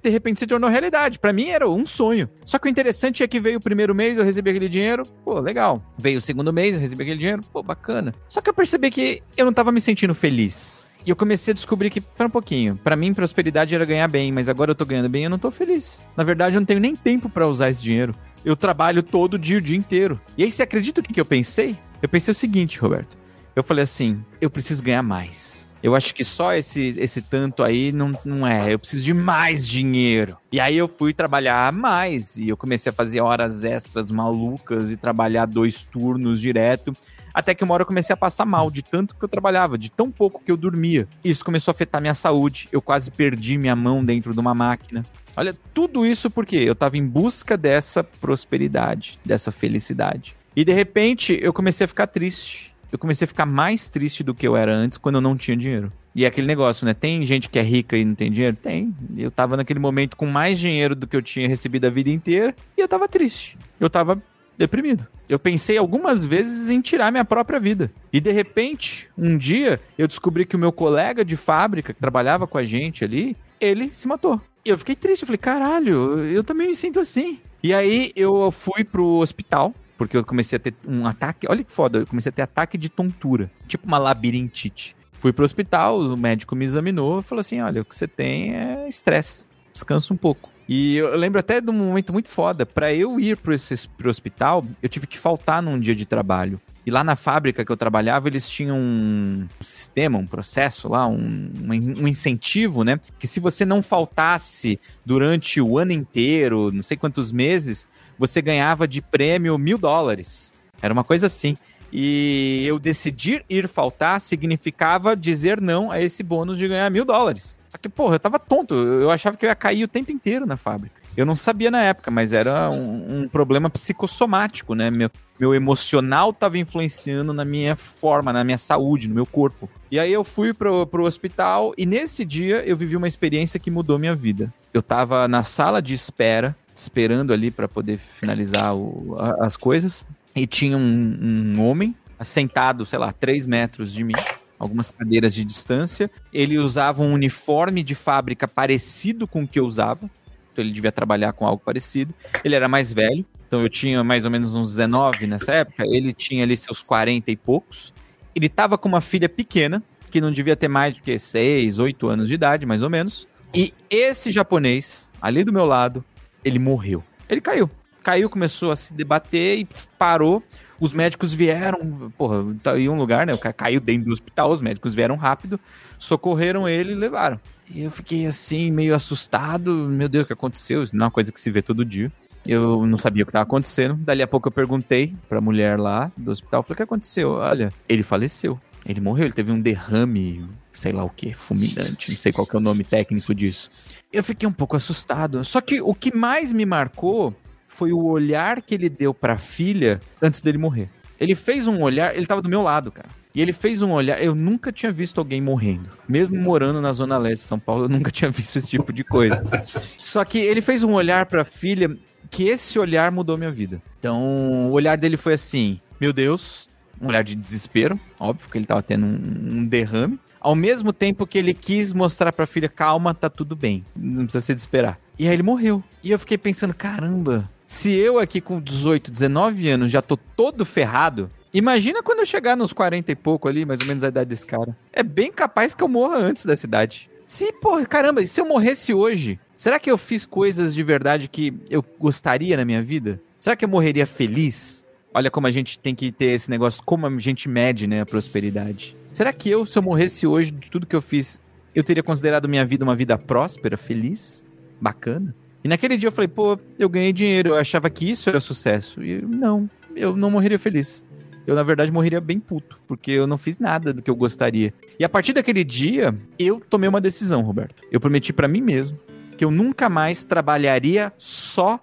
De 0.00 0.10
repente 0.10 0.40
se 0.40 0.46
tornou 0.46 0.70
realidade. 0.70 1.18
Para 1.18 1.32
mim 1.32 1.48
era 1.48 1.68
um 1.68 1.84
sonho. 1.84 2.28
Só 2.44 2.58
que 2.58 2.66
o 2.66 2.70
interessante 2.70 3.22
é 3.22 3.28
que 3.28 3.40
veio 3.40 3.58
o 3.58 3.60
primeiro 3.60 3.94
mês, 3.94 4.18
eu 4.18 4.24
recebi 4.24 4.50
aquele 4.50 4.68
dinheiro, 4.68 5.04
pô, 5.24 5.40
legal. 5.40 5.82
Veio 5.98 6.18
o 6.18 6.22
segundo 6.22 6.52
mês, 6.52 6.74
eu 6.74 6.80
recebi 6.80 7.02
aquele 7.02 7.18
dinheiro, 7.18 7.42
pô, 7.52 7.62
bacana. 7.62 8.14
Só 8.28 8.40
que 8.40 8.48
eu 8.48 8.54
percebi 8.54 8.90
que 8.90 9.22
eu 9.36 9.44
não 9.44 9.52
tava 9.52 9.72
me 9.72 9.80
sentindo 9.80 10.14
feliz. 10.14 10.90
E 11.04 11.10
eu 11.10 11.16
comecei 11.16 11.50
a 11.50 11.54
descobrir 11.54 11.90
que, 11.90 12.00
para 12.00 12.26
um 12.26 12.30
pouquinho, 12.30 12.76
para 12.76 12.94
mim 12.94 13.12
prosperidade 13.12 13.74
era 13.74 13.84
ganhar 13.84 14.06
bem, 14.06 14.30
mas 14.30 14.48
agora 14.48 14.70
eu 14.70 14.74
tô 14.74 14.84
ganhando 14.84 15.08
bem 15.08 15.22
e 15.22 15.24
eu 15.24 15.30
não 15.30 15.38
tô 15.38 15.50
feliz. 15.50 16.00
Na 16.16 16.22
verdade, 16.22 16.54
eu 16.54 16.60
não 16.60 16.66
tenho 16.66 16.78
nem 16.78 16.94
tempo 16.94 17.28
para 17.28 17.48
usar 17.48 17.70
esse 17.70 17.82
dinheiro 17.82 18.14
eu 18.44 18.56
trabalho 18.56 19.02
todo 19.02 19.38
dia, 19.38 19.58
o 19.58 19.60
dia 19.60 19.76
inteiro. 19.76 20.20
E 20.36 20.44
aí, 20.44 20.50
você 20.50 20.62
acredita 20.62 21.00
o 21.00 21.04
que, 21.04 21.20
eu 21.20 21.24
pensei? 21.24 21.76
Eu 22.00 22.08
pensei 22.08 22.32
o 22.32 22.34
seguinte, 22.34 22.78
Roberto. 22.78 23.16
Eu 23.54 23.62
falei 23.62 23.84
assim, 23.84 24.24
eu 24.40 24.50
preciso 24.50 24.82
ganhar 24.82 25.02
mais. 25.02 25.68
Eu 25.82 25.96
acho 25.96 26.14
que 26.14 26.24
só 26.24 26.54
esse, 26.54 26.94
esse 26.98 27.20
tanto 27.20 27.62
aí 27.62 27.90
não, 27.90 28.12
não 28.24 28.46
é. 28.46 28.72
Eu 28.72 28.78
preciso 28.78 29.02
de 29.02 29.12
mais 29.12 29.66
dinheiro. 29.66 30.36
E 30.52 30.60
aí 30.60 30.76
eu 30.76 30.86
fui 30.86 31.12
trabalhar 31.12 31.72
mais. 31.72 32.36
E 32.36 32.48
eu 32.48 32.56
comecei 32.56 32.90
a 32.90 32.92
fazer 32.92 33.20
horas 33.20 33.64
extras 33.64 34.10
malucas 34.10 34.92
e 34.92 34.96
trabalhar 34.96 35.46
dois 35.46 35.82
turnos 35.82 36.40
direto. 36.40 36.94
Até 37.34 37.54
que 37.54 37.64
uma 37.64 37.74
hora 37.74 37.82
eu 37.82 37.86
comecei 37.86 38.12
a 38.12 38.16
passar 38.16 38.44
mal 38.44 38.70
de 38.70 38.82
tanto 38.82 39.16
que 39.16 39.24
eu 39.24 39.28
trabalhava, 39.28 39.78
de 39.78 39.90
tão 39.90 40.10
pouco 40.10 40.42
que 40.44 40.52
eu 40.52 40.56
dormia. 40.56 41.08
Isso 41.24 41.44
começou 41.44 41.72
a 41.72 41.74
afetar 41.74 42.00
minha 42.00 42.14
saúde. 42.14 42.68
Eu 42.70 42.82
quase 42.82 43.10
perdi 43.10 43.58
minha 43.58 43.74
mão 43.74 44.04
dentro 44.04 44.32
de 44.32 44.38
uma 44.38 44.54
máquina. 44.54 45.04
Olha, 45.36 45.56
tudo 45.72 46.04
isso 46.04 46.30
porque 46.30 46.56
eu 46.56 46.74
estava 46.74 46.96
em 46.96 47.06
busca 47.06 47.56
dessa 47.56 48.04
prosperidade, 48.04 49.18
dessa 49.24 49.50
felicidade. 49.50 50.36
E 50.54 50.64
de 50.64 50.72
repente 50.72 51.38
eu 51.40 51.52
comecei 51.52 51.86
a 51.86 51.88
ficar 51.88 52.06
triste. 52.06 52.71
Eu 52.92 52.98
comecei 52.98 53.24
a 53.24 53.28
ficar 53.28 53.46
mais 53.46 53.88
triste 53.88 54.22
do 54.22 54.34
que 54.34 54.46
eu 54.46 54.54
era 54.54 54.72
antes 54.72 54.98
quando 54.98 55.14
eu 55.14 55.20
não 55.20 55.34
tinha 55.34 55.56
dinheiro. 55.56 55.90
E 56.14 56.26
é 56.26 56.28
aquele 56.28 56.46
negócio, 56.46 56.84
né? 56.84 56.92
Tem 56.92 57.24
gente 57.24 57.48
que 57.48 57.58
é 57.58 57.62
rica 57.62 57.96
e 57.96 58.04
não 58.04 58.14
tem 58.14 58.30
dinheiro? 58.30 58.54
Tem. 58.54 58.94
Eu 59.16 59.30
tava 59.30 59.56
naquele 59.56 59.80
momento 59.80 60.14
com 60.14 60.26
mais 60.26 60.58
dinheiro 60.58 60.94
do 60.94 61.06
que 61.06 61.16
eu 61.16 61.22
tinha 61.22 61.48
recebido 61.48 61.86
a 61.86 61.90
vida 61.90 62.10
inteira 62.10 62.54
e 62.76 62.80
eu 62.82 62.86
tava 62.86 63.08
triste. 63.08 63.56
Eu 63.80 63.88
tava 63.88 64.22
deprimido. 64.58 65.06
Eu 65.26 65.38
pensei 65.38 65.78
algumas 65.78 66.26
vezes 66.26 66.68
em 66.68 66.82
tirar 66.82 67.10
minha 67.10 67.24
própria 67.24 67.58
vida. 67.58 67.90
E 68.12 68.20
de 68.20 68.30
repente, 68.30 69.08
um 69.16 69.38
dia, 69.38 69.80
eu 69.96 70.06
descobri 70.06 70.44
que 70.44 70.54
o 70.54 70.58
meu 70.58 70.70
colega 70.70 71.24
de 71.24 71.36
fábrica, 71.36 71.94
que 71.94 72.00
trabalhava 72.00 72.46
com 72.46 72.58
a 72.58 72.64
gente 72.64 73.02
ali, 73.02 73.34
ele 73.58 73.90
se 73.94 74.06
matou. 74.06 74.38
E 74.64 74.68
eu 74.68 74.76
fiquei 74.76 74.94
triste. 74.94 75.22
Eu 75.22 75.26
falei, 75.26 75.38
caralho, 75.38 76.18
eu 76.26 76.44
também 76.44 76.68
me 76.68 76.74
sinto 76.74 77.00
assim. 77.00 77.38
E 77.62 77.72
aí 77.72 78.12
eu 78.14 78.50
fui 78.50 78.84
pro 78.84 79.18
hospital, 79.18 79.74
porque 79.96 80.16
eu 80.16 80.24
comecei 80.24 80.56
a 80.56 80.60
ter 80.60 80.74
um 80.86 81.06
ataque. 81.06 81.46
Olha 81.48 81.62
que 81.62 81.72
foda, 81.72 82.00
eu 82.00 82.06
comecei 82.06 82.30
a 82.30 82.32
ter 82.32 82.42
ataque 82.42 82.76
de 82.76 82.88
tontura, 82.88 83.50
tipo 83.66 83.86
uma 83.86 83.98
labirintite. 83.98 84.96
Fui 85.12 85.32
pro 85.32 85.44
hospital, 85.44 86.00
o 86.00 86.16
médico 86.16 86.56
me 86.56 86.64
examinou 86.64 87.20
e 87.20 87.22
falou 87.22 87.40
assim: 87.40 87.60
olha, 87.60 87.82
o 87.82 87.84
que 87.84 87.94
você 87.94 88.08
tem 88.08 88.54
é 88.54 88.88
estresse, 88.88 89.46
descansa 89.72 90.12
um 90.12 90.16
pouco. 90.16 90.50
E 90.68 90.96
eu 90.96 91.14
lembro 91.16 91.38
até 91.38 91.60
de 91.60 91.70
um 91.70 91.74
momento 91.74 92.12
muito 92.12 92.28
foda. 92.28 92.64
Para 92.64 92.92
eu 92.94 93.18
ir 93.20 93.36
pro, 93.36 93.52
esse, 93.52 93.88
pro 93.88 94.10
hospital, 94.10 94.64
eu 94.82 94.88
tive 94.88 95.06
que 95.06 95.18
faltar 95.18 95.62
num 95.62 95.78
dia 95.78 95.94
de 95.94 96.06
trabalho. 96.06 96.60
E 96.84 96.90
lá 96.90 97.04
na 97.04 97.14
fábrica 97.14 97.64
que 97.64 97.70
eu 97.70 97.76
trabalhava, 97.76 98.28
eles 98.28 98.48
tinham 98.48 98.76
um 98.76 99.46
sistema, 99.60 100.18
um 100.18 100.26
processo 100.26 100.88
lá, 100.88 101.06
um, 101.06 101.52
um, 101.68 102.08
incentivo, 102.08 102.82
né? 102.82 102.98
Que 103.18 103.26
se 103.26 103.38
você 103.38 103.64
não 103.64 103.82
faltasse 103.82 104.80
durante 105.06 105.60
o 105.60 105.78
ano 105.78 105.92
inteiro, 105.92 106.72
não 106.72 106.82
sei 106.82 106.96
quantos 106.96 107.30
meses, 107.30 107.86
você 108.18 108.40
ganhava 108.42 108.86
de 108.86 109.00
prêmio 109.00 109.56
mil 109.58 109.78
dólares. 109.78 110.54
Era 110.80 110.92
uma 110.92 111.04
coisa 111.04 111.26
assim. 111.26 111.56
E 111.92 112.64
eu 112.66 112.78
decidir 112.78 113.44
ir 113.50 113.68
faltar 113.68 114.18
significava 114.20 115.14
dizer 115.14 115.60
não 115.60 115.90
a 115.90 116.00
esse 116.00 116.22
bônus 116.22 116.56
de 116.56 116.66
ganhar 116.66 116.90
mil 116.90 117.04
dólares. 117.04 117.58
Só 117.68 117.76
que, 117.76 117.88
porra, 117.88 118.14
eu 118.14 118.20
tava 118.20 118.38
tonto. 118.38 118.74
Eu 118.74 119.10
achava 119.10 119.36
que 119.36 119.44
eu 119.44 119.48
ia 119.48 119.54
cair 119.54 119.84
o 119.84 119.88
tempo 119.88 120.10
inteiro 120.10 120.46
na 120.46 120.56
fábrica. 120.56 121.02
Eu 121.14 121.26
não 121.26 121.36
sabia 121.36 121.70
na 121.70 121.82
época, 121.82 122.10
mas 122.10 122.32
era 122.32 122.70
um, 122.70 123.22
um 123.22 123.28
problema 123.28 123.68
psicossomático, 123.68 124.74
né? 124.74 124.90
Meu, 124.90 125.10
meu 125.38 125.54
emocional 125.54 126.32
tava 126.32 126.56
influenciando 126.56 127.34
na 127.34 127.44
minha 127.44 127.76
forma, 127.76 128.32
na 128.32 128.42
minha 128.42 128.56
saúde, 128.56 129.08
no 129.08 129.14
meu 129.14 129.26
corpo. 129.26 129.68
E 129.90 130.00
aí 130.00 130.10
eu 130.10 130.24
fui 130.24 130.54
pro, 130.54 130.86
pro 130.86 131.04
hospital 131.04 131.74
e 131.76 131.84
nesse 131.84 132.24
dia 132.24 132.64
eu 132.64 132.76
vivi 132.76 132.96
uma 132.96 133.06
experiência 133.08 133.60
que 133.60 133.70
mudou 133.70 133.98
minha 133.98 134.14
vida. 134.14 134.52
Eu 134.72 134.82
tava 134.82 135.28
na 135.28 135.42
sala 135.42 135.82
de 135.82 135.92
espera, 135.92 136.56
esperando 136.74 137.32
ali 137.32 137.50
para 137.50 137.68
poder 137.68 137.98
finalizar 137.98 138.74
o, 138.74 139.16
a, 139.18 139.46
as 139.46 139.56
coisas. 139.56 140.06
E 140.34 140.46
tinha 140.46 140.76
um, 140.76 141.18
um 141.20 141.60
homem 141.60 141.94
sentado, 142.24 142.86
sei 142.86 142.98
lá, 142.98 143.12
3 143.12 143.46
metros 143.46 143.92
de 143.92 144.04
mim, 144.04 144.14
algumas 144.58 144.90
cadeiras 144.90 145.34
de 145.34 145.44
distância. 145.44 146.10
Ele 146.32 146.58
usava 146.58 147.02
um 147.02 147.12
uniforme 147.12 147.82
de 147.82 147.94
fábrica 147.94 148.46
parecido 148.46 149.26
com 149.26 149.42
o 149.42 149.48
que 149.48 149.58
eu 149.58 149.66
usava. 149.66 150.08
Então 150.50 150.62
ele 150.62 150.72
devia 150.72 150.92
trabalhar 150.92 151.32
com 151.32 151.46
algo 151.46 151.62
parecido. 151.64 152.14
Ele 152.44 152.54
era 152.54 152.68
mais 152.68 152.92
velho, 152.92 153.24
então 153.46 153.62
eu 153.62 153.68
tinha 153.68 154.02
mais 154.04 154.24
ou 154.24 154.30
menos 154.30 154.54
uns 154.54 154.70
19 154.70 155.26
nessa 155.26 155.52
época. 155.52 155.84
Ele 155.86 156.12
tinha 156.12 156.44
ali 156.44 156.56
seus 156.56 156.82
40 156.82 157.30
e 157.30 157.36
poucos. 157.36 157.92
Ele 158.34 158.46
estava 158.46 158.78
com 158.78 158.88
uma 158.88 159.00
filha 159.00 159.28
pequena, 159.28 159.82
que 160.10 160.20
não 160.20 160.30
devia 160.30 160.56
ter 160.56 160.68
mais 160.68 160.94
do 160.94 161.02
que 161.02 161.18
6, 161.18 161.78
8 161.78 162.08
anos 162.08 162.28
de 162.28 162.34
idade, 162.34 162.66
mais 162.66 162.82
ou 162.82 162.90
menos. 162.90 163.26
E 163.54 163.74
esse 163.90 164.30
japonês, 164.30 165.10
ali 165.20 165.44
do 165.44 165.52
meu 165.52 165.64
lado, 165.64 166.04
ele 166.44 166.58
morreu. 166.58 167.02
Ele 167.28 167.40
caiu 167.40 167.70
caiu, 168.02 168.28
começou 168.28 168.70
a 168.70 168.76
se 168.76 168.92
debater 168.92 169.60
e 169.60 169.68
parou. 169.96 170.42
Os 170.80 170.92
médicos 170.92 171.32
vieram, 171.32 172.12
porra, 172.18 172.44
tá 172.62 172.72
aí 172.72 172.88
um 172.88 172.96
lugar, 172.96 173.24
né? 173.24 173.32
O 173.32 173.38
cara 173.38 173.52
caiu 173.52 173.80
dentro 173.80 174.06
do 174.06 174.12
hospital, 174.12 174.50
os 174.50 174.60
médicos 174.60 174.94
vieram 174.94 175.14
rápido, 175.14 175.58
socorreram 175.98 176.68
ele 176.68 176.92
e 176.92 176.96
levaram. 176.96 177.40
E 177.70 177.82
eu 177.82 177.90
fiquei 177.90 178.26
assim, 178.26 178.70
meio 178.70 178.94
assustado. 178.94 179.72
Meu 179.72 180.08
Deus, 180.08 180.24
o 180.24 180.26
que 180.26 180.32
aconteceu? 180.32 180.82
Isso 180.82 180.94
não 180.94 181.04
é 181.04 181.06
uma 181.06 181.12
coisa 181.12 181.30
que 181.30 181.40
se 181.40 181.50
vê 181.50 181.62
todo 181.62 181.84
dia. 181.84 182.10
Eu 182.44 182.84
não 182.84 182.98
sabia 182.98 183.22
o 183.22 183.26
que 183.26 183.30
estava 183.30 183.44
acontecendo. 183.44 183.94
Dali 183.94 184.20
a 184.20 184.26
pouco 184.26 184.48
eu 184.48 184.52
perguntei 184.52 185.14
pra 185.28 185.40
mulher 185.40 185.78
lá 185.78 186.10
do 186.16 186.32
hospital. 186.32 186.64
Falei, 186.64 186.74
o 186.74 186.76
que 186.76 186.82
aconteceu? 186.82 187.30
Olha, 187.34 187.72
ele 187.88 188.02
faleceu. 188.02 188.58
Ele 188.84 189.00
morreu, 189.00 189.26
ele 189.26 189.32
teve 189.32 189.52
um 189.52 189.60
derrame, 189.60 190.44
sei 190.72 190.90
lá 190.90 191.04
o 191.04 191.08
que, 191.08 191.32
fulminante, 191.32 192.10
não 192.10 192.18
sei 192.18 192.32
qual 192.32 192.48
é 192.52 192.56
o 192.56 192.60
nome 192.60 192.82
técnico 192.82 193.32
disso. 193.32 193.92
Eu 194.12 194.22
fiquei 194.22 194.48
um 194.48 194.52
pouco 194.52 194.76
assustado. 194.76 195.44
Só 195.44 195.60
que 195.60 195.80
o 195.80 195.94
que 195.94 196.14
mais 196.14 196.52
me 196.52 196.66
marcou 196.66 197.34
foi 197.66 197.92
o 197.92 198.04
olhar 198.04 198.60
que 198.60 198.74
ele 198.74 198.88
deu 198.88 199.14
pra 199.14 199.38
filha 199.38 199.98
antes 200.20 200.40
dele 200.40 200.58
morrer. 200.58 200.90
Ele 201.18 201.34
fez 201.34 201.66
um 201.66 201.80
olhar, 201.80 202.14
ele 202.14 202.26
tava 202.26 202.42
do 202.42 202.48
meu 202.48 202.62
lado, 202.62 202.90
cara. 202.90 203.08
E 203.34 203.40
ele 203.40 203.52
fez 203.52 203.80
um 203.80 203.92
olhar, 203.92 204.22
eu 204.22 204.34
nunca 204.34 204.70
tinha 204.70 204.92
visto 204.92 205.18
alguém 205.18 205.40
morrendo. 205.40 205.88
Mesmo 206.06 206.36
morando 206.36 206.82
na 206.82 206.92
zona 206.92 207.16
leste 207.16 207.42
de 207.42 207.48
São 207.48 207.58
Paulo, 207.58 207.84
eu 207.84 207.88
nunca 207.88 208.10
tinha 208.10 208.30
visto 208.30 208.56
esse 208.56 208.68
tipo 208.68 208.92
de 208.92 209.02
coisa. 209.02 209.42
Só 209.64 210.24
que 210.24 210.38
ele 210.38 210.60
fez 210.60 210.82
um 210.82 210.92
olhar 210.92 211.24
pra 211.26 211.44
filha 211.44 211.96
que 212.30 212.48
esse 212.48 212.78
olhar 212.78 213.10
mudou 213.10 213.38
minha 213.38 213.50
vida. 213.50 213.80
Então, 213.98 214.68
o 214.68 214.72
olhar 214.72 214.98
dele 214.98 215.16
foi 215.16 215.34
assim: 215.34 215.80
"Meu 215.98 216.12
Deus, 216.12 216.68
um 217.00 217.06
olhar 217.06 217.24
de 217.24 217.34
desespero, 217.34 217.98
óbvio 218.20 218.50
que 218.50 218.58
ele 218.58 218.66
tava 218.66 218.82
tendo 218.82 219.06
um, 219.06 219.58
um 219.58 219.64
derrame, 219.64 220.18
ao 220.42 220.54
mesmo 220.56 220.92
tempo 220.92 221.26
que 221.26 221.38
ele 221.38 221.54
quis 221.54 221.92
mostrar 221.92 222.32
pra 222.32 222.46
filha, 222.46 222.68
calma, 222.68 223.14
tá 223.14 223.30
tudo 223.30 223.54
bem, 223.54 223.84
não 223.94 224.24
precisa 224.24 224.44
se 224.44 224.54
desesperar. 224.54 224.98
E 225.18 225.28
aí 225.28 225.32
ele 225.34 225.42
morreu. 225.42 225.82
E 226.02 226.10
eu 226.10 226.18
fiquei 226.18 226.36
pensando, 226.36 226.74
caramba, 226.74 227.48
se 227.64 227.92
eu 227.92 228.18
aqui 228.18 228.40
com 228.40 228.60
18, 228.60 229.10
19 229.10 229.68
anos 229.68 229.90
já 229.90 230.02
tô 230.02 230.16
todo 230.16 230.64
ferrado, 230.64 231.30
imagina 231.54 232.02
quando 232.02 232.18
eu 232.18 232.26
chegar 232.26 232.56
nos 232.56 232.72
40 232.72 233.12
e 233.12 233.14
pouco 233.14 233.46
ali, 233.46 233.64
mais 233.64 233.80
ou 233.80 233.86
menos 233.86 234.02
a 234.02 234.08
idade 234.08 234.30
desse 234.30 234.44
cara. 234.44 234.76
É 234.92 235.02
bem 235.02 235.30
capaz 235.30 235.74
que 235.74 235.82
eu 235.82 235.88
morra 235.88 236.16
antes 236.16 236.44
dessa 236.44 236.66
idade. 236.66 237.08
Se, 237.26 237.52
pô, 237.52 237.82
caramba, 237.86 238.26
se 238.26 238.40
eu 238.40 238.44
morresse 238.44 238.92
hoje? 238.92 239.38
Será 239.56 239.78
que 239.78 239.90
eu 239.90 239.96
fiz 239.96 240.26
coisas 240.26 240.74
de 240.74 240.82
verdade 240.82 241.28
que 241.28 241.54
eu 241.70 241.84
gostaria 241.98 242.56
na 242.56 242.64
minha 242.64 242.82
vida? 242.82 243.20
Será 243.38 243.54
que 243.54 243.64
eu 243.64 243.68
morreria 243.68 244.06
feliz? 244.06 244.81
Olha 245.14 245.30
como 245.30 245.46
a 245.46 245.50
gente 245.50 245.78
tem 245.78 245.94
que 245.94 246.10
ter 246.10 246.26
esse 246.26 246.50
negócio, 246.50 246.82
como 246.84 247.06
a 247.06 247.18
gente 247.18 247.48
mede, 247.48 247.86
né, 247.86 248.00
a 248.00 248.06
prosperidade. 248.06 248.96
Será 249.12 249.32
que 249.32 249.50
eu, 249.50 249.66
se 249.66 249.78
eu 249.78 249.82
morresse 249.82 250.26
hoje 250.26 250.50
de 250.50 250.70
tudo 250.70 250.86
que 250.86 250.96
eu 250.96 251.02
fiz, 251.02 251.40
eu 251.74 251.84
teria 251.84 252.02
considerado 252.02 252.48
minha 252.48 252.64
vida 252.64 252.84
uma 252.84 252.96
vida 252.96 253.18
próspera, 253.18 253.76
feliz, 253.76 254.42
bacana? 254.80 255.34
E 255.62 255.68
naquele 255.68 255.96
dia 255.96 256.08
eu 256.08 256.12
falei, 256.12 256.28
pô, 256.28 256.58
eu 256.78 256.88
ganhei 256.88 257.12
dinheiro, 257.12 257.50
eu 257.50 257.56
achava 257.56 257.88
que 257.90 258.10
isso 258.10 258.28
era 258.28 258.40
sucesso. 258.40 259.02
E 259.04 259.20
não, 259.22 259.68
eu 259.94 260.16
não 260.16 260.30
morreria 260.30 260.58
feliz. 260.58 261.04
Eu, 261.46 261.54
na 261.54 261.62
verdade, 261.62 261.90
morreria 261.92 262.20
bem 262.20 262.38
puto, 262.38 262.78
porque 262.86 263.10
eu 263.10 263.26
não 263.26 263.36
fiz 263.36 263.58
nada 263.58 263.92
do 263.92 264.00
que 264.00 264.10
eu 264.10 264.16
gostaria. 264.16 264.72
E 264.98 265.04
a 265.04 265.08
partir 265.08 265.32
daquele 265.32 265.64
dia, 265.64 266.16
eu 266.38 266.60
tomei 266.70 266.88
uma 266.88 267.00
decisão, 267.00 267.42
Roberto. 267.42 267.82
Eu 267.90 268.00
prometi 268.00 268.32
para 268.32 268.48
mim 268.48 268.60
mesmo 268.60 268.98
que 269.36 269.44
eu 269.44 269.50
nunca 269.50 269.88
mais 269.88 270.22
trabalharia 270.22 271.12
só 271.18 271.80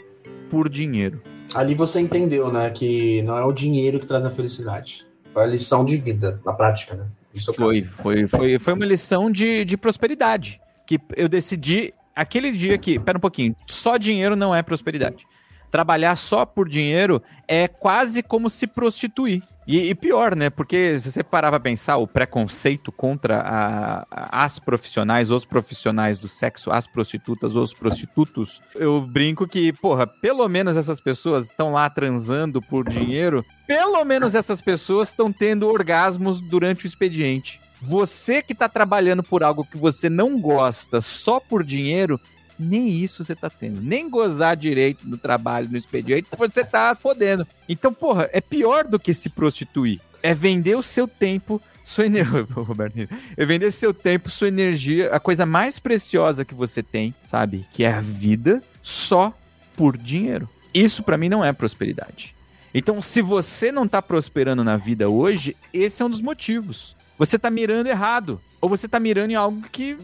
por 0.49 0.69
dinheiro. 0.69 1.21
Ali 1.55 1.73
você 1.73 1.99
entendeu, 1.99 2.51
né, 2.51 2.69
que 2.69 3.21
não 3.23 3.37
é 3.37 3.43
o 3.43 3.51
dinheiro 3.51 3.99
que 3.99 4.05
traz 4.05 4.25
a 4.25 4.29
felicidade. 4.29 5.05
Foi 5.33 5.43
a 5.43 5.47
lição 5.47 5.83
de 5.83 5.97
vida, 5.97 6.39
na 6.45 6.53
prática, 6.53 6.95
né? 6.95 7.05
Isso 7.33 7.53
foi, 7.53 7.83
foi, 7.83 8.27
foi, 8.27 8.59
foi 8.59 8.73
uma 8.73 8.85
lição 8.85 9.31
de, 9.31 9.63
de 9.63 9.77
prosperidade. 9.77 10.59
Que 10.85 10.99
eu 11.15 11.29
decidi 11.29 11.93
aquele 12.15 12.51
dia 12.51 12.77
que, 12.77 12.99
pera 12.99 13.17
um 13.17 13.21
pouquinho, 13.21 13.55
só 13.67 13.97
dinheiro 13.97 14.35
não 14.35 14.53
é 14.53 14.61
prosperidade. 14.63 15.23
Trabalhar 15.71 16.15
só 16.15 16.45
por 16.45 16.67
dinheiro 16.67 17.21
é 17.47 17.67
quase 17.67 18.23
como 18.23 18.49
se 18.49 18.65
prostituir. 18.67 19.43
E, 19.67 19.89
e 19.89 19.93
pior, 19.93 20.35
né? 20.35 20.49
Porque 20.49 20.99
se 20.99 21.11
você 21.11 21.23
parar 21.23 21.51
pra 21.51 21.59
pensar, 21.59 21.97
o 21.97 22.07
preconceito 22.07 22.91
contra 22.91 23.39
a, 23.39 23.99
a, 24.09 24.43
as 24.43 24.57
profissionais, 24.57 25.29
os 25.29 25.45
profissionais 25.45 26.17
do 26.17 26.27
sexo, 26.27 26.71
as 26.71 26.87
prostitutas, 26.87 27.55
os 27.55 27.71
prostitutos, 27.71 28.61
eu 28.73 28.99
brinco 29.01 29.47
que, 29.47 29.71
porra, 29.73 30.07
pelo 30.07 30.47
menos 30.49 30.75
essas 30.75 30.99
pessoas 30.99 31.45
estão 31.45 31.71
lá 31.71 31.87
transando 31.87 32.63
por 32.63 32.89
dinheiro, 32.89 33.45
pelo 33.67 34.03
menos 34.03 34.33
essas 34.33 34.59
pessoas 34.59 35.09
estão 35.09 35.31
tendo 35.31 35.67
orgasmos 35.67 36.41
durante 36.41 36.85
o 36.85 36.87
expediente. 36.87 37.61
Você 37.79 38.41
que 38.41 38.55
tá 38.55 38.67
trabalhando 38.67 39.21
por 39.21 39.43
algo 39.43 39.63
que 39.63 39.77
você 39.77 40.09
não 40.09 40.41
gosta 40.41 40.99
só 40.99 41.39
por 41.39 41.63
dinheiro, 41.63 42.19
nem 42.59 42.89
isso 42.89 43.23
você 43.23 43.33
tá 43.33 43.49
tendo. 43.49 43.81
Nem 43.81 44.09
gozar 44.09 44.57
direito 44.57 45.07
do 45.07 45.17
trabalho, 45.17 45.69
no 45.71 45.77
expediente, 45.77 46.27
você 46.37 46.65
tá 46.65 46.93
podendo. 46.93 47.47
Então, 47.67 47.93
porra, 47.93 48.29
é 48.33 48.41
pior 48.41 48.83
do 48.83 48.99
que 48.99 49.13
se 49.13 49.29
prostituir. 49.29 50.01
É 50.21 50.33
vender 50.33 50.75
o 50.75 50.83
seu 50.83 51.07
tempo, 51.07 51.61
sua 51.85 52.05
energia. 52.05 52.45
Roberto, 52.51 53.07
é 53.37 53.45
vender 53.45 53.71
seu 53.71 53.93
tempo, 53.93 54.29
sua 54.29 54.49
energia, 54.49 55.09
a 55.15 55.19
coisa 55.19 55.45
mais 55.45 55.79
preciosa 55.79 56.43
que 56.43 56.53
você 56.53 56.83
tem, 56.83 57.15
sabe? 57.25 57.65
Que 57.71 57.85
é 57.85 57.93
a 57.93 58.01
vida, 58.01 58.61
só 58.83 59.33
por 59.77 59.95
dinheiro. 59.95 60.49
Isso 60.73 61.01
para 61.01 61.17
mim 61.17 61.29
não 61.29 61.43
é 61.43 61.53
prosperidade. 61.53 62.35
Então, 62.73 63.01
se 63.01 63.21
você 63.21 63.71
não 63.71 63.87
tá 63.87 64.01
prosperando 64.01 64.63
na 64.63 64.75
vida 64.75 65.09
hoje, 65.09 65.55
esse 65.73 66.01
é 66.01 66.05
um 66.05 66.09
dos 66.09 66.21
motivos 66.21 66.98
você 67.19 67.37
tá 67.37 67.51
mirando 67.51 67.87
errado. 67.87 68.41
Ou 68.61 68.69
você 68.69 68.87
tá 68.87 68.99
mirando 68.99 69.31
em 69.31 69.35
algo 69.35 69.61
que 69.71 69.97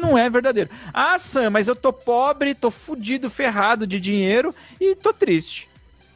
não 0.00 0.16
é 0.16 0.28
verdadeiro. 0.28 0.68
Ah, 0.92 1.18
Sam, 1.18 1.50
mas 1.50 1.66
eu 1.66 1.74
tô 1.74 1.92
pobre, 1.92 2.54
tô 2.54 2.70
fudido, 2.70 3.30
ferrado 3.30 3.86
de 3.86 3.98
dinheiro 3.98 4.54
e 4.78 4.94
tô 4.94 5.12
triste. 5.12 5.68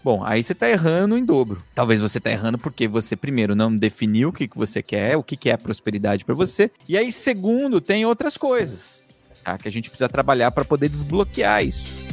Bom, 0.03 0.23
aí 0.23 0.43
você 0.43 0.53
está 0.53 0.69
errando 0.69 1.17
em 1.17 1.25
dobro. 1.25 1.63
Talvez 1.75 1.99
você 1.99 2.19
está 2.19 2.31
errando 2.31 2.59
porque 2.59 2.87
você, 2.87 3.17
primeiro, 3.17 3.55
não 3.55 3.75
definiu 3.75 4.29
o 4.29 4.33
que, 4.33 4.47
que 4.47 4.59
você 4.59 4.83
quer, 4.83 5.17
o 5.17 5.23
que, 5.23 5.35
que 5.35 5.49
é 5.49 5.57
prosperidade 5.57 6.27
para 6.27 6.35
você. 6.35 6.71
E 6.87 6.99
aí, 6.99 7.11
segundo, 7.11 7.81
tem 7.81 8.05
outras 8.05 8.37
coisas 8.37 9.07
tá? 9.43 9.57
que 9.57 9.67
a 9.67 9.73
gente 9.73 9.89
precisa 9.89 10.09
trabalhar 10.09 10.51
para 10.51 10.65
poder 10.65 10.91
desbloquear 10.91 11.65
isso. 11.65 12.04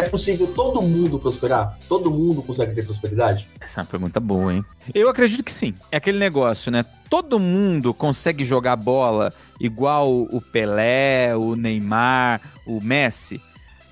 É 0.00 0.08
possível 0.08 0.46
todo 0.46 0.80
mundo 0.80 1.18
prosperar? 1.18 1.78
Todo 1.86 2.10
mundo 2.10 2.42
consegue 2.42 2.74
ter 2.74 2.86
prosperidade? 2.86 3.46
Essa 3.60 3.80
é 3.80 3.82
uma 3.82 3.86
pergunta 3.86 4.18
boa, 4.18 4.54
hein? 4.54 4.64
Eu 4.94 5.10
acredito 5.10 5.44
que 5.44 5.52
sim. 5.52 5.74
É 5.92 5.98
aquele 5.98 6.18
negócio, 6.18 6.72
né? 6.72 6.86
Todo 7.10 7.38
mundo 7.38 7.92
consegue 7.92 8.42
jogar 8.42 8.76
bola 8.76 9.30
igual 9.60 10.10
o 10.10 10.40
Pelé, 10.40 11.36
o 11.36 11.54
Neymar, 11.54 12.40
o 12.66 12.80
Messi? 12.80 13.42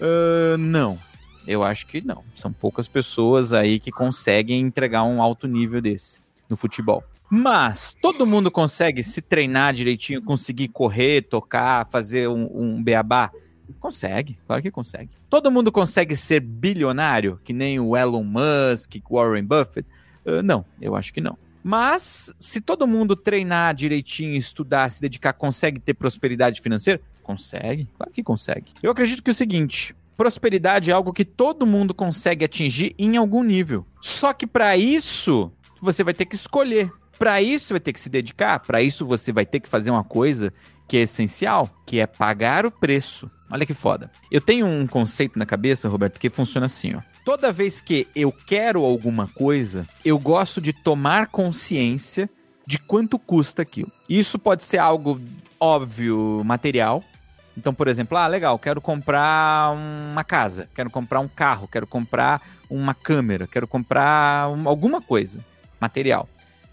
Uh, 0.00 0.56
não. 0.56 0.98
Eu 1.46 1.62
acho 1.62 1.86
que 1.86 2.00
não. 2.00 2.24
São 2.34 2.54
poucas 2.54 2.88
pessoas 2.88 3.52
aí 3.52 3.78
que 3.78 3.92
conseguem 3.92 4.62
entregar 4.62 5.02
um 5.02 5.20
alto 5.20 5.46
nível 5.46 5.82
desse 5.82 6.20
no 6.48 6.56
futebol. 6.56 7.04
Mas 7.28 7.94
todo 8.00 8.26
mundo 8.26 8.50
consegue 8.50 9.02
se 9.02 9.20
treinar 9.20 9.74
direitinho, 9.74 10.22
conseguir 10.22 10.68
correr, 10.68 11.20
tocar, 11.28 11.86
fazer 11.86 12.30
um, 12.30 12.48
um 12.50 12.82
beabá? 12.82 13.30
Consegue, 13.80 14.38
claro 14.46 14.62
que 14.62 14.70
consegue. 14.70 15.10
Todo 15.30 15.50
mundo 15.50 15.70
consegue 15.70 16.16
ser 16.16 16.40
bilionário, 16.40 17.40
que 17.44 17.52
nem 17.52 17.78
o 17.78 17.96
Elon 17.96 18.24
Musk, 18.24 18.96
Warren 19.08 19.44
Buffett? 19.44 19.88
Uh, 20.26 20.42
não, 20.42 20.64
eu 20.80 20.96
acho 20.96 21.12
que 21.12 21.20
não. 21.20 21.38
Mas, 21.62 22.32
se 22.38 22.60
todo 22.60 22.86
mundo 22.86 23.14
treinar 23.14 23.74
direitinho, 23.74 24.34
estudar, 24.34 24.88
se 24.90 25.00
dedicar, 25.00 25.32
consegue 25.32 25.78
ter 25.78 25.94
prosperidade 25.94 26.60
financeira? 26.60 27.00
Consegue, 27.22 27.88
claro 27.96 28.12
que 28.12 28.22
consegue. 28.22 28.72
Eu 28.82 28.90
acredito 28.90 29.22
que 29.22 29.30
é 29.30 29.32
o 29.32 29.34
seguinte: 29.34 29.94
prosperidade 30.16 30.90
é 30.90 30.94
algo 30.94 31.12
que 31.12 31.24
todo 31.24 31.66
mundo 31.66 31.92
consegue 31.94 32.44
atingir 32.44 32.94
em 32.98 33.16
algum 33.16 33.42
nível. 33.42 33.86
Só 34.00 34.32
que 34.32 34.46
para 34.46 34.76
isso, 34.76 35.52
você 35.80 36.02
vai 36.02 36.14
ter 36.14 36.24
que 36.24 36.36
escolher. 36.36 36.90
Para 37.18 37.42
isso, 37.42 37.66
você 37.66 37.74
vai 37.74 37.80
ter 37.80 37.92
que 37.92 38.00
se 38.00 38.08
dedicar. 38.08 38.60
Para 38.60 38.80
isso, 38.80 39.04
você 39.04 39.32
vai 39.32 39.44
ter 39.44 39.60
que 39.60 39.68
fazer 39.68 39.90
uma 39.90 40.04
coisa 40.04 40.52
que 40.86 40.96
é 40.96 41.00
essencial, 41.00 41.68
que 41.84 42.00
é 42.00 42.06
pagar 42.06 42.64
o 42.64 42.70
preço. 42.70 43.30
Olha 43.50 43.64
que 43.64 43.74
foda. 43.74 44.10
Eu 44.30 44.40
tenho 44.40 44.66
um 44.66 44.86
conceito 44.86 45.38
na 45.38 45.46
cabeça, 45.46 45.88
Roberto, 45.88 46.20
que 46.20 46.28
funciona 46.28 46.66
assim, 46.66 46.94
ó. 46.94 47.00
Toda 47.24 47.52
vez 47.52 47.80
que 47.80 48.06
eu 48.14 48.30
quero 48.30 48.84
alguma 48.84 49.26
coisa, 49.28 49.86
eu 50.04 50.18
gosto 50.18 50.60
de 50.60 50.72
tomar 50.72 51.28
consciência 51.28 52.28
de 52.66 52.78
quanto 52.78 53.18
custa 53.18 53.62
aquilo. 53.62 53.90
Isso 54.08 54.38
pode 54.38 54.64
ser 54.64 54.78
algo 54.78 55.20
óbvio, 55.58 56.42
material. 56.44 57.02
Então, 57.56 57.74
por 57.74 57.88
exemplo, 57.88 58.16
ah, 58.16 58.26
legal, 58.26 58.58
quero 58.58 58.80
comprar 58.80 59.72
uma 59.72 60.22
casa, 60.22 60.68
quero 60.74 60.90
comprar 60.90 61.20
um 61.20 61.28
carro, 61.28 61.66
quero 61.66 61.86
comprar 61.86 62.40
uma 62.70 62.94
câmera, 62.94 63.46
quero 63.46 63.66
comprar 63.66 64.48
um, 64.50 64.68
alguma 64.68 65.00
coisa, 65.00 65.40
material. 65.80 66.28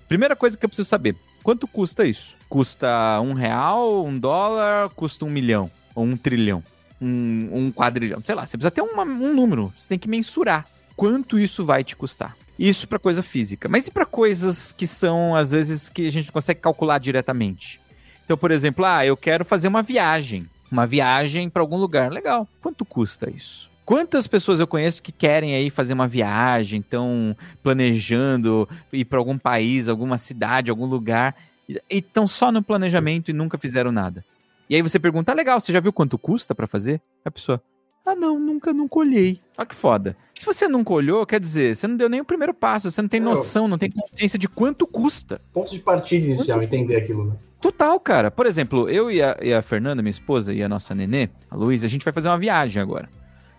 Primeira 0.08 0.36
coisa 0.36 0.58
que 0.58 0.64
eu 0.64 0.70
preciso 0.70 0.88
saber, 0.88 1.16
quanto 1.42 1.68
custa 1.68 2.06
isso? 2.06 2.36
Custa 2.48 3.20
um 3.22 3.34
real, 3.34 4.06
um 4.06 4.20
dólar, 4.20 4.90
custa 4.90 5.26
um 5.26 5.30
milhão? 5.30 5.72
Ou 5.95 6.03
um 6.03 6.15
trilhão, 6.15 6.62
um, 7.01 7.49
um 7.51 7.71
quadrilhão, 7.71 8.21
sei 8.23 8.36
lá, 8.36 8.45
você 8.45 8.58
precisa 8.58 8.71
ter 8.71 8.81
uma, 8.81 9.03
um 9.03 9.34
número, 9.34 9.73
você 9.75 9.88
tem 9.88 9.97
que 9.97 10.08
mensurar 10.08 10.67
quanto 10.95 11.39
isso 11.39 11.63
vai 11.63 11.84
te 11.84 11.95
custar. 11.95 12.36
Isso 12.58 12.88
para 12.88 12.97
coisa 12.99 13.21
física. 13.21 13.67
Mas 13.67 13.88
e 13.88 13.91
para 13.91 14.05
coisas 14.05 14.71
que 14.71 14.88
são, 14.88 15.36
às 15.36 15.51
vezes, 15.51 15.89
que 15.89 16.08
a 16.08 16.12
gente 16.12 16.31
consegue 16.31 16.62
calcular 16.62 16.99
diretamente? 16.99 17.81
Então, 18.23 18.38
por 18.38 18.49
exemplo, 18.49 18.86
ah, 18.86 19.05
eu 19.05 19.17
quero 19.17 19.43
fazer 19.43 19.67
uma 19.67 19.84
viagem. 19.84 20.49
Uma 20.71 20.88
viagem 20.88 21.49
para 21.49 21.62
algum 21.62 21.77
lugar. 21.77 22.12
Legal. 22.12 22.47
Quanto 22.62 22.86
custa 22.86 23.29
isso? 23.29 23.69
Quantas 23.84 24.25
pessoas 24.25 24.60
eu 24.60 24.65
conheço 24.65 25.03
que 25.03 25.12
querem 25.12 25.53
aí 25.53 25.69
fazer 25.69 25.93
uma 25.93 26.08
viagem, 26.08 26.79
estão 26.79 27.38
planejando 27.62 28.67
ir 28.91 29.05
para 29.05 29.19
algum 29.19 29.38
país, 29.38 29.88
alguma 29.88 30.17
cidade, 30.17 30.71
algum 30.71 30.88
lugar, 30.88 31.36
e 31.69 31.79
estão 31.91 32.25
só 32.25 32.51
no 32.51 32.63
planejamento 32.63 33.29
e 33.29 33.34
nunca 33.34 33.60
fizeram 33.60 33.91
nada? 33.91 34.25
E 34.69 34.75
aí 34.75 34.82
você 34.82 34.99
pergunta, 34.99 35.32
ah, 35.32 35.36
legal, 35.36 35.60
você 35.60 35.71
já 35.71 35.80
viu 35.80 35.93
quanto 35.93 36.17
custa 36.17 36.56
para 36.56 36.67
fazer? 36.67 37.01
A 37.23 37.32
pessoa, 37.32 37.62
ah, 38.06 38.15
não, 38.15 38.39
nunca, 38.39 38.71
nunca 38.71 38.99
olhei. 38.99 39.39
Olha 39.58 39.65
que 39.65 39.73
foda. 39.73 40.15
Se 40.38 40.45
você 40.45 40.67
nunca 40.67 40.93
olhou, 40.93 41.25
quer 41.25 41.39
dizer, 41.39 41.75
você 41.75 41.88
não 41.88 41.97
deu 41.97 42.08
nem 42.08 42.21
o 42.21 42.25
primeiro 42.25 42.54
passo, 42.54 42.91
você 42.91 43.01
não 43.01 43.10
tem 43.10 43.19
noção, 43.19 43.67
não 43.67 43.80
tem 43.80 43.89
consciência 43.89 44.38
de 44.38 44.47
quanto 44.47 44.86
custa. 44.86 45.41
Ponto 45.51 45.71
de 45.71 45.80
partida 45.80 46.25
inicial, 46.25 46.60
quanto... 46.60 46.73
entender 46.73 46.97
aquilo, 46.97 47.25
né? 47.25 47.36
Total, 47.60 47.99
cara. 47.99 48.30
Por 48.30 48.45
exemplo, 48.45 48.88
eu 48.88 49.10
e 49.10 49.23
a, 49.23 49.36
e 49.41 49.51
a 49.51 49.62
Fernanda, 49.63 50.04
minha 50.04 50.12
esposa, 50.12 50.54
e 50.54 50.62
a 50.62 50.69
nossa 50.69 50.93
nenê, 50.93 51.30
a 51.49 51.56
Luísa, 51.56 51.88
a 51.88 51.89
gente 51.89 52.06
vai 52.06 52.13
fazer 52.13 52.28
uma 52.28 52.38
viagem 52.38 52.80
agora. 52.80 53.10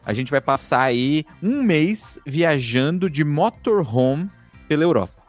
A 0.04 0.12
gente 0.12 0.30
vai 0.30 0.40
passar 0.40 0.82
aí 0.82 1.26
um 1.42 1.60
mês 1.60 2.20
viajando 2.24 3.10
de 3.10 3.24
motorhome 3.24 4.30
pela 4.68 4.84
Europa. 4.84 5.24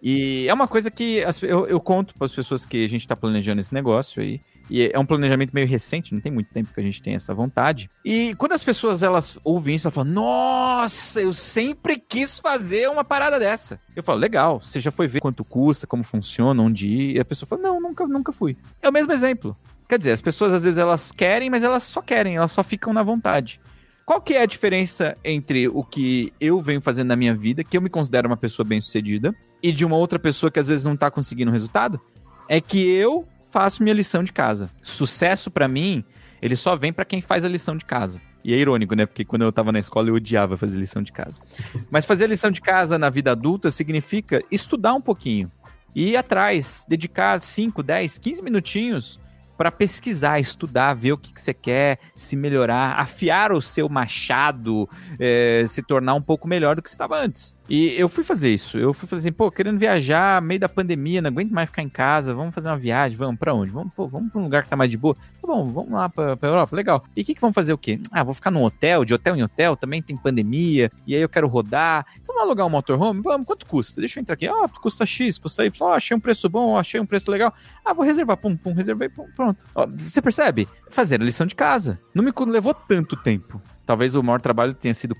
E 0.00 0.48
é 0.48 0.54
uma 0.54 0.66
coisa 0.66 0.90
que 0.90 1.22
eu, 1.42 1.66
eu 1.66 1.78
conto 1.78 2.14
para 2.14 2.24
as 2.24 2.32
pessoas 2.32 2.64
que 2.64 2.82
a 2.82 2.88
gente 2.88 3.02
está 3.02 3.14
planejando 3.14 3.60
esse 3.60 3.74
negócio 3.74 4.22
aí. 4.22 4.40
E 4.70 4.90
é 4.92 4.98
um 4.98 5.06
planejamento 5.06 5.52
meio 5.52 5.66
recente, 5.66 6.14
não 6.14 6.20
tem 6.20 6.30
muito 6.30 6.52
tempo 6.52 6.72
que 6.72 6.80
a 6.80 6.82
gente 6.82 7.02
tem 7.02 7.14
essa 7.14 7.34
vontade. 7.34 7.90
E 8.04 8.34
quando 8.36 8.52
as 8.52 8.62
pessoas 8.62 9.02
elas 9.02 9.38
ouvem 9.42 9.74
isso, 9.74 9.86
elas 9.86 9.94
falam: 9.94 10.12
Nossa, 10.12 11.20
eu 11.20 11.32
sempre 11.32 11.98
quis 11.98 12.38
fazer 12.38 12.88
uma 12.90 13.04
parada 13.04 13.38
dessa. 13.38 13.80
Eu 13.96 14.02
falo: 14.02 14.18
Legal, 14.18 14.60
você 14.60 14.80
já 14.80 14.90
foi 14.90 15.06
ver 15.06 15.20
quanto 15.20 15.44
custa, 15.44 15.86
como 15.86 16.04
funciona, 16.04 16.62
onde 16.62 16.88
ir? 16.88 17.16
E 17.16 17.20
a 17.20 17.24
pessoa 17.24 17.48
fala: 17.48 17.62
Não, 17.62 17.80
nunca, 17.80 18.06
nunca 18.06 18.32
fui. 18.32 18.56
É 18.82 18.88
o 18.88 18.92
mesmo 18.92 19.12
exemplo. 19.12 19.56
Quer 19.88 19.98
dizer, 19.98 20.12
as 20.12 20.20
pessoas 20.20 20.52
às 20.52 20.64
vezes 20.64 20.78
elas 20.78 21.10
querem, 21.10 21.48
mas 21.48 21.62
elas 21.62 21.82
só 21.82 22.02
querem, 22.02 22.36
elas 22.36 22.52
só 22.52 22.62
ficam 22.62 22.92
na 22.92 23.02
vontade. 23.02 23.58
Qual 24.04 24.20
que 24.20 24.34
é 24.34 24.42
a 24.42 24.46
diferença 24.46 25.16
entre 25.24 25.68
o 25.68 25.82
que 25.82 26.32
eu 26.40 26.60
venho 26.60 26.80
fazendo 26.80 27.08
na 27.08 27.16
minha 27.16 27.34
vida, 27.34 27.64
que 27.64 27.76
eu 27.76 27.80
me 27.80 27.88
considero 27.88 28.28
uma 28.28 28.36
pessoa 28.36 28.66
bem-sucedida, 28.66 29.34
e 29.62 29.72
de 29.72 29.84
uma 29.84 29.96
outra 29.96 30.18
pessoa 30.18 30.50
que 30.50 30.58
às 30.58 30.68
vezes 30.68 30.84
não 30.84 30.96
tá 30.96 31.10
conseguindo 31.10 31.50
resultado? 31.50 32.00
É 32.48 32.60
que 32.60 32.86
eu 32.86 33.26
faço 33.58 33.82
minha 33.82 33.94
lição 33.94 34.22
de 34.22 34.32
casa. 34.32 34.70
Sucesso 34.84 35.50
para 35.50 35.66
mim, 35.66 36.04
ele 36.40 36.54
só 36.54 36.76
vem 36.76 36.92
para 36.92 37.04
quem 37.04 37.20
faz 37.20 37.44
a 37.44 37.48
lição 37.48 37.76
de 37.76 37.84
casa. 37.84 38.20
E 38.44 38.54
é 38.54 38.56
irônico, 38.56 38.94
né? 38.94 39.04
Porque 39.04 39.24
quando 39.24 39.42
eu 39.42 39.50
tava 39.50 39.72
na 39.72 39.80
escola 39.80 40.08
eu 40.08 40.14
odiava 40.14 40.56
fazer 40.56 40.78
lição 40.78 41.02
de 41.02 41.10
casa. 41.10 41.42
Mas 41.90 42.06
fazer 42.06 42.26
a 42.26 42.28
lição 42.28 42.52
de 42.52 42.60
casa 42.60 42.96
na 42.96 43.10
vida 43.10 43.32
adulta 43.32 43.68
significa 43.72 44.40
estudar 44.48 44.94
um 44.94 45.00
pouquinho. 45.00 45.50
Ir 45.92 46.16
atrás, 46.16 46.86
dedicar 46.88 47.40
5, 47.40 47.82
10, 47.82 48.18
15 48.18 48.42
minutinhos 48.42 49.18
para 49.56 49.72
pesquisar, 49.72 50.38
estudar, 50.38 50.94
ver 50.94 51.14
o 51.14 51.18
que, 51.18 51.34
que, 51.34 51.40
você 51.40 51.52
quer, 51.52 51.98
se 52.14 52.36
melhorar, 52.36 52.92
afiar 52.92 53.50
o 53.50 53.60
seu 53.60 53.88
machado, 53.88 54.88
é, 55.18 55.64
se 55.66 55.82
tornar 55.82 56.14
um 56.14 56.22
pouco 56.22 56.46
melhor 56.46 56.76
do 56.76 56.82
que 56.82 56.88
você 56.88 56.94
estava 56.94 57.18
antes. 57.18 57.57
E 57.68 57.94
eu 58.00 58.08
fui 58.08 58.24
fazer 58.24 58.52
isso. 58.52 58.78
Eu 58.78 58.94
fui 58.94 59.06
fazer 59.06 59.28
assim, 59.28 59.32
pô, 59.32 59.50
querendo 59.50 59.78
viajar, 59.78 60.40
meio 60.40 60.58
da 60.58 60.68
pandemia, 60.68 61.20
não 61.20 61.28
aguento 61.28 61.50
mais 61.50 61.68
ficar 61.68 61.82
em 61.82 61.88
casa, 61.88 62.32
vamos 62.32 62.54
fazer 62.54 62.68
uma 62.68 62.78
viagem, 62.78 63.18
vamos 63.18 63.38
para 63.38 63.52
onde? 63.52 63.70
Vamos, 63.70 63.92
pô, 63.94 64.08
vamos 64.08 64.32
para 64.32 64.40
um 64.40 64.44
lugar 64.44 64.62
que 64.62 64.70
tá 64.70 64.76
mais 64.76 64.90
de 64.90 64.96
boa. 64.96 65.14
Tá 65.14 65.46
bom, 65.46 65.70
vamos 65.70 65.92
lá 65.92 66.08
pra, 66.08 66.36
pra 66.36 66.48
Europa, 66.48 66.74
legal. 66.74 67.04
E 67.14 67.20
o 67.20 67.24
que, 67.24 67.34
que 67.34 67.40
vamos 67.40 67.54
fazer 67.54 67.74
o 67.74 67.78
quê? 67.78 68.00
Ah, 68.10 68.24
vou 68.24 68.32
ficar 68.32 68.50
num 68.50 68.62
hotel, 68.62 69.04
de 69.04 69.12
hotel 69.12 69.36
em 69.36 69.42
hotel, 69.42 69.76
também 69.76 70.00
tem 70.00 70.16
pandemia, 70.16 70.90
e 71.06 71.14
aí 71.14 71.20
eu 71.20 71.28
quero 71.28 71.46
rodar. 71.46 72.06
Então 72.14 72.34
vamos 72.34 72.42
alugar 72.42 72.66
um 72.66 72.70
motorhome? 72.70 73.20
Vamos, 73.20 73.46
quanto 73.46 73.66
custa? 73.66 74.00
Deixa 74.00 74.18
eu 74.18 74.22
entrar 74.22 74.34
aqui. 74.34 74.48
Ah, 74.48 74.68
custa 74.68 75.04
X, 75.04 75.38
custa 75.38 75.66
Y. 75.66 75.88
Ah, 75.88 75.96
achei 75.96 76.16
um 76.16 76.20
preço 76.20 76.48
bom, 76.48 76.78
achei 76.78 76.98
um 76.98 77.06
preço 77.06 77.30
legal. 77.30 77.52
Ah, 77.84 77.92
vou 77.92 78.04
reservar, 78.04 78.38
pum, 78.38 78.56
pum, 78.56 78.72
reservei, 78.72 79.10
pum, 79.10 79.26
pronto. 79.36 79.64
Ó, 79.74 79.86
você 79.86 80.22
percebe? 80.22 80.66
Fazer 80.88 81.20
a 81.20 81.24
lição 81.24 81.46
de 81.46 81.54
casa. 81.54 82.00
Não 82.14 82.24
me 82.24 82.32
levou 82.50 82.72
tanto 82.72 83.14
tempo. 83.16 83.60
Talvez 83.88 84.14
o 84.14 84.22
maior 84.22 84.38
trabalho 84.38 84.74
tenha 84.74 84.92
sido 84.92 85.16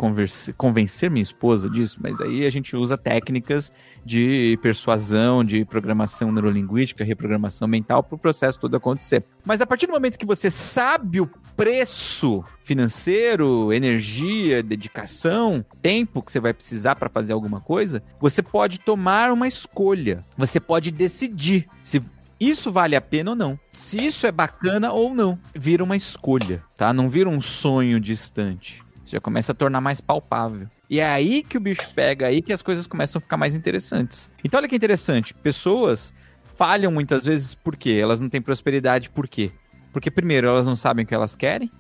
convencer 0.55 1.11
minha 1.11 1.23
esposa 1.23 1.71
disso, 1.71 1.99
mas 2.03 2.21
aí 2.21 2.45
a 2.45 2.51
gente 2.51 2.77
usa 2.77 2.99
técnicas 2.99 3.73
de 4.05 4.59
persuasão, 4.61 5.43
de 5.43 5.65
programação 5.65 6.31
neurolinguística, 6.31 7.03
reprogramação 7.03 7.67
mental 7.67 8.03
para 8.03 8.17
o 8.17 8.19
processo 8.19 8.61
todo 8.61 8.77
acontecer. 8.77 9.25
Mas 9.43 9.63
a 9.63 9.67
partir 9.67 9.87
do 9.87 9.95
momento 9.95 10.19
que 10.19 10.27
você 10.27 10.51
sabe 10.51 11.19
o 11.19 11.31
preço 11.57 12.45
financeiro, 12.63 13.73
energia, 13.73 14.63
dedicação, 14.63 15.65
tempo 15.81 16.21
que 16.21 16.31
você 16.31 16.39
vai 16.39 16.53
precisar 16.53 16.95
para 16.97 17.09
fazer 17.09 17.33
alguma 17.33 17.63
coisa, 17.63 18.03
você 18.21 18.43
pode 18.43 18.81
tomar 18.81 19.33
uma 19.33 19.49
escolha. 19.49 20.27
Você 20.37 20.61
pode 20.61 20.91
decidir 20.91 21.67
se 21.83 22.03
isso 22.41 22.71
vale 22.71 22.95
a 22.95 23.01
pena 23.01 23.31
ou 23.31 23.37
não. 23.37 23.59
Se 23.73 23.97
isso 23.97 24.27
é 24.27 24.33
bacana 24.33 24.93
ou 24.93 25.15
não. 25.15 25.39
Vira 25.55 25.83
uma 25.83 25.97
escolha, 25.97 26.63
tá? 26.77 26.93
Não 26.93 27.09
vira 27.09 27.29
um 27.29 27.41
sonho 27.41 27.99
distante. 27.99 28.83
Você 29.05 29.13
já 29.17 29.21
começa 29.21 29.53
a 29.53 29.55
tornar 29.55 29.81
mais 29.81 30.01
palpável. 30.01 30.69
E 30.91 31.01
é 31.01 31.07
aí 31.07 31.43
que 31.43 31.57
o 31.57 31.61
bicho 31.61 31.93
pega, 31.95 32.27
aí 32.27 32.41
que 32.41 32.53
as 32.53 32.63
coisas 32.63 32.87
começam 32.87 33.19
a 33.19 33.23
ficar 33.23 33.37
mais 33.37 33.55
interessantes. 33.55 34.31
Então 34.43 34.59
olha 34.59 34.69
que 34.69 34.77
interessante, 34.77 35.35
pessoas 35.35 36.15
falham 36.57 36.91
muitas 36.91 37.25
vezes 37.25 37.55
por 37.55 37.77
quê? 37.77 37.99
Elas 38.01 38.21
não 38.21 38.29
têm 38.29 38.41
prosperidade 38.41 39.11
por 39.11 39.29
quê? 39.29 39.53
Porque 39.93 40.11
primeiro, 40.11 40.47
elas 40.47 40.67
não 40.67 40.77
sabem 40.77 41.05
o 41.05 41.09
que 41.09 41.15
elas 41.15 41.37
querem, 41.37 41.71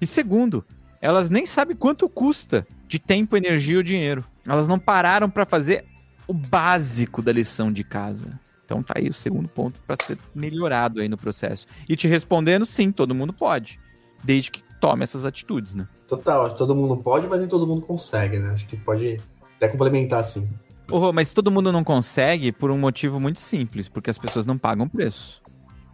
e 0.00 0.06
segundo, 0.06 0.64
elas 1.00 1.30
nem 1.30 1.44
sabem 1.44 1.76
quanto 1.76 2.08
custa 2.08 2.66
de 2.86 2.98
tempo, 2.98 3.36
energia 3.36 3.76
ou 3.76 3.82
dinheiro. 3.82 4.24
Elas 4.46 4.68
não 4.68 4.78
pararam 4.78 5.28
para 5.28 5.44
fazer 5.44 5.84
o 6.26 6.32
básico 6.32 7.20
da 7.20 7.32
lição 7.32 7.72
de 7.72 7.84
casa. 7.84 8.40
Então 8.72 8.82
tá 8.82 8.94
aí 8.96 9.08
o 9.08 9.12
segundo 9.12 9.48
ponto 9.48 9.78
para 9.86 9.96
ser 10.02 10.16
melhorado 10.34 11.00
aí 11.02 11.08
no 11.08 11.18
processo. 11.18 11.66
E 11.86 11.94
te 11.94 12.08
respondendo, 12.08 12.64
sim, 12.64 12.90
todo 12.90 13.14
mundo 13.14 13.34
pode. 13.34 13.78
desde 14.24 14.50
que 14.50 14.62
tome 14.80 15.02
essas 15.02 15.26
atitudes, 15.26 15.74
né? 15.74 15.86
Total, 16.06 16.54
todo 16.54 16.74
mundo 16.74 16.96
pode, 16.96 17.26
mas 17.26 17.40
nem 17.40 17.48
todo 17.48 17.66
mundo 17.66 17.82
consegue, 17.82 18.38
né? 18.38 18.50
Acho 18.50 18.66
que 18.66 18.76
pode 18.76 19.18
até 19.56 19.68
complementar 19.68 20.20
assim. 20.20 20.48
Oh, 20.90 21.12
mas 21.12 21.32
todo 21.32 21.50
mundo 21.50 21.72
não 21.72 21.82
consegue 21.84 22.52
por 22.52 22.70
um 22.70 22.78
motivo 22.78 23.18
muito 23.18 23.40
simples, 23.40 23.88
porque 23.88 24.10
as 24.10 24.18
pessoas 24.18 24.46
não 24.46 24.58
pagam 24.58 24.88
preço. 24.88 25.42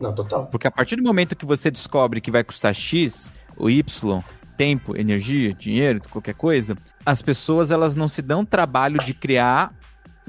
Não, 0.00 0.14
total. 0.14 0.46
Porque 0.46 0.66
a 0.66 0.70
partir 0.70 0.96
do 0.96 1.02
momento 1.02 1.36
que 1.36 1.46
você 1.46 1.70
descobre 1.70 2.20
que 2.20 2.30
vai 2.30 2.44
custar 2.44 2.74
X 2.74 3.32
ou 3.56 3.68
Y, 3.68 4.22
tempo, 4.56 4.96
energia, 4.96 5.52
dinheiro, 5.52 6.00
qualquer 6.10 6.34
coisa, 6.34 6.76
as 7.04 7.22
pessoas 7.22 7.70
elas 7.70 7.94
não 7.94 8.08
se 8.08 8.22
dão 8.22 8.44
trabalho 8.44 8.98
de 8.98 9.14
criar 9.14 9.74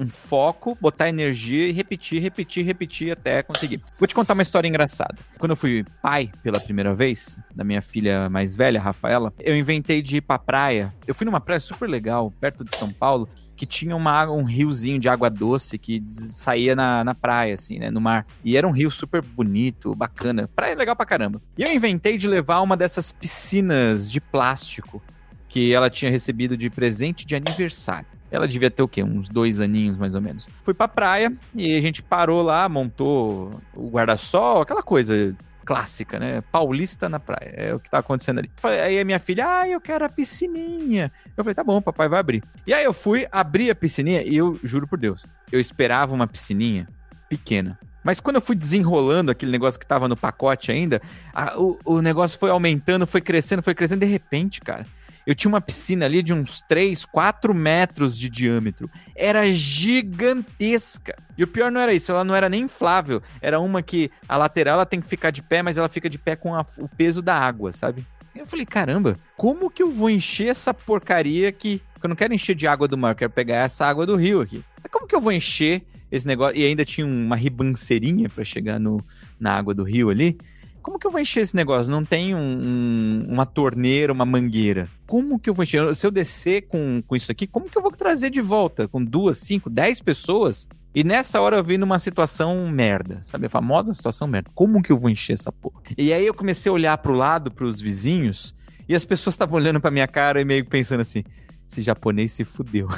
um 0.00 0.08
foco, 0.08 0.76
botar 0.80 1.10
energia 1.10 1.68
e 1.68 1.72
repetir, 1.72 2.22
repetir, 2.22 2.64
repetir 2.64 3.12
até 3.12 3.42
conseguir. 3.42 3.82
Vou 3.98 4.08
te 4.08 4.14
contar 4.14 4.32
uma 4.32 4.42
história 4.42 4.66
engraçada. 4.66 5.16
Quando 5.38 5.50
eu 5.50 5.56
fui 5.56 5.84
pai 6.00 6.30
pela 6.42 6.58
primeira 6.58 6.94
vez, 6.94 7.38
da 7.54 7.62
minha 7.62 7.82
filha 7.82 8.30
mais 8.30 8.56
velha, 8.56 8.80
Rafaela, 8.80 9.30
eu 9.38 9.54
inventei 9.54 10.00
de 10.00 10.16
ir 10.16 10.20
pra 10.22 10.38
praia. 10.38 10.92
Eu 11.06 11.14
fui 11.14 11.26
numa 11.26 11.40
praia 11.40 11.60
super 11.60 11.88
legal, 11.88 12.32
perto 12.40 12.64
de 12.64 12.74
São 12.74 12.90
Paulo, 12.90 13.28
que 13.54 13.66
tinha 13.66 13.94
uma, 13.94 14.24
um 14.30 14.42
riozinho 14.42 14.98
de 14.98 15.06
água 15.06 15.28
doce 15.28 15.76
que 15.76 16.02
saía 16.10 16.74
na, 16.74 17.04
na 17.04 17.14
praia, 17.14 17.52
assim, 17.52 17.78
né, 17.78 17.90
no 17.90 18.00
mar. 18.00 18.26
E 18.42 18.56
era 18.56 18.66
um 18.66 18.70
rio 18.70 18.90
super 18.90 19.20
bonito, 19.20 19.94
bacana. 19.94 20.48
Praia 20.48 20.74
legal 20.74 20.96
pra 20.96 21.04
caramba. 21.04 21.42
E 21.58 21.62
eu 21.62 21.70
inventei 21.70 22.16
de 22.16 22.26
levar 22.26 22.62
uma 22.62 22.74
dessas 22.74 23.12
piscinas 23.12 24.10
de 24.10 24.18
plástico 24.18 25.02
que 25.46 25.74
ela 25.74 25.90
tinha 25.90 26.10
recebido 26.10 26.56
de 26.56 26.70
presente 26.70 27.26
de 27.26 27.36
aniversário. 27.36 28.19
Ela 28.30 28.46
devia 28.46 28.70
ter 28.70 28.82
o 28.82 28.88
quê? 28.88 29.02
Uns 29.02 29.28
dois 29.28 29.60
aninhos, 29.60 29.96
mais 29.96 30.14
ou 30.14 30.20
menos. 30.20 30.48
Fui 30.62 30.74
pra 30.74 30.86
praia 30.86 31.32
e 31.54 31.76
a 31.76 31.80
gente 31.80 32.02
parou 32.02 32.42
lá, 32.42 32.68
montou 32.68 33.60
o 33.74 33.88
guarda-sol, 33.90 34.62
aquela 34.62 34.82
coisa 34.82 35.34
clássica, 35.64 36.18
né? 36.18 36.40
Paulista 36.50 37.08
na 37.08 37.20
praia. 37.20 37.52
É 37.56 37.74
o 37.74 37.78
que 37.78 37.90
tá 37.90 37.98
acontecendo 37.98 38.38
ali. 38.38 38.50
Aí 38.62 38.98
a 38.98 39.04
minha 39.04 39.18
filha, 39.18 39.60
ah, 39.60 39.68
eu 39.68 39.80
quero 39.80 40.04
a 40.04 40.08
piscininha. 40.08 41.12
Eu 41.36 41.44
falei, 41.44 41.54
tá 41.54 41.62
bom, 41.62 41.80
papai 41.80 42.08
vai 42.08 42.18
abrir. 42.18 42.42
E 42.66 42.74
aí 42.74 42.84
eu 42.84 42.92
fui 42.92 43.26
abrir 43.30 43.70
a 43.70 43.74
piscininha 43.74 44.22
e 44.22 44.36
eu 44.36 44.58
juro 44.64 44.86
por 44.88 44.98
Deus, 44.98 45.26
eu 45.52 45.60
esperava 45.60 46.14
uma 46.14 46.26
piscininha 46.26 46.88
pequena. 47.28 47.78
Mas 48.02 48.18
quando 48.18 48.36
eu 48.36 48.42
fui 48.42 48.56
desenrolando 48.56 49.30
aquele 49.30 49.52
negócio 49.52 49.78
que 49.78 49.86
tava 49.86 50.08
no 50.08 50.16
pacote 50.16 50.72
ainda, 50.72 51.00
a, 51.32 51.58
o, 51.58 51.78
o 51.84 52.00
negócio 52.00 52.38
foi 52.38 52.50
aumentando, 52.50 53.06
foi 53.06 53.20
crescendo, 53.20 53.62
foi 53.62 53.74
crescendo. 53.74 54.00
De 54.00 54.06
repente, 54.06 54.60
cara, 54.60 54.86
eu 55.30 55.34
tinha 55.36 55.48
uma 55.48 55.60
piscina 55.60 56.06
ali 56.06 56.24
de 56.24 56.34
uns 56.34 56.60
3, 56.62 57.04
4 57.04 57.54
metros 57.54 58.18
de 58.18 58.28
diâmetro. 58.28 58.90
Era 59.14 59.48
gigantesca. 59.52 61.14
E 61.38 61.44
o 61.44 61.46
pior 61.46 61.70
não 61.70 61.80
era 61.80 61.94
isso, 61.94 62.10
ela 62.10 62.24
não 62.24 62.34
era 62.34 62.48
nem 62.48 62.64
inflável. 62.64 63.22
Era 63.40 63.60
uma 63.60 63.80
que 63.80 64.10
a 64.28 64.36
lateral 64.36 64.74
ela 64.74 64.84
tem 64.84 65.00
que 65.00 65.06
ficar 65.06 65.30
de 65.30 65.40
pé, 65.40 65.62
mas 65.62 65.78
ela 65.78 65.88
fica 65.88 66.10
de 66.10 66.18
pé 66.18 66.34
com 66.34 66.52
a, 66.52 66.66
o 66.78 66.88
peso 66.88 67.22
da 67.22 67.38
água, 67.38 67.70
sabe? 67.70 68.04
Eu 68.34 68.44
falei, 68.44 68.66
caramba, 68.66 69.20
como 69.36 69.70
que 69.70 69.80
eu 69.80 69.88
vou 69.88 70.10
encher 70.10 70.48
essa 70.48 70.74
porcaria 70.74 71.48
aqui? 71.48 71.80
Eu 72.02 72.08
não 72.08 72.16
quero 72.16 72.34
encher 72.34 72.56
de 72.56 72.66
água 72.66 72.88
do 72.88 72.98
mar, 72.98 73.10
eu 73.10 73.14
quero 73.14 73.30
pegar 73.30 73.58
essa 73.58 73.86
água 73.86 74.04
do 74.04 74.16
rio 74.16 74.40
aqui. 74.40 74.64
Mas 74.82 74.90
como 74.90 75.06
que 75.06 75.14
eu 75.14 75.20
vou 75.20 75.30
encher 75.30 75.84
esse 76.10 76.26
negócio? 76.26 76.56
E 76.56 76.64
ainda 76.64 76.84
tinha 76.84 77.06
uma 77.06 77.36
ribanceirinha 77.36 78.28
para 78.28 78.42
chegar 78.42 78.80
no, 78.80 79.00
na 79.38 79.54
água 79.54 79.72
do 79.72 79.84
rio 79.84 80.10
ali 80.10 80.36
como 80.82 80.98
que 80.98 81.06
eu 81.06 81.10
vou 81.10 81.20
encher 81.20 81.40
esse 81.40 81.54
negócio? 81.54 81.90
Não 81.90 82.04
tem 82.04 82.34
um, 82.34 82.38
um, 82.38 83.26
uma 83.28 83.46
torneira, 83.46 84.12
uma 84.12 84.24
mangueira. 84.24 84.88
Como 85.06 85.38
que 85.38 85.48
eu 85.48 85.54
vou 85.54 85.62
encher? 85.62 85.94
Se 85.94 86.06
eu 86.06 86.10
descer 86.10 86.62
com, 86.62 87.02
com 87.06 87.16
isso 87.16 87.30
aqui, 87.30 87.46
como 87.46 87.68
que 87.68 87.78
eu 87.78 87.82
vou 87.82 87.90
trazer 87.90 88.30
de 88.30 88.40
volta? 88.40 88.88
Com 88.88 89.04
duas, 89.04 89.38
cinco, 89.38 89.70
dez 89.70 90.00
pessoas? 90.00 90.68
E 90.94 91.04
nessa 91.04 91.40
hora 91.40 91.56
eu 91.56 91.64
vi 91.64 91.78
numa 91.78 91.98
situação 91.98 92.68
merda, 92.68 93.20
sabe? 93.22 93.46
A 93.46 93.50
famosa 93.50 93.92
situação 93.92 94.26
merda. 94.26 94.50
Como 94.54 94.82
que 94.82 94.90
eu 94.90 94.98
vou 94.98 95.08
encher 95.08 95.34
essa 95.34 95.52
porra? 95.52 95.82
E 95.96 96.12
aí 96.12 96.26
eu 96.26 96.34
comecei 96.34 96.68
a 96.68 96.72
olhar 96.72 96.98
pro 96.98 97.14
lado, 97.14 97.50
pros 97.50 97.80
vizinhos, 97.80 98.54
e 98.88 98.94
as 98.94 99.04
pessoas 99.04 99.34
estavam 99.34 99.56
olhando 99.56 99.80
pra 99.80 99.90
minha 99.90 100.08
cara 100.08 100.40
e 100.40 100.44
meio 100.44 100.66
pensando 100.66 101.00
assim: 101.00 101.22
esse 101.68 101.80
japonês 101.80 102.32
se 102.32 102.44
fudeu. 102.44 102.88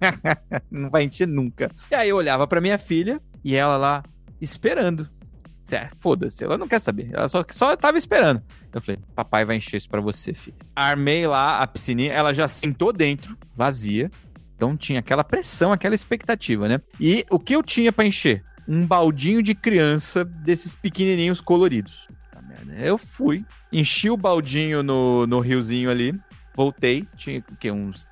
Não 0.70 0.88
vai 0.88 1.04
encher 1.04 1.28
nunca. 1.28 1.70
E 1.90 1.94
aí 1.94 2.08
eu 2.08 2.16
olhava 2.16 2.46
pra 2.46 2.60
minha 2.60 2.78
filha 2.78 3.20
e 3.44 3.54
ela 3.54 3.76
lá 3.76 4.02
esperando. 4.40 5.06
É, 5.70 5.88
foda-se, 5.98 6.44
ela 6.44 6.56
não 6.56 6.68
quer 6.68 6.78
saber. 6.78 7.10
Ela 7.12 7.28
só, 7.28 7.44
só 7.50 7.76
tava 7.76 7.98
esperando. 7.98 8.42
Eu 8.72 8.80
falei, 8.80 9.00
papai 9.14 9.44
vai 9.44 9.56
encher 9.56 9.78
isso 9.78 9.88
pra 9.88 10.00
você, 10.00 10.32
filho. 10.32 10.56
Armei 10.74 11.26
lá 11.26 11.60
a 11.60 11.66
piscininha, 11.66 12.12
ela 12.12 12.32
já 12.32 12.46
sentou 12.46 12.92
dentro, 12.92 13.36
vazia. 13.54 14.10
Então 14.54 14.76
tinha 14.76 15.00
aquela 15.00 15.24
pressão, 15.24 15.72
aquela 15.72 15.94
expectativa, 15.94 16.68
né? 16.68 16.78
E 17.00 17.24
o 17.30 17.38
que 17.38 17.54
eu 17.54 17.62
tinha 17.62 17.92
para 17.92 18.06
encher? 18.06 18.42
Um 18.68 18.86
baldinho 18.86 19.42
de 19.42 19.54
criança 19.54 20.24
desses 20.24 20.74
pequenininhos 20.74 21.40
coloridos. 21.40 22.06
Eu 22.78 22.98
fui, 22.98 23.44
enchi 23.72 24.10
o 24.10 24.16
baldinho 24.16 24.82
no, 24.82 25.26
no 25.26 25.40
riozinho 25.40 25.90
ali, 25.90 26.14
voltei, 26.56 27.04
tinha 27.16 27.38
o 27.38 27.56
quê? 27.56 27.70
Uns 27.70 28.06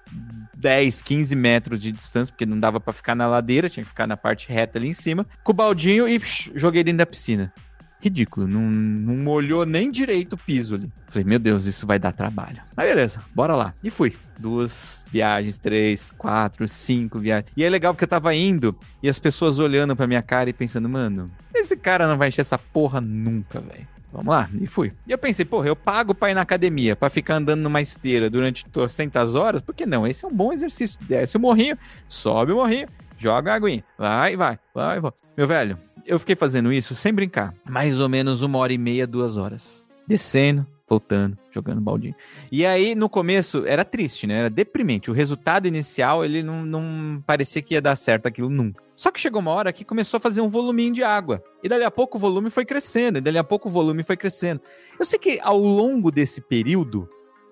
10, 0.57 1.01
15 1.03 1.35
metros 1.35 1.81
de 1.81 1.91
distância, 1.91 2.31
porque 2.31 2.45
não 2.45 2.61
dava 2.61 2.79
para 2.79 2.93
ficar 2.93 3.15
na 3.15 3.27
ladeira, 3.27 3.71
tinha 3.71 3.83
que 3.83 3.89
ficar 3.89 4.07
na 4.07 4.17
parte 4.17 4.49
reta 4.51 4.79
ali 4.79 4.89
em 4.89 4.93
cima, 4.93 5.27
com 5.43 5.53
o 5.53 5.55
baldinho 5.55 6.07
e 6.07 6.21
psh, 6.21 6.53
joguei 6.55 6.85
dentro 6.85 6.99
da 6.99 7.07
piscina. 7.07 7.53
Ridículo, 8.01 8.47
não, 8.47 8.61
não 8.61 9.17
molhou 9.17 9.65
nem 9.65 9.91
direito 9.91 10.35
o 10.35 10.37
piso 10.37 10.75
ali. 10.75 10.93
Falei, 11.07 11.25
meu 11.25 11.39
Deus, 11.39 11.65
isso 11.65 11.87
vai 11.87 11.99
dar 11.99 12.13
trabalho. 12.13 12.61
Mas 12.77 12.87
beleza, 12.87 13.23
bora 13.35 13.57
lá. 13.57 13.73
E 13.83 13.89
fui. 13.89 14.15
Duas 14.39 15.07
viagens, 15.11 15.57
três, 15.57 16.13
quatro, 16.13 16.69
cinco 16.69 17.19
viagens. 17.19 17.51
E 17.57 17.65
é 17.65 17.71
legal 17.71 17.95
porque 17.95 18.05
eu 18.05 18.09
tava 18.09 18.35
indo 18.35 18.79
e 19.03 19.09
as 19.09 19.19
pessoas 19.19 19.59
olhando 19.59 19.97
pra 19.97 20.07
minha 20.07 20.23
cara 20.23 20.51
e 20.51 20.53
pensando, 20.53 20.87
mano, 20.87 21.31
esse 21.55 21.79
cara 21.79 22.07
não 22.07 22.19
vai 22.19 22.29
encher 22.29 22.43
essa 22.43 22.59
porra 22.59 23.01
nunca, 23.01 23.59
velho. 23.59 23.94
Vamos 24.15 24.33
lá, 24.33 24.49
e 24.61 24.67
fui. 24.69 24.93
E 25.09 25.11
eu 25.11 25.19
pensei, 25.19 25.45
porra, 25.45 25.67
eu 25.67 25.75
pago 25.75 26.15
pra 26.15 26.31
ir 26.31 26.35
na 26.35 26.43
academia, 26.43 26.95
pra 26.95 27.11
ficar 27.11 27.35
andando 27.35 27.63
numa 27.63 27.81
esteira 27.81 28.31
durante 28.31 28.65
200 28.71 29.35
horas, 29.35 29.61
por 29.61 29.75
que 29.75 29.85
não? 29.85 30.07
Esse 30.07 30.25
é 30.25 30.29
um 30.29 30.33
bom 30.33 30.53
exercício. 30.53 30.97
Desce 31.03 31.37
o 31.37 31.41
morrinho, 31.41 31.77
sobe 32.09 32.53
o 32.53 32.57
morrinho, 32.57 32.87
joga 33.19 33.51
a 33.51 33.57
aguinha, 33.57 33.83
vai, 33.99 34.37
vai, 34.37 34.57
vai, 34.73 35.01
vai. 35.01 35.13
Meu 35.37 35.49
velho, 35.49 35.77
eu 36.07 36.17
fiquei 36.21 36.37
fazendo 36.37 36.73
isso 36.73 36.95
sem 36.95 37.13
brincar, 37.13 37.53
mais 37.69 37.99
ou 37.99 38.09
menos 38.09 38.41
uma 38.43 38.59
hora 38.59 38.73
e 38.73 38.79
meia, 38.79 39.05
duas 39.05 39.37
horas. 39.37 39.89
Descendo, 40.07 40.65
voltando, 40.89 41.37
jogando 41.51 41.81
baldinho. 41.81 42.15
E 42.53 42.65
aí, 42.65 42.95
no 42.95 43.09
começo, 43.09 43.65
era 43.67 43.85
triste, 43.85 44.27
né? 44.27 44.41
Era 44.41 44.51
deprimente. 44.51 45.11
O 45.11 45.15
resultado 45.15 45.67
inicial, 45.67 46.25
ele 46.25 46.43
não, 46.43 46.65
não 46.65 47.23
parecia 47.27 47.63
que 47.63 47.75
ia 47.75 47.81
dar 47.81 47.97
certo 47.97 48.27
aquilo 48.27 48.51
nunca. 48.51 48.83
Só 48.95 49.11
que 49.11 49.19
chegou 49.19 49.41
uma 49.41 49.51
hora 49.51 49.73
que 49.73 49.85
começou 49.85 50.19
a 50.19 50.21
fazer 50.21 50.41
um 50.41 50.49
voluminho 50.49 50.93
de 50.93 51.03
água. 51.03 51.43
E 51.63 51.69
dali 51.69 51.85
a 51.85 51.91
pouco 51.91 52.19
o 52.19 52.21
volume 52.21 52.51
foi 52.51 52.65
crescendo, 52.65 53.19
e 53.19 53.21
dali 53.21 53.39
a 53.39 53.45
pouco 53.45 53.69
o 53.69 53.73
volume 53.73 54.03
foi 54.03 54.17
crescendo. 54.17 54.61
Eu 54.99 55.05
sei 55.05 55.19
que 55.19 55.41
ao 55.43 55.59
longo 55.59 56.11
desse 56.11 56.41
período, 56.41 57.09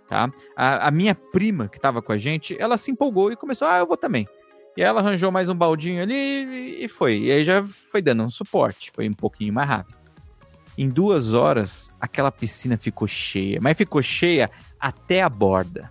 tá? 0.06 0.30
A, 0.54 0.88
a 0.88 0.90
minha 0.90 1.14
prima 1.14 1.68
que 1.68 1.78
estava 1.78 2.02
com 2.02 2.12
a 2.12 2.18
gente, 2.18 2.56
ela 2.60 2.76
se 2.76 2.90
empolgou 2.90 3.32
e 3.32 3.36
começou, 3.36 3.66
ah, 3.66 3.78
eu 3.78 3.86
vou 3.86 3.96
também. 3.96 4.28
E 4.76 4.82
ela 4.82 5.00
arranjou 5.00 5.30
mais 5.30 5.48
um 5.48 5.54
baldinho 5.54 6.02
ali 6.02 6.82
e 6.82 6.88
foi. 6.88 7.18
E 7.18 7.32
aí 7.32 7.44
já 7.44 7.64
foi 7.64 8.00
dando 8.00 8.22
um 8.22 8.30
suporte, 8.30 8.90
foi 8.94 9.08
um 9.08 9.14
pouquinho 9.14 9.52
mais 9.52 9.68
rápido. 9.68 10.01
Em 10.76 10.88
duas 10.88 11.34
horas, 11.34 11.90
aquela 12.00 12.32
piscina 12.32 12.76
ficou 12.76 13.06
cheia, 13.06 13.58
mas 13.60 13.76
ficou 13.76 14.02
cheia 14.02 14.50
até 14.80 15.22
a 15.22 15.28
borda. 15.28 15.90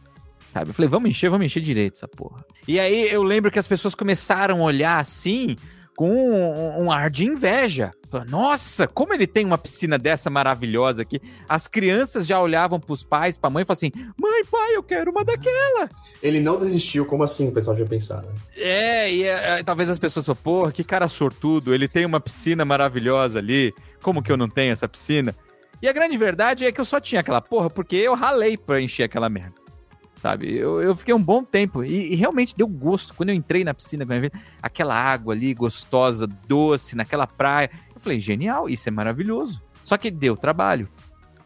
Sabe? 0.52 0.72
Eu 0.72 0.74
falei, 0.74 0.90
vamos 0.90 1.10
encher, 1.10 1.30
vamos 1.30 1.46
encher 1.46 1.62
direito 1.62 1.96
essa 1.96 2.08
porra. 2.08 2.44
E 2.68 2.80
aí 2.80 3.10
eu 3.10 3.24
lembro 3.24 3.50
que 3.50 3.60
as 3.60 3.68
pessoas 3.68 3.96
começaram 3.96 4.62
a 4.62 4.64
olhar 4.64 5.00
assim, 5.00 5.56
com 5.96 6.10
um, 6.10 6.84
um, 6.84 6.92
ar 6.92 7.10
de 7.10 7.26
inveja. 7.26 7.92
Nossa, 8.28 8.88
como 8.88 9.14
ele 9.14 9.28
tem 9.28 9.46
uma 9.46 9.58
piscina 9.58 9.98
dessa 9.98 10.30
maravilhosa 10.30 11.04
aqui. 11.04 11.22
As 11.48 11.68
crianças 11.68 12.26
já 12.26 12.40
olhavam 12.42 12.80
pros 12.80 13.04
pais, 13.04 13.38
pra 13.38 13.50
mãe 13.50 13.64
e 13.64 13.66
falavam 13.66 13.88
assim: 13.88 14.14
Mãe, 14.18 14.44
pai, 14.46 14.76
eu 14.76 14.84
quero 14.84 15.12
uma 15.12 15.24
daquela. 15.24 15.90
Ele 16.22 16.40
não 16.40 16.58
desistiu, 16.58 17.06
como 17.06 17.24
assim 17.24 17.48
o 17.48 17.52
pessoal 17.52 17.78
já 17.78 17.86
pensar, 17.86 18.24
né? 18.24 18.34
É, 18.58 19.14
e 19.14 19.24
é, 19.24 19.64
talvez 19.64 19.90
as 19.90 20.00
pessoas 20.00 20.26
falem, 20.26 20.42
porra, 20.44 20.72
que 20.72 20.84
cara 20.84 21.08
sortudo, 21.08 21.74
ele 21.74 21.88
tem 21.88 22.06
uma 22.06 22.20
piscina 22.20 22.66
maravilhosa 22.66 23.40
ali. 23.40 23.74
Como 24.02 24.22
que 24.22 24.32
eu 24.32 24.38
não 24.38 24.50
tenho 24.50 24.72
essa 24.72 24.88
piscina? 24.88 25.36
E 25.82 25.88
a 25.88 25.94
grande 25.94 26.18
verdade 26.18 26.66
é 26.66 26.72
que 26.72 26.80
eu 26.80 26.86
só 26.86 27.00
tinha 27.00 27.22
aquela 27.22 27.42
porra 27.42 27.70
porque 27.70 27.96
eu 27.96 28.14
ralei 28.14 28.58
pra 28.58 28.82
encher 28.82 29.04
aquela 29.04 29.30
merda. 29.30 29.56
Sabe? 30.22 30.56
Eu, 30.56 30.80
eu 30.80 30.96
fiquei 30.96 31.16
um 31.16 31.24
bom 31.24 31.44
tempo 31.44 31.84
e, 31.84 32.14
e 32.14 32.16
realmente 32.16 32.56
deu 32.56 32.68
gosto. 32.68 33.16
Quando 33.16 33.30
eu 33.30 33.36
entrei 33.36 33.64
na 33.64 33.74
piscina, 33.74 34.06
aquela 34.62 34.94
água 34.94 35.34
ali 35.34 35.52
gostosa, 35.56 36.28
doce, 36.28 36.96
naquela 36.96 37.26
praia. 37.26 37.72
Eu 37.96 38.00
falei, 38.00 38.20
genial, 38.20 38.70
isso 38.70 38.88
é 38.88 38.92
maravilhoso. 38.92 39.64
Só 39.84 39.98
que 39.98 40.12
deu 40.12 40.38
trabalho. 40.38 40.88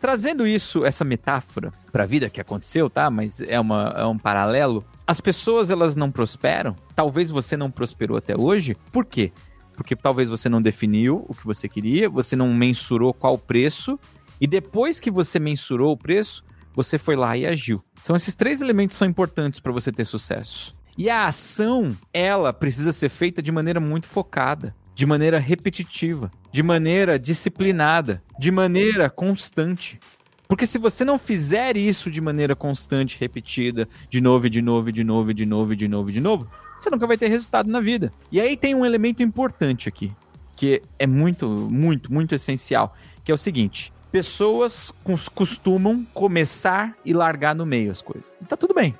Trazendo 0.01 0.45
isso, 0.45 0.85
essa 0.85 1.05
metáfora 1.05 1.71
para 1.89 2.03
a 2.03 2.05
vida 2.05 2.29
que 2.29 2.41
aconteceu, 2.41 2.89
tá? 2.89 3.09
Mas 3.09 3.39
é, 3.41 3.57
uma, 3.57 3.93
é 3.95 4.05
um 4.05 4.17
paralelo. 4.17 4.83
As 5.07 5.21
pessoas 5.21 5.69
elas 5.69 5.95
não 5.95 6.11
prosperam. 6.11 6.75
Talvez 6.93 7.29
você 7.29 7.55
não 7.55 7.71
prosperou 7.71 8.17
até 8.17 8.37
hoje. 8.37 8.75
Por 8.91 9.05
quê? 9.05 9.31
Porque 9.75 9.95
talvez 9.95 10.29
você 10.29 10.47
não 10.47 10.61
definiu 10.61 11.25
o 11.27 11.33
que 11.33 11.45
você 11.45 11.67
queria, 11.67 12.09
você 12.09 12.35
não 12.35 12.53
mensurou 12.53 13.13
qual 13.13 13.37
preço, 13.37 13.99
e 14.39 14.47
depois 14.47 14.99
que 14.99 15.11
você 15.11 15.39
mensurou 15.39 15.93
o 15.93 15.97
preço, 15.97 16.43
você 16.73 16.97
foi 16.97 17.15
lá 17.15 17.37
e 17.37 17.45
agiu. 17.45 17.83
São 18.01 18.15
esses 18.15 18.35
três 18.35 18.61
elementos 18.61 18.95
que 18.95 18.99
são 18.99 19.07
importantes 19.07 19.59
para 19.59 19.71
você 19.71 19.91
ter 19.91 20.05
sucesso. 20.05 20.75
E 20.97 21.09
a 21.09 21.27
ação, 21.27 21.95
ela 22.13 22.53
precisa 22.53 22.91
ser 22.91 23.09
feita 23.09 23.41
de 23.41 23.51
maneira 23.51 23.79
muito 23.79 24.07
focada, 24.07 24.75
de 24.93 25.05
maneira 25.05 25.39
repetitiva, 25.39 26.31
de 26.51 26.63
maneira 26.63 27.19
disciplinada, 27.19 28.23
de 28.39 28.49
maneira 28.49 29.09
constante. 29.09 29.99
Porque 30.47 30.65
se 30.65 30.77
você 30.77 31.03
não 31.03 31.17
fizer 31.17 31.75
isso 31.75 32.09
de 32.09 32.21
maneira 32.21 32.55
constante, 32.55 33.17
repetida, 33.19 33.89
de 34.09 34.21
novo, 34.21 34.49
de 34.49 34.61
novo, 34.61 34.91
de 34.91 35.03
novo, 35.03 35.33
de 35.33 35.45
novo, 35.45 35.75
de 35.75 35.87
novo, 35.87 36.11
de 36.11 36.21
novo, 36.21 36.47
você 36.85 36.89
nunca 36.89 37.07
vai 37.07 37.17
ter 37.17 37.27
resultado 37.27 37.69
na 37.69 37.79
vida. 37.79 38.13
E 38.31 38.39
aí 38.39 38.55
tem 38.55 38.75
um 38.75 38.85
elemento 38.85 39.23
importante 39.23 39.89
aqui, 39.89 40.11
que 40.55 40.81
é 40.99 41.07
muito, 41.07 41.47
muito, 41.47 42.13
muito 42.13 42.35
essencial, 42.35 42.95
que 43.23 43.31
é 43.31 43.35
o 43.35 43.37
seguinte: 43.37 43.91
pessoas 44.11 44.93
costumam 45.33 46.05
começar 46.13 46.95
e 47.03 47.13
largar 47.13 47.55
no 47.55 47.65
meio 47.65 47.91
as 47.91 48.01
coisas. 48.01 48.29
E 48.41 48.45
tá 48.45 48.55
tudo 48.55 48.73
bem. 48.73 48.95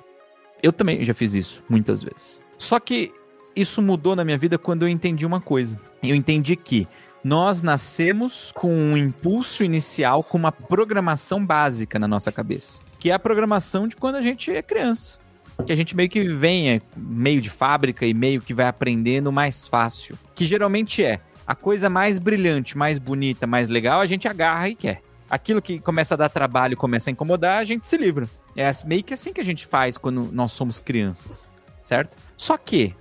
Eu 0.62 0.72
também 0.72 1.04
já 1.04 1.14
fiz 1.14 1.34
isso 1.34 1.62
muitas 1.68 2.02
vezes. 2.02 2.42
Só 2.58 2.80
que 2.80 3.12
isso 3.54 3.80
mudou 3.80 4.16
na 4.16 4.24
minha 4.24 4.36
vida 4.36 4.58
quando 4.58 4.82
eu 4.82 4.88
entendi 4.88 5.24
uma 5.24 5.40
coisa. 5.40 5.80
Eu 6.02 6.14
entendi 6.14 6.56
que 6.56 6.88
nós 7.22 7.62
nascemos 7.62 8.52
com 8.52 8.72
um 8.72 8.96
impulso 8.96 9.62
inicial, 9.62 10.22
com 10.22 10.38
uma 10.38 10.52
programação 10.52 11.44
básica 11.44 11.98
na 11.98 12.08
nossa 12.08 12.32
cabeça, 12.32 12.82
que 12.98 13.10
é 13.10 13.14
a 13.14 13.18
programação 13.18 13.86
de 13.86 13.96
quando 13.96 14.16
a 14.16 14.22
gente 14.22 14.50
é 14.50 14.62
criança. 14.62 15.18
Que 15.64 15.72
a 15.72 15.76
gente 15.76 15.96
meio 15.96 16.08
que 16.08 16.20
é, 16.20 16.80
meio 16.96 17.40
de 17.40 17.50
fábrica 17.50 18.06
e 18.06 18.12
meio 18.12 18.40
que 18.40 18.52
vai 18.52 18.66
aprendendo 18.66 19.32
mais 19.32 19.66
fácil. 19.66 20.18
Que 20.34 20.44
geralmente 20.44 21.02
é 21.02 21.20
a 21.46 21.54
coisa 21.54 21.88
mais 21.88 22.18
brilhante, 22.18 22.76
mais 22.76 22.98
bonita, 22.98 23.46
mais 23.46 23.68
legal, 23.68 24.00
a 24.00 24.06
gente 24.06 24.26
agarra 24.26 24.68
e 24.68 24.74
quer. 24.74 25.00
Aquilo 25.30 25.62
que 25.62 25.78
começa 25.78 26.14
a 26.14 26.16
dar 26.16 26.28
trabalho, 26.28 26.76
começa 26.76 27.10
a 27.10 27.12
incomodar, 27.12 27.58
a 27.58 27.64
gente 27.64 27.86
se 27.86 27.96
livra. 27.96 28.28
É 28.54 28.70
meio 28.84 29.04
que 29.04 29.14
assim 29.14 29.32
que 29.32 29.40
a 29.40 29.44
gente 29.44 29.66
faz 29.66 29.96
quando 29.96 30.30
nós 30.32 30.52
somos 30.52 30.80
crianças, 30.80 31.52
certo? 31.82 32.16
Só 32.36 32.56
que 32.56 32.94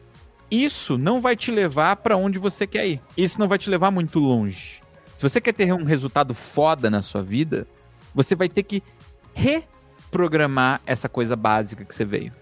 isso 0.49 0.97
não 0.97 1.21
vai 1.21 1.35
te 1.35 1.51
levar 1.51 1.95
para 1.97 2.17
onde 2.17 2.37
você 2.37 2.67
quer 2.67 2.87
ir. 2.87 3.01
Isso 3.17 3.39
não 3.39 3.47
vai 3.47 3.57
te 3.57 3.69
levar 3.69 3.91
muito 3.91 4.19
longe. 4.19 4.81
Se 5.13 5.23
você 5.23 5.39
quer 5.39 5.53
ter 5.53 5.71
um 5.73 5.85
resultado 5.85 6.33
foda 6.33 6.89
na 6.89 7.01
sua 7.01 7.21
vida, 7.21 7.67
você 8.13 8.35
vai 8.35 8.49
ter 8.49 8.63
que 8.63 8.83
reprogramar 9.33 10.81
essa 10.85 11.09
coisa 11.09 11.35
básica 11.35 11.85
que 11.85 11.95
você 11.95 12.05
veio, 12.05 12.33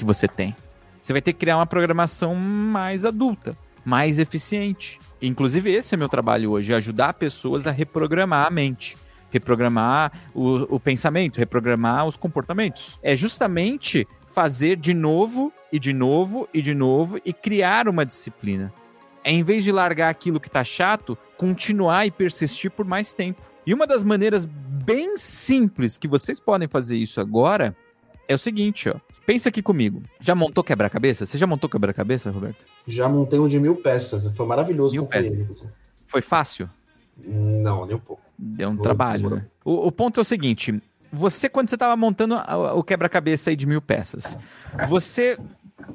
que 0.00 0.04
você 0.04 0.26
tem. 0.26 0.56
Você 1.00 1.12
vai 1.12 1.20
ter 1.20 1.34
que 1.34 1.40
criar 1.40 1.58
uma 1.58 1.66
programação 1.66 2.34
mais 2.34 3.04
adulta, 3.04 3.56
mais 3.84 4.18
eficiente. 4.18 4.98
Inclusive, 5.20 5.70
esse 5.70 5.94
é 5.94 5.98
meu 5.98 6.08
trabalho 6.08 6.50
hoje, 6.50 6.72
ajudar 6.72 7.12
pessoas 7.14 7.66
a 7.66 7.70
reprogramar 7.70 8.46
a 8.46 8.50
mente 8.50 8.96
reprogramar 9.32 10.10
o, 10.34 10.74
o, 10.74 10.80
pensamento, 10.80 11.38
reprogramar 11.38 12.04
os 12.04 12.16
comportamentos. 12.16 12.98
É 13.00 13.14
justamente 13.14 14.04
fazer 14.26 14.74
de 14.74 14.92
novo 14.92 15.52
e 15.72 15.78
de 15.78 15.92
novo 15.92 16.48
e 16.52 16.60
de 16.60 16.74
novo 16.74 17.20
e 17.24 17.32
criar 17.32 17.88
uma 17.88 18.04
disciplina. 18.04 18.72
É 19.22 19.30
em 19.30 19.44
vez 19.44 19.62
de 19.62 19.70
largar 19.70 20.08
aquilo 20.08 20.40
que 20.40 20.50
tá 20.50 20.64
chato, 20.64 21.16
continuar 21.36 22.06
e 22.06 22.10
persistir 22.10 22.72
por 22.72 22.84
mais 22.84 23.12
tempo. 23.12 23.40
E 23.64 23.72
uma 23.72 23.86
das 23.86 24.02
maneiras 24.02 24.44
bem 24.44 25.16
simples 25.16 25.96
que 25.96 26.08
vocês 26.08 26.40
podem 26.40 26.66
fazer 26.66 26.96
isso 26.96 27.20
agora 27.20 27.76
é 28.30 28.34
o 28.34 28.38
seguinte, 28.38 28.88
ó. 28.88 28.94
Pensa 29.26 29.48
aqui 29.48 29.60
comigo. 29.60 30.02
Já 30.20 30.36
montou 30.36 30.62
quebra-cabeça? 30.62 31.26
Você 31.26 31.36
já 31.36 31.48
montou 31.48 31.68
quebra-cabeça, 31.68 32.30
Roberto? 32.30 32.64
Já 32.86 33.08
montei 33.08 33.40
um 33.40 33.48
de 33.48 33.58
mil 33.58 33.74
peças. 33.74 34.28
Foi 34.36 34.46
maravilhoso 34.46 34.94
mil 34.94 35.06
peças. 35.06 35.34
Ele. 35.34 35.48
Foi 36.06 36.20
fácil? 36.20 36.70
Não, 37.18 37.84
nem 37.86 37.96
um 37.96 37.98
pouco. 37.98 38.22
Deu 38.38 38.68
um 38.68 38.76
trabalho, 38.76 39.30
né? 39.30 39.46
O, 39.64 39.88
o 39.88 39.92
ponto 39.92 40.20
é 40.20 40.22
o 40.22 40.24
seguinte: 40.24 40.80
você, 41.12 41.48
quando 41.48 41.68
você 41.68 41.74
estava 41.74 41.96
montando 41.96 42.36
o 42.76 42.84
quebra-cabeça 42.84 43.50
aí 43.50 43.56
de 43.56 43.66
mil 43.66 43.82
peças, 43.82 44.38
você 44.88 45.36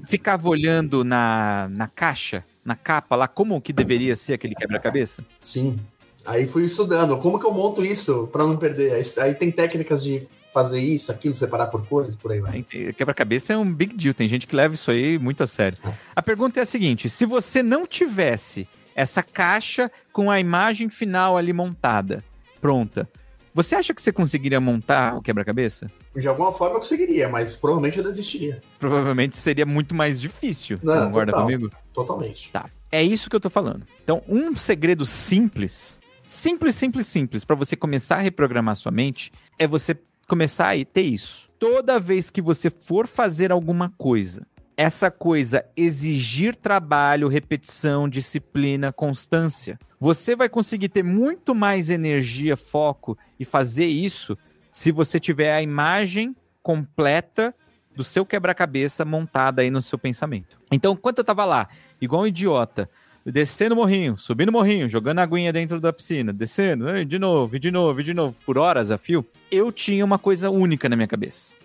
ficava 0.06 0.50
olhando 0.50 1.06
na, 1.06 1.68
na 1.72 1.88
caixa, 1.88 2.44
na 2.66 2.76
capa 2.76 3.16
lá, 3.16 3.28
como 3.30 3.62
que 3.62 3.72
deveria 3.72 4.16
ser 4.16 4.34
aquele 4.34 4.56
quebra-cabeça? 4.56 5.24
Sim. 5.40 5.80
Aí 6.26 6.46
fui 6.46 6.66
estudando, 6.66 7.18
como 7.20 7.40
que 7.40 7.46
eu 7.46 7.54
monto 7.54 7.86
isso 7.86 8.28
para 8.28 8.44
não 8.44 8.58
perder? 8.58 8.94
Aí, 8.94 9.02
aí, 9.20 9.36
tem 9.36 9.52
técnicas 9.52 10.04
de 10.04 10.28
fazer 10.56 10.80
isso, 10.80 11.12
aquilo, 11.12 11.34
separar 11.34 11.68
por 11.68 11.86
cores, 11.86 12.16
por 12.16 12.32
aí 12.32 12.40
vai. 12.40 12.64
Quebra-cabeça 12.98 13.52
é 13.52 13.58
um 13.58 13.70
big 13.70 13.94
deal, 13.94 14.14
tem 14.14 14.30
gente 14.30 14.48
que 14.48 14.56
leva 14.56 14.74
isso 14.74 14.90
aí 14.90 15.20
muito 15.20 15.44
a 15.44 15.48
sério. 15.48 15.78
É. 15.86 15.94
A 16.16 16.22
pergunta 16.22 16.62
é 16.62 16.64
a 16.64 16.66
seguinte: 16.66 17.10
se 17.10 17.26
você 17.26 17.62
não 17.62 17.86
tivesse 17.86 18.66
essa 18.96 19.22
caixa 19.22 19.92
com 20.14 20.32
a 20.32 20.40
imagem 20.40 20.88
final 20.88 21.36
ali 21.36 21.52
montada, 21.52 22.24
pronta, 22.62 23.10
você 23.54 23.76
acha 23.76 23.94
que 23.94 24.02
você 24.02 24.14
conseguiria 24.14 24.62
montar 24.62 25.18
o 25.18 25.22
quebra-cabeça? 25.22 25.92
De 26.16 26.26
alguma 26.26 26.54
forma 26.54 26.76
eu 26.76 26.80
conseguiria, 26.80 27.28
mas 27.28 27.58
provavelmente 27.58 27.98
eu 27.98 28.04
desistiria. 28.06 28.62
Provavelmente 28.80 29.36
seria 29.36 29.66
muito 29.66 29.94
mais 29.94 30.22
difícil. 30.22 30.80
Não, 30.82 31.08
concorda 31.08 31.34
total, 31.34 31.46
comigo? 31.46 31.70
Totalmente. 31.94 32.50
Tá. 32.50 32.70
É 32.90 33.04
isso 33.04 33.30
que 33.30 33.36
eu 33.36 33.42
tô 33.42 33.50
falando. 33.50 33.86
Então, 34.02 34.24
um 34.26 34.56
segredo 34.56 35.06
simples, 35.06 36.00
simples, 36.26 36.76
simples, 36.76 37.08
simples, 37.08 37.44
para 37.44 37.58
você 37.58 37.76
começar 37.76 38.16
a 38.16 38.22
reprogramar 38.22 38.78
sua 38.78 38.92
mente, 38.92 39.34
é 39.60 39.68
você 39.68 39.98
começar 40.28 40.76
a 40.76 40.86
ter 40.86 41.02
isso. 41.02 41.50
Toda 41.60 42.00
vez 42.00 42.30
que 42.30 42.42
você 42.42 42.70
for 42.70 43.08
fazer 43.08 43.52
alguma 43.52 43.90
coisa, 43.90 44.46
essa 44.78 45.10
coisa 45.10 45.66
exigir 45.76 46.56
trabalho, 46.56 47.28
repetição, 47.28 48.10
disciplina, 48.10 48.92
constância, 48.92 49.80
você 50.00 50.36
vai 50.36 50.50
conseguir 50.50 50.90
ter 50.90 51.04
muito 51.04 51.56
mais 51.56 51.90
energia, 51.90 52.58
foco 52.58 53.18
e 53.40 53.46
fazer 53.46 53.86
isso 53.86 54.38
se 54.72 54.92
você 54.92 55.20
tiver 55.20 55.54
a 55.54 55.62
imagem 55.62 56.36
completa 56.62 57.56
do 57.96 58.04
seu 58.04 58.26
quebra-cabeça 58.26 59.06
montada 59.06 59.62
aí 59.62 59.72
no 59.72 59.82
seu 59.82 59.98
pensamento. 59.98 60.58
Então, 60.70 60.94
enquanto 60.94 61.20
eu 61.20 61.24
tava 61.24 61.46
lá, 61.46 61.70
igual 62.02 62.24
um 62.24 62.28
idiota, 62.28 62.90
descendo 63.26 63.74
o 63.74 63.78
morrinho, 63.78 64.18
subindo 64.18 64.50
o 64.50 64.52
morrinho, 64.52 64.88
jogando 64.88 65.20
aguinha 65.20 65.52
dentro 65.52 65.80
da 65.80 65.92
piscina, 65.92 66.32
descendo, 66.32 67.04
de 67.06 67.18
novo, 67.18 67.60
de 67.60 67.72
novo, 67.72 68.04
de 68.04 68.14
novo, 68.14 68.36
por 68.46 68.58
horas 68.58 68.92
a 68.92 68.98
fio, 68.98 69.26
eu 69.52 69.72
tinha 69.72 70.06
uma 70.06 70.20
coisa 70.20 70.50
única 70.50 70.88
na 70.88 70.96
minha 70.96 71.08
cabeça, 71.08 71.56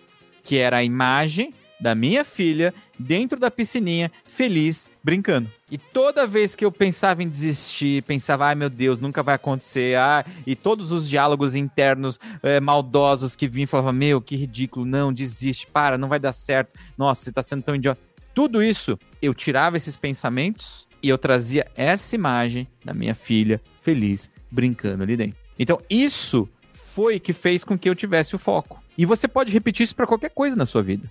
que 0.43 0.57
era 0.57 0.77
a 0.77 0.83
imagem 0.83 1.53
da 1.79 1.95
minha 1.95 2.23
filha 2.23 2.73
dentro 2.97 3.39
da 3.39 3.49
piscininha, 3.49 4.11
feliz, 4.23 4.85
brincando. 5.03 5.49
E 5.69 5.79
toda 5.79 6.27
vez 6.27 6.55
que 6.55 6.63
eu 6.63 6.71
pensava 6.71 7.23
em 7.23 7.27
desistir, 7.27 8.03
pensava, 8.03 8.45
ai 8.45 8.55
meu 8.55 8.69
Deus, 8.69 8.99
nunca 8.99 9.23
vai 9.23 9.33
acontecer, 9.33 9.97
ah, 9.97 10.23
e 10.45 10.55
todos 10.55 10.91
os 10.91 11.09
diálogos 11.09 11.55
internos 11.55 12.19
é, 12.43 12.59
maldosos 12.59 13.35
que 13.35 13.47
vinham, 13.47 13.67
falava, 13.67 13.91
meu, 13.91 14.21
que 14.21 14.35
ridículo, 14.35 14.85
não, 14.85 15.11
desiste, 15.11 15.65
para, 15.65 15.97
não 15.97 16.07
vai 16.07 16.19
dar 16.19 16.33
certo, 16.33 16.77
nossa, 16.95 17.23
você 17.23 17.31
tá 17.31 17.41
sendo 17.41 17.63
tão 17.63 17.75
idiota. 17.75 17.99
Tudo 18.33 18.61
isso, 18.61 18.97
eu 19.21 19.33
tirava 19.33 19.75
esses 19.75 19.97
pensamentos 19.97 20.87
e 21.01 21.09
eu 21.09 21.17
trazia 21.17 21.67
essa 21.75 22.15
imagem 22.15 22.67
da 22.83 22.93
minha 22.93 23.15
filha 23.15 23.61
feliz, 23.81 24.31
brincando 24.49 25.03
ali 25.03 25.17
dentro. 25.17 25.37
Então, 25.57 25.79
isso 25.89 26.47
foi 26.73 27.19
que 27.19 27.33
fez 27.33 27.63
com 27.63 27.77
que 27.77 27.89
eu 27.89 27.95
tivesse 27.95 28.35
o 28.35 28.39
foco. 28.39 28.81
E 28.97 29.05
você 29.05 29.27
pode 29.27 29.51
repetir 29.51 29.83
isso 29.83 29.95
para 29.95 30.07
qualquer 30.07 30.29
coisa 30.29 30.55
na 30.55 30.65
sua 30.65 30.81
vida. 30.81 31.09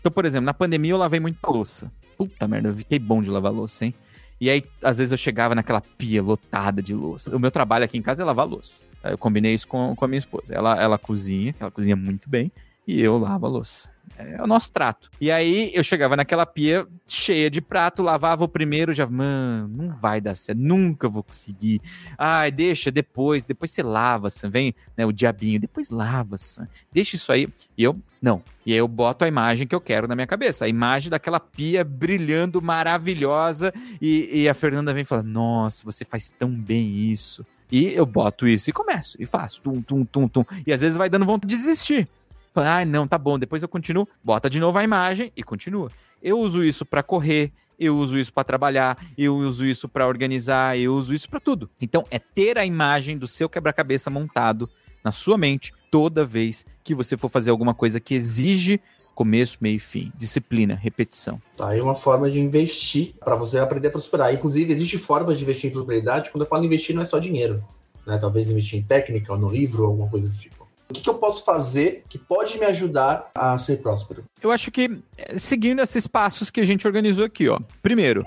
Então, 0.00 0.10
por 0.10 0.24
exemplo, 0.24 0.46
na 0.46 0.54
pandemia 0.54 0.92
eu 0.92 0.96
lavei 0.96 1.20
muita 1.20 1.50
louça. 1.50 1.90
Puta 2.16 2.48
merda, 2.48 2.70
eu 2.70 2.76
fiquei 2.76 2.98
bom 2.98 3.20
de 3.20 3.30
lavar 3.30 3.52
louça, 3.52 3.84
hein? 3.84 3.94
E 4.40 4.48
aí, 4.48 4.64
às 4.82 4.98
vezes 4.98 5.12
eu 5.12 5.18
chegava 5.18 5.54
naquela 5.54 5.80
pia 5.80 6.22
lotada 6.22 6.80
de 6.80 6.94
louça. 6.94 7.34
O 7.36 7.40
meu 7.40 7.50
trabalho 7.50 7.84
aqui 7.84 7.98
em 7.98 8.02
casa 8.02 8.22
é 8.22 8.24
lavar 8.24 8.46
louça. 8.46 8.84
Eu 9.02 9.18
combinei 9.18 9.54
isso 9.54 9.66
com, 9.66 9.94
com 9.96 10.04
a 10.04 10.08
minha 10.08 10.18
esposa. 10.18 10.54
Ela, 10.54 10.80
ela 10.80 10.98
cozinha, 10.98 11.54
ela 11.58 11.70
cozinha 11.70 11.96
muito 11.96 12.28
bem, 12.28 12.50
e 12.88 13.02
eu 13.02 13.18
lavo 13.18 13.44
a 13.44 13.48
louça. 13.50 13.90
É 14.16 14.42
o 14.42 14.46
nosso 14.46 14.72
trato. 14.72 15.10
E 15.20 15.30
aí 15.30 15.70
eu 15.74 15.82
chegava 15.84 16.16
naquela 16.16 16.46
pia 16.46 16.86
cheia 17.06 17.50
de 17.50 17.60
prato, 17.60 18.02
lavava 18.02 18.44
o 18.44 18.48
primeiro, 18.48 18.94
já, 18.94 19.06
mano, 19.06 19.68
não 19.68 19.94
vai 19.94 20.22
dar 20.22 20.34
certo, 20.34 20.58
nunca 20.58 21.06
vou 21.06 21.22
conseguir. 21.22 21.82
Ai, 22.16 22.50
deixa, 22.50 22.90
depois, 22.90 23.44
depois 23.44 23.70
você 23.70 23.82
lava, 23.82 24.30
Sam, 24.30 24.48
vem 24.48 24.74
né, 24.96 25.04
o 25.04 25.12
diabinho, 25.12 25.60
depois 25.60 25.90
lava, 25.90 26.38
Sam, 26.38 26.66
deixa 26.90 27.14
isso 27.14 27.30
aí. 27.30 27.46
E 27.76 27.84
eu, 27.84 28.00
não. 28.22 28.42
E 28.64 28.72
aí 28.72 28.78
eu 28.78 28.88
boto 28.88 29.22
a 29.22 29.28
imagem 29.28 29.68
que 29.68 29.74
eu 29.74 29.80
quero 29.82 30.08
na 30.08 30.14
minha 30.14 30.26
cabeça, 30.26 30.64
a 30.64 30.68
imagem 30.68 31.10
daquela 31.10 31.38
pia 31.38 31.84
brilhando, 31.84 32.62
maravilhosa, 32.62 33.72
e, 34.00 34.42
e 34.42 34.48
a 34.48 34.54
Fernanda 34.54 34.94
vem 34.94 35.02
e 35.02 35.06
fala, 35.06 35.22
nossa, 35.22 35.84
você 35.84 36.06
faz 36.06 36.32
tão 36.38 36.50
bem 36.50 36.88
isso. 37.10 37.44
E 37.70 37.88
eu 37.88 38.06
boto 38.06 38.48
isso 38.48 38.70
e 38.70 38.72
começo, 38.72 39.16
e 39.20 39.26
faço, 39.26 39.60
tum, 39.60 39.82
tum, 39.82 40.04
tum, 40.04 40.26
tum. 40.26 40.44
E 40.66 40.72
às 40.72 40.80
vezes 40.80 40.96
vai 40.96 41.10
dando 41.10 41.26
vontade 41.26 41.54
de 41.54 41.60
desistir. 41.60 42.08
Fala, 42.52 42.80
ah, 42.80 42.84
não, 42.84 43.06
tá 43.06 43.18
bom, 43.18 43.38
depois 43.38 43.62
eu 43.62 43.68
continuo. 43.68 44.08
Bota 44.22 44.48
de 44.48 44.60
novo 44.60 44.78
a 44.78 44.84
imagem 44.84 45.32
e 45.36 45.42
continua. 45.42 45.90
Eu 46.22 46.38
uso 46.38 46.64
isso 46.64 46.84
para 46.84 47.02
correr, 47.02 47.52
eu 47.78 47.96
uso 47.96 48.18
isso 48.18 48.32
para 48.32 48.44
trabalhar, 48.44 48.98
eu 49.16 49.36
uso 49.36 49.64
isso 49.64 49.88
para 49.88 50.06
organizar, 50.06 50.76
eu 50.76 50.94
uso 50.94 51.14
isso 51.14 51.28
para 51.28 51.38
tudo. 51.38 51.70
Então 51.80 52.04
é 52.10 52.18
ter 52.18 52.58
a 52.58 52.64
imagem 52.64 53.16
do 53.16 53.28
seu 53.28 53.48
quebra-cabeça 53.48 54.10
montado 54.10 54.68
na 55.04 55.12
sua 55.12 55.38
mente 55.38 55.72
toda 55.90 56.24
vez 56.24 56.66
que 56.82 56.94
você 56.94 57.16
for 57.16 57.28
fazer 57.28 57.50
alguma 57.50 57.72
coisa 57.72 58.00
que 58.00 58.14
exige 58.14 58.80
começo, 59.18 59.58
meio 59.60 59.74
e 59.74 59.80
fim, 59.80 60.12
disciplina, 60.16 60.76
repetição. 60.76 61.42
Tá 61.56 61.70
aí 61.70 61.80
uma 61.80 61.94
forma 61.94 62.30
de 62.30 62.38
investir 62.38 63.14
para 63.18 63.34
você 63.34 63.58
aprender 63.58 63.88
a 63.88 63.90
prosperar. 63.90 64.32
Inclusive, 64.32 64.72
existe 64.72 64.96
forma 64.96 65.34
de 65.34 65.42
investir 65.42 65.68
em 65.68 65.72
prosperidade. 65.72 66.30
Quando 66.30 66.42
eu 66.42 66.48
falo 66.48 66.64
investir, 66.64 66.94
não 66.94 67.02
é 67.02 67.04
só 67.04 67.18
dinheiro. 67.18 67.60
Né? 68.06 68.16
Talvez 68.16 68.48
investir 68.48 68.78
em 68.78 68.82
técnica, 68.82 69.32
ou 69.32 69.38
no 69.38 69.50
livro, 69.50 69.82
ou 69.82 69.88
alguma 69.88 70.08
coisa 70.08 70.28
do 70.28 70.36
tipo. 70.36 70.57
O 70.90 70.94
que, 70.94 71.02
que, 71.02 71.10
eu 71.10 71.14
posso 71.14 71.44
fazer 71.44 72.04
que 72.08 72.16
pode 72.16 72.58
me 72.58 72.64
ajudar 72.64 73.30
a 73.34 73.58
ser 73.58 73.76
próspero? 73.82 74.24
Eu 74.42 74.50
acho 74.50 74.70
que 74.70 75.02
eh, 75.18 75.36
seguindo 75.36 75.82
esses 75.82 76.06
passos 76.06 76.50
que 76.50 76.60
a 76.60 76.64
gente 76.64 76.86
organizou 76.86 77.26
aqui, 77.26 77.46
ó. 77.46 77.60
Primeiro, 77.82 78.24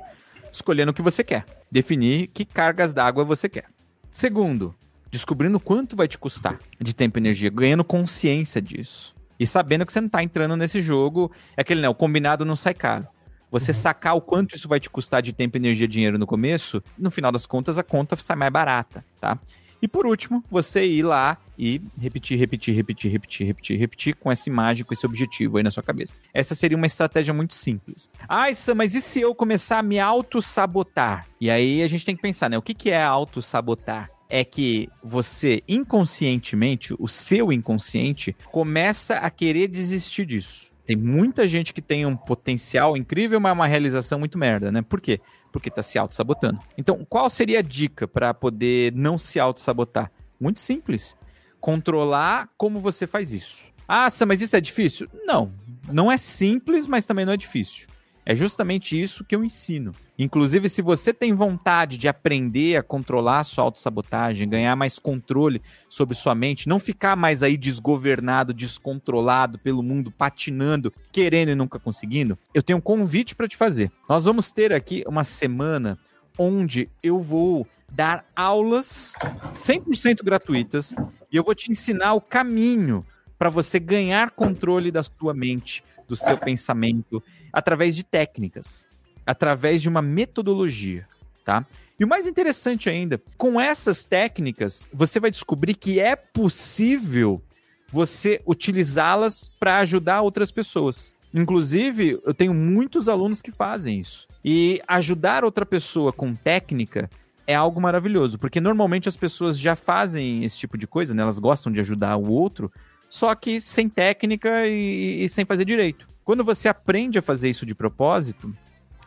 escolhendo 0.52 0.92
o 0.92 0.94
que 0.94 1.02
você 1.02 1.24
quer. 1.24 1.44
Definir 1.72 2.28
que 2.28 2.46
cargas 2.46 2.94
d'água 2.94 3.24
você 3.24 3.50
quer. 3.50 3.66
Segundo, 4.12 4.76
descobrindo 5.10 5.60
quanto 5.60 5.96
vai 5.96 6.08
te 6.08 6.18
custar 6.18 6.60
de 6.80 6.94
tempo 6.94 7.18
e 7.18 7.22
energia, 7.22 7.50
ganhando 7.50 7.84
consciência 7.84 8.62
disso. 8.62 9.16
E 9.40 9.48
sabendo 9.48 9.86
que 9.86 9.92
você 9.92 10.00
não 10.00 10.10
tá 10.10 10.22
entrando 10.22 10.56
nesse 10.56 10.82
jogo, 10.82 11.32
é 11.58 11.62
aquele, 11.62 11.82
né, 11.82 11.90
o 11.90 11.96
combinado 11.96 12.46
não 12.46 12.56
sai 12.56 12.76
caro. 12.76 13.08
Você 13.50 13.72
uhum. 13.72 13.78
sacar 13.78 14.16
o 14.16 14.22
quanto 14.22 14.56
isso 14.56 14.68
vai 14.68 14.80
te 14.80 14.90
custar 14.90 15.22
de 15.22 15.34
tempo, 15.34 15.58
energia, 15.58 15.88
dinheiro 15.88 16.20
no 16.20 16.28
começo, 16.28 16.82
no 16.98 17.10
final 17.10 17.32
das 17.32 17.46
contas 17.46 17.78
a 17.78 17.84
conta 17.84 18.16
sai 18.16 18.36
mais 18.36 18.52
barata, 18.52 19.04
tá? 19.20 19.38
E 19.82 19.88
por 19.88 20.06
último, 20.06 20.44
você 20.50 20.86
ir 20.86 21.04
lá 21.04 21.38
e 21.58 21.82
repetir, 22.00 22.38
repetir, 22.38 22.76
repetir, 22.76 23.12
repetir, 23.12 23.48
repetir, 23.48 23.80
repetir 23.80 24.16
com 24.16 24.32
essa 24.32 24.48
imagem, 24.48 24.86
com 24.86 24.94
esse 24.94 25.06
objetivo 25.06 25.58
aí 25.58 25.64
na 25.64 25.72
sua 25.72 25.84
cabeça. 25.84 26.14
Essa 26.34 26.54
seria 26.54 26.78
uma 26.78 26.86
estratégia 26.86 27.34
muito 27.34 27.54
simples. 27.54 28.10
Ah, 28.28 28.54
Sam, 28.54 28.76
mas 28.76 28.96
e 28.96 29.02
se 29.02 29.22
eu 29.22 29.34
começar 29.34 29.80
a 29.80 29.84
me 29.84 30.00
auto-sabotar? 30.00 31.28
E 31.40 31.50
aí 31.50 31.82
a 31.82 31.88
gente 31.88 32.06
tem 32.06 32.16
que 32.16 32.22
pensar, 32.22 32.50
né? 32.50 32.58
O 32.58 32.62
que, 32.62 32.74
que 32.74 32.92
é 32.92 33.04
auto-sabotar? 33.04 34.10
é 34.32 34.46
que 34.46 34.88
você 35.04 35.62
inconscientemente, 35.68 36.96
o 36.98 37.06
seu 37.06 37.52
inconsciente, 37.52 38.34
começa 38.46 39.18
a 39.18 39.30
querer 39.30 39.68
desistir 39.68 40.26
disso. 40.26 40.71
Tem 40.92 40.98
muita 40.98 41.48
gente 41.48 41.74
que 41.74 41.82
tem 41.82 42.06
um 42.06 42.18
potencial 42.18 42.98
incrível, 42.98 43.40
mas 43.40 43.54
uma 43.54 43.66
realização 43.66 44.20
muito 44.20 44.38
merda, 44.38 44.70
né? 44.74 44.82
Por 44.82 45.00
quê? 45.00 45.22
Porque 45.50 45.72
tá 45.72 45.82
se 45.82 45.98
auto-sabotando. 45.98 46.60
Então, 46.78 47.06
qual 47.08 47.30
seria 47.30 47.60
a 47.60 47.62
dica 47.62 48.10
para 48.10 48.34
poder 48.34 48.92
não 48.92 49.18
se 49.18 49.40
auto-sabotar? 49.40 50.12
Muito 50.38 50.60
simples. 50.60 51.16
Controlar 51.62 52.50
como 52.58 52.82
você 52.82 53.08
faz 53.08 53.32
isso. 53.32 53.72
Ah, 53.88 54.10
mas 54.28 54.42
isso 54.42 54.54
é 54.54 54.60
difícil? 54.60 55.08
Não. 55.24 55.54
Não 55.90 56.12
é 56.12 56.18
simples, 56.18 56.86
mas 56.86 57.06
também 57.06 57.24
não 57.24 57.32
é 57.32 57.38
difícil. 57.38 57.88
É 58.26 58.36
justamente 58.36 59.00
isso 59.00 59.26
que 59.26 59.36
eu 59.36 59.44
ensino. 59.44 59.92
Inclusive, 60.18 60.70
se 60.70 60.82
você 60.82 61.12
tem 61.12 61.34
vontade 61.34 61.98
de 61.98 62.08
aprender 62.08 62.76
a 62.76 62.84
controlar 62.84 63.44
sua 63.44 63.64
autossabotagem, 63.64 64.48
ganhar 64.48 64.76
mais 64.76 65.00
controle 65.00 65.62
sobre 65.90 66.16
sua 66.16 66.36
mente, 66.36 66.70
não 66.70 66.78
ficar 66.78 67.16
mais 67.16 67.42
aí 67.42 67.58
desgovernado, 67.58 68.54
descontrolado 68.54 69.58
pelo 69.58 69.82
mundo, 69.82 70.12
patinando, 70.12 70.94
querendo 71.12 71.50
e 71.50 71.56
nunca 71.56 71.80
conseguindo, 71.80 72.38
eu 72.54 72.62
tenho 72.62 72.78
um 72.78 72.82
convite 72.82 73.36
para 73.36 73.48
te 73.48 73.58
fazer. 73.58 73.92
Nós 74.08 74.26
vamos 74.26 74.52
ter 74.52 74.72
aqui 74.72 75.04
uma 75.08 75.24
semana 75.24 75.98
onde 76.38 76.88
eu 77.02 77.20
vou 77.20 77.68
dar 77.92 78.26
aulas 78.36 79.14
100% 79.54 80.24
gratuitas 80.24 80.96
e 81.32 81.36
eu 81.36 81.44
vou 81.44 81.56
te 81.56 81.72
ensinar 81.72 82.14
o 82.14 82.22
caminho 82.22 83.06
para 83.38 83.50
você 83.50 83.80
ganhar 83.80 84.32
controle 84.32 84.92
da 84.92 85.02
sua 85.02 85.34
mente, 85.34 85.84
do 86.12 86.16
seu 86.18 86.38
pensamento, 86.38 87.24
através 87.54 87.96
de 87.96 88.04
técnicas, 88.04 88.86
através 89.26 89.82
de 89.82 89.88
uma 89.88 90.02
metodologia, 90.02 91.08
tá? 91.46 91.66
E 91.98 92.04
o 92.04 92.08
mais 92.08 92.28
interessante 92.28 92.90
ainda, 92.90 93.22
com 93.38 93.62
essas 93.62 94.04
técnicas, 94.04 94.90
você 94.94 95.22
vai 95.22 95.32
descobrir 95.32 95.74
que 95.74 96.02
é 96.02 96.18
possível 96.18 97.42
você 97.90 98.42
utilizá-las 98.46 99.50
para 99.58 99.78
ajudar 99.78 100.22
outras 100.22 100.52
pessoas. 100.52 101.14
Inclusive, 101.34 102.20
eu 102.26 102.34
tenho 102.34 102.54
muitos 102.54 103.08
alunos 103.08 103.42
que 103.42 103.52
fazem 103.52 104.02
isso. 104.02 104.28
E 104.44 104.82
ajudar 104.90 105.46
outra 105.46 105.66
pessoa 105.66 106.12
com 106.12 106.36
técnica 106.36 107.10
é 107.48 107.56
algo 107.56 107.80
maravilhoso, 107.80 108.38
porque 108.38 108.60
normalmente 108.60 109.08
as 109.08 109.16
pessoas 109.16 109.58
já 109.58 109.78
fazem 109.78 110.44
esse 110.44 110.58
tipo 110.58 110.78
de 110.78 110.88
coisa, 110.88 111.14
né? 111.14 111.22
Elas 111.22 111.40
gostam 111.40 111.72
de 111.72 111.80
ajudar 111.80 112.18
o 112.18 112.30
outro, 112.30 112.70
só 113.12 113.36
que 113.36 113.60
sem 113.60 113.90
técnica 113.90 114.66
e, 114.66 115.26
e 115.26 115.28
sem 115.28 115.44
fazer 115.44 115.66
direito. 115.66 116.08
Quando 116.24 116.46
você 116.46 116.70
aprende 116.70 117.20
a 117.20 117.22
fazer 117.22 117.50
isso 117.50 117.66
de 117.66 117.76
propósito 117.76 118.56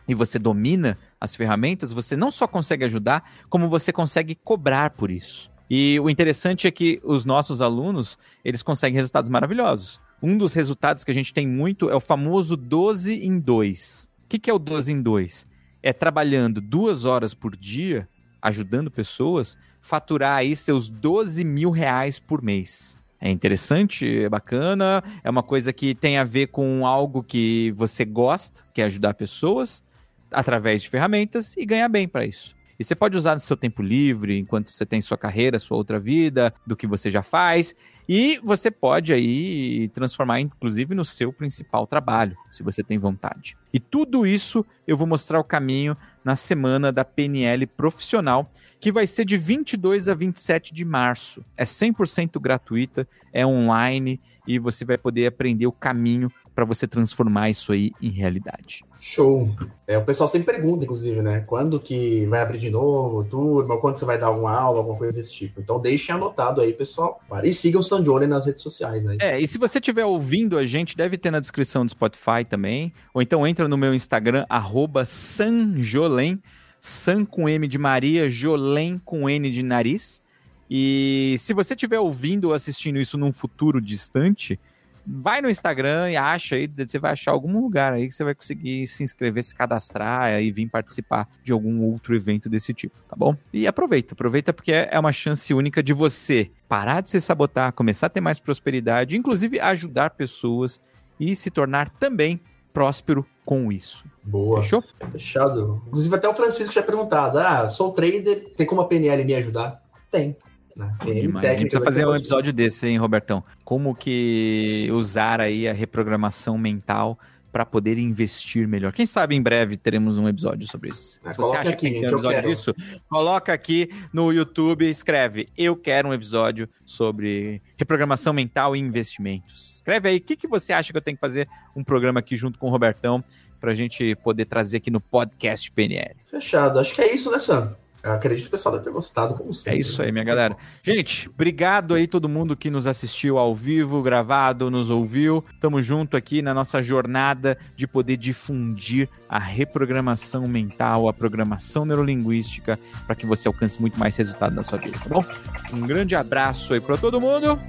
e 0.07 0.13
você 0.13 0.37
domina 0.37 0.95
as 1.19 1.35
ferramentas, 1.35 1.91
você 1.91 2.15
não 2.15 2.29
só 2.29 2.47
consegue 2.47 2.85
ajudar, 2.85 3.27
como 3.49 3.67
você 3.67 3.91
consegue 3.91 4.35
cobrar 4.35 4.91
por 4.91 5.09
isso. 5.09 5.49
E 5.67 5.99
o 5.99 6.07
interessante 6.07 6.67
é 6.67 6.71
que 6.71 7.01
os 7.03 7.25
nossos 7.25 7.63
alunos, 7.63 8.15
eles 8.43 8.61
conseguem 8.61 8.95
resultados 8.95 9.27
maravilhosos. 9.27 9.99
Um 10.21 10.37
dos 10.37 10.53
resultados 10.53 11.03
que 11.03 11.09
a 11.09 11.13
gente 11.13 11.33
tem 11.33 11.47
muito 11.47 11.89
é 11.89 11.95
o 11.95 11.99
famoso 11.99 12.55
12 12.55 13.25
em 13.25 13.39
2. 13.39 14.11
O 14.23 14.27
que, 14.29 14.37
que 14.37 14.51
é 14.51 14.53
o 14.53 14.59
12 14.59 14.91
em 14.91 15.01
2? 15.01 15.47
É 15.81 15.91
trabalhando 15.91 16.61
duas 16.61 17.05
horas 17.05 17.33
por 17.33 17.55
dia, 17.57 18.07
ajudando 18.39 18.91
pessoas, 18.91 19.57
faturar 19.81 20.37
aí 20.37 20.55
seus 20.55 20.89
12 20.89 21.43
mil 21.43 21.71
reais 21.71 22.19
por 22.19 22.43
mês 22.43 23.03
é 23.25 23.31
interessante, 23.31 24.23
é 24.23 24.29
bacana, 24.29 25.03
é 25.23 25.29
uma 25.31 25.41
coisa 25.41 25.73
que 25.73 25.95
tem 25.95 26.19
a 26.19 26.23
ver 26.23 26.47
com 26.47 26.85
algo 26.85 27.23
que 27.23 27.71
você 27.71 28.05
gosta, 28.05 28.61
que 28.71 28.83
é 28.83 28.85
ajudar 28.85 29.15
pessoas 29.15 29.83
através 30.29 30.83
de 30.83 30.89
ferramentas 30.89 31.57
e 31.57 31.65
ganhar 31.65 31.89
bem 31.89 32.07
para 32.07 32.23
isso. 32.23 32.55
E 32.79 32.83
você 32.83 32.95
pode 32.95 33.17
usar 33.17 33.33
no 33.33 33.39
seu 33.39 33.55
tempo 33.55 33.81
livre, 33.81 34.37
enquanto 34.37 34.71
você 34.71 34.85
tem 34.85 34.99
sua 35.01 35.17
carreira, 35.17 35.59
sua 35.59 35.77
outra 35.77 35.99
vida, 35.99 36.53
do 36.65 36.75
que 36.75 36.85
você 36.85 37.09
já 37.09 37.23
faz. 37.23 37.73
E 38.07 38.39
você 38.43 38.69
pode 38.69 39.13
aí 39.13 39.89
transformar, 39.89 40.39
inclusive, 40.39 40.93
no 40.93 41.03
seu 41.05 41.33
principal 41.33 41.87
trabalho, 41.87 42.37
se 42.51 42.61
você 42.61 42.83
tem 42.83 42.97
vontade. 42.97 43.57
E 43.73 43.79
tudo 43.79 44.27
isso 44.27 44.65
eu 44.87 44.95
vou 44.95 45.07
mostrar 45.07 45.39
o 45.39 45.43
caminho 45.43 45.97
na 46.23 46.35
semana 46.35 46.91
da 46.91 47.03
PNL 47.03 47.65
profissional, 47.65 48.51
que 48.79 48.91
vai 48.91 49.07
ser 49.07 49.25
de 49.25 49.37
22 49.37 50.07
a 50.07 50.13
27 50.13 50.73
de 50.73 50.85
março. 50.85 51.43
É 51.57 51.63
100% 51.63 52.39
gratuita, 52.39 53.07
é 53.33 53.45
online 53.45 54.19
e 54.47 54.59
você 54.59 54.85
vai 54.85 54.97
poder 54.97 55.25
aprender 55.27 55.65
o 55.65 55.71
caminho 55.71 56.31
para 56.55 56.63
você 56.63 56.87
transformar 56.87 57.49
isso 57.49 57.73
aí 57.73 57.91
em 58.01 58.09
realidade. 58.09 58.85
Show. 58.99 59.53
É, 59.85 59.97
o 59.97 60.05
pessoal 60.05 60.29
sempre 60.29 60.53
pergunta, 60.53 60.85
inclusive, 60.85 61.21
né? 61.21 61.41
Quando 61.45 61.79
que 61.79 62.25
vai 62.27 62.39
abrir 62.39 62.57
de 62.57 62.69
novo, 62.69 63.25
turma? 63.25 63.77
Quando 63.77 63.97
você 63.97 64.05
vai 64.05 64.17
dar 64.17 64.27
alguma 64.27 64.51
aula, 64.51 64.79
alguma 64.79 64.97
coisa 64.97 65.17
desse 65.17 65.33
tipo. 65.33 65.59
Então 65.59 65.79
deixem 65.79 66.15
anotado 66.15 66.61
aí, 66.61 66.71
pessoal. 66.71 67.21
E 67.43 67.51
sigam 67.51 67.81
o 67.81 67.83
Sanjone 67.83 68.25
nas 68.25 68.45
redes 68.45 68.63
sociais, 68.63 69.03
né? 69.03 69.17
É, 69.19 69.39
e 69.39 69.45
se 69.45 69.57
você 69.57 69.79
estiver 69.79 70.05
ouvindo 70.05 70.57
a 70.57 70.65
gente, 70.65 70.95
deve 70.95 71.17
ter 71.17 71.29
na 71.29 71.41
descrição 71.41 71.85
do 71.85 71.91
Spotify 71.91 72.45
também. 72.49 72.93
Ou 73.13 73.21
então 73.21 73.45
entra 73.45 73.67
no 73.67 73.77
meu 73.77 73.93
Instagram, 73.93 74.45
arroba 74.49 75.03
Sanjolen. 75.03 76.41
San 76.79 77.25
com 77.25 77.49
M 77.49 77.67
de 77.67 77.79
Maria, 77.79 78.29
Jolen 78.29 79.01
com 79.03 79.27
N 79.27 79.49
de 79.49 79.63
nariz. 79.63 80.21
E 80.69 81.35
se 81.39 81.53
você 81.53 81.73
estiver 81.73 81.99
ouvindo 81.99 82.45
ou 82.45 82.53
assistindo 82.53 82.99
isso 82.99 83.17
num 83.17 83.31
futuro 83.31 83.81
distante, 83.81 84.59
vai 85.05 85.41
no 85.41 85.49
Instagram 85.49 86.09
e 86.09 86.17
acha 86.17 86.55
aí, 86.55 86.67
você 86.67 86.97
vai 86.97 87.11
achar 87.11 87.31
algum 87.31 87.59
lugar 87.59 87.93
aí 87.93 88.07
que 88.07 88.13
você 88.13 88.23
vai 88.23 88.33
conseguir 88.33 88.87
se 88.87 89.03
inscrever, 89.03 89.43
se 89.43 89.53
cadastrar 89.53 90.41
e 90.41 90.51
vir 90.51 90.67
participar 90.67 91.27
de 91.43 91.51
algum 91.51 91.83
outro 91.83 92.15
evento 92.15 92.49
desse 92.49 92.73
tipo, 92.73 92.95
tá 93.07 93.15
bom? 93.15 93.35
E 93.53 93.67
aproveita, 93.67 94.13
aproveita 94.13 94.53
porque 94.53 94.71
é 94.71 94.99
uma 94.99 95.11
chance 95.11 95.53
única 95.53 95.83
de 95.83 95.93
você 95.93 96.49
parar 96.67 97.01
de 97.01 97.09
se 97.09 97.21
sabotar, 97.21 97.71
começar 97.73 98.07
a 98.07 98.09
ter 98.09 98.21
mais 98.21 98.39
prosperidade, 98.39 99.17
inclusive 99.17 99.59
ajudar 99.59 100.11
pessoas 100.11 100.81
e 101.19 101.35
se 101.35 101.49
tornar 101.49 101.89
também 101.89 102.39
próspero 102.73 103.25
com 103.45 103.71
isso. 103.71 104.05
Boa. 104.23 104.61
Fechou? 104.61 104.83
Fechado. 105.11 105.81
Inclusive 105.87 106.15
até 106.15 106.27
o 106.27 106.33
Francisco 106.33 106.73
já 106.73 106.83
perguntado, 106.83 107.37
ah, 107.37 107.69
sou 107.69 107.93
trader, 107.93 108.51
tem 108.57 108.65
como 108.65 108.81
a 108.81 108.87
PNL 108.87 109.23
me 109.23 109.35
ajudar? 109.35 109.81
Tem. 110.11 110.35
Né? 110.75 110.93
a 111.01 111.05
gente 111.53 111.69
precisa 111.69 111.83
fazer 111.83 112.05
um 112.05 112.15
episódio 112.15 112.51
desse, 112.51 112.87
hein, 112.87 112.97
Robertão? 112.97 113.43
Como 113.63 113.95
que 113.95 114.89
usar 114.91 115.39
aí 115.39 115.67
a 115.67 115.73
reprogramação 115.73 116.57
mental 116.57 117.17
para 117.55 117.65
poder 117.65 117.97
investir 117.97 118.67
melhor. 118.67 118.91
Quem 118.91 119.05
sabe 119.05 119.33
em 119.33 119.41
breve 119.41 119.77
teremos 119.77 120.17
um 120.17 120.27
episódio 120.27 120.67
sobre 120.69 120.89
isso. 120.89 121.21
Ah, 121.23 121.31
Se 121.31 121.37
você 121.37 121.55
acha 121.55 121.69
aqui, 121.69 121.89
que 121.89 122.01
tem 122.01 122.01
um 122.01 122.11
episódio 122.11 122.41
disso, 122.41 122.75
coloca 123.07 123.53
aqui 123.53 123.89
no 124.11 124.29
YouTube, 124.33 124.89
escreve: 124.89 125.47
Eu 125.57 125.73
quero 125.73 126.09
um 126.09 126.13
episódio 126.13 126.67
sobre 126.83 127.61
reprogramação 127.77 128.33
mental 128.33 128.75
e 128.75 128.79
investimentos. 128.79 129.75
Escreve 129.75 130.09
aí 130.09 130.17
o 130.17 130.21
que, 130.21 130.35
que 130.35 130.49
você 130.49 130.73
acha 130.73 130.91
que 130.91 130.97
eu 130.97 131.01
tenho 131.01 131.15
que 131.15 131.21
fazer 131.21 131.47
um 131.73 131.81
programa 131.81 132.19
aqui 132.19 132.35
junto 132.35 132.59
com 132.59 132.67
o 132.67 132.69
Robertão 132.69 133.23
para 133.57 133.71
a 133.71 133.73
gente 133.73 134.15
poder 134.15 134.43
trazer 134.43 134.75
aqui 134.75 134.91
no 134.91 134.99
podcast 134.99 135.71
PNL. 135.71 136.13
Fechado. 136.25 136.77
Acho 136.77 136.93
que 136.93 137.01
é 137.01 137.15
isso, 137.15 137.31
né, 137.31 137.39
Sam? 137.39 137.73
Eu 138.05 138.11
acredito 138.11 138.43
que 138.43 138.49
o 138.49 138.51
pessoal 138.51 138.73
deve 138.73 138.83
ter 138.83 138.91
gostado, 138.91 139.33
como 139.33 139.51
sempre. 139.51 139.79
É 139.79 139.81
isso 139.81 139.99
aí, 139.99 140.11
minha 140.11 140.23
galera. 140.23 140.55
Gente, 140.83 141.27
obrigado 141.27 141.95
aí 141.95 142.05
todo 142.07 142.29
mundo 142.29 142.55
que 142.55 142.69
nos 142.69 142.85
assistiu 142.85 143.39
ao 143.39 143.55
vivo, 143.55 143.99
gravado, 144.03 144.69
nos 144.69 144.91
ouviu. 144.91 145.43
Tamo 145.59 145.81
junto 145.81 146.15
aqui 146.15 146.43
na 146.43 146.53
nossa 146.53 146.83
jornada 146.83 147.57
de 147.75 147.87
poder 147.87 148.17
difundir 148.17 149.09
a 149.27 149.39
reprogramação 149.39 150.47
mental, 150.47 151.09
a 151.09 151.13
programação 151.13 151.83
neurolinguística, 151.83 152.79
para 153.07 153.15
que 153.15 153.25
você 153.25 153.47
alcance 153.47 153.81
muito 153.81 153.99
mais 153.99 154.15
resultado 154.15 154.53
na 154.53 154.61
sua 154.61 154.77
vida, 154.77 154.99
tá 154.99 155.09
bom? 155.09 155.25
Um 155.73 155.87
grande 155.87 156.15
abraço 156.15 156.75
aí 156.75 156.79
para 156.79 156.97
todo 156.97 157.19
mundo. 157.19 157.59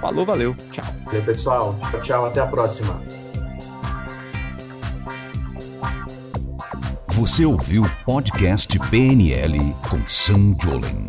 Falou, 0.00 0.26
valeu, 0.26 0.56
tchau. 0.72 0.84
Valeu, 1.04 1.22
pessoal. 1.22 1.78
Tchau, 1.92 2.00
tchau. 2.00 2.26
Até 2.26 2.40
a 2.40 2.46
próxima. 2.48 3.00
Você 7.16 7.44
ouviu 7.44 7.84
o 7.84 8.04
podcast 8.04 8.76
PNL 8.90 9.56
com 9.88 10.04
Sam 10.08 10.56
Jolen. 10.60 11.06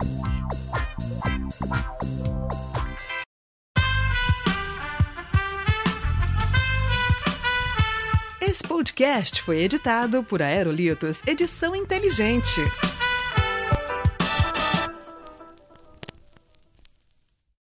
Esse 8.39 8.61
podcast 8.61 9.41
foi 9.41 9.63
editado 9.63 10.23
por 10.23 10.43
Aerolitos 10.43 11.23
Edição 11.25 11.75
Inteligente. 11.75 12.61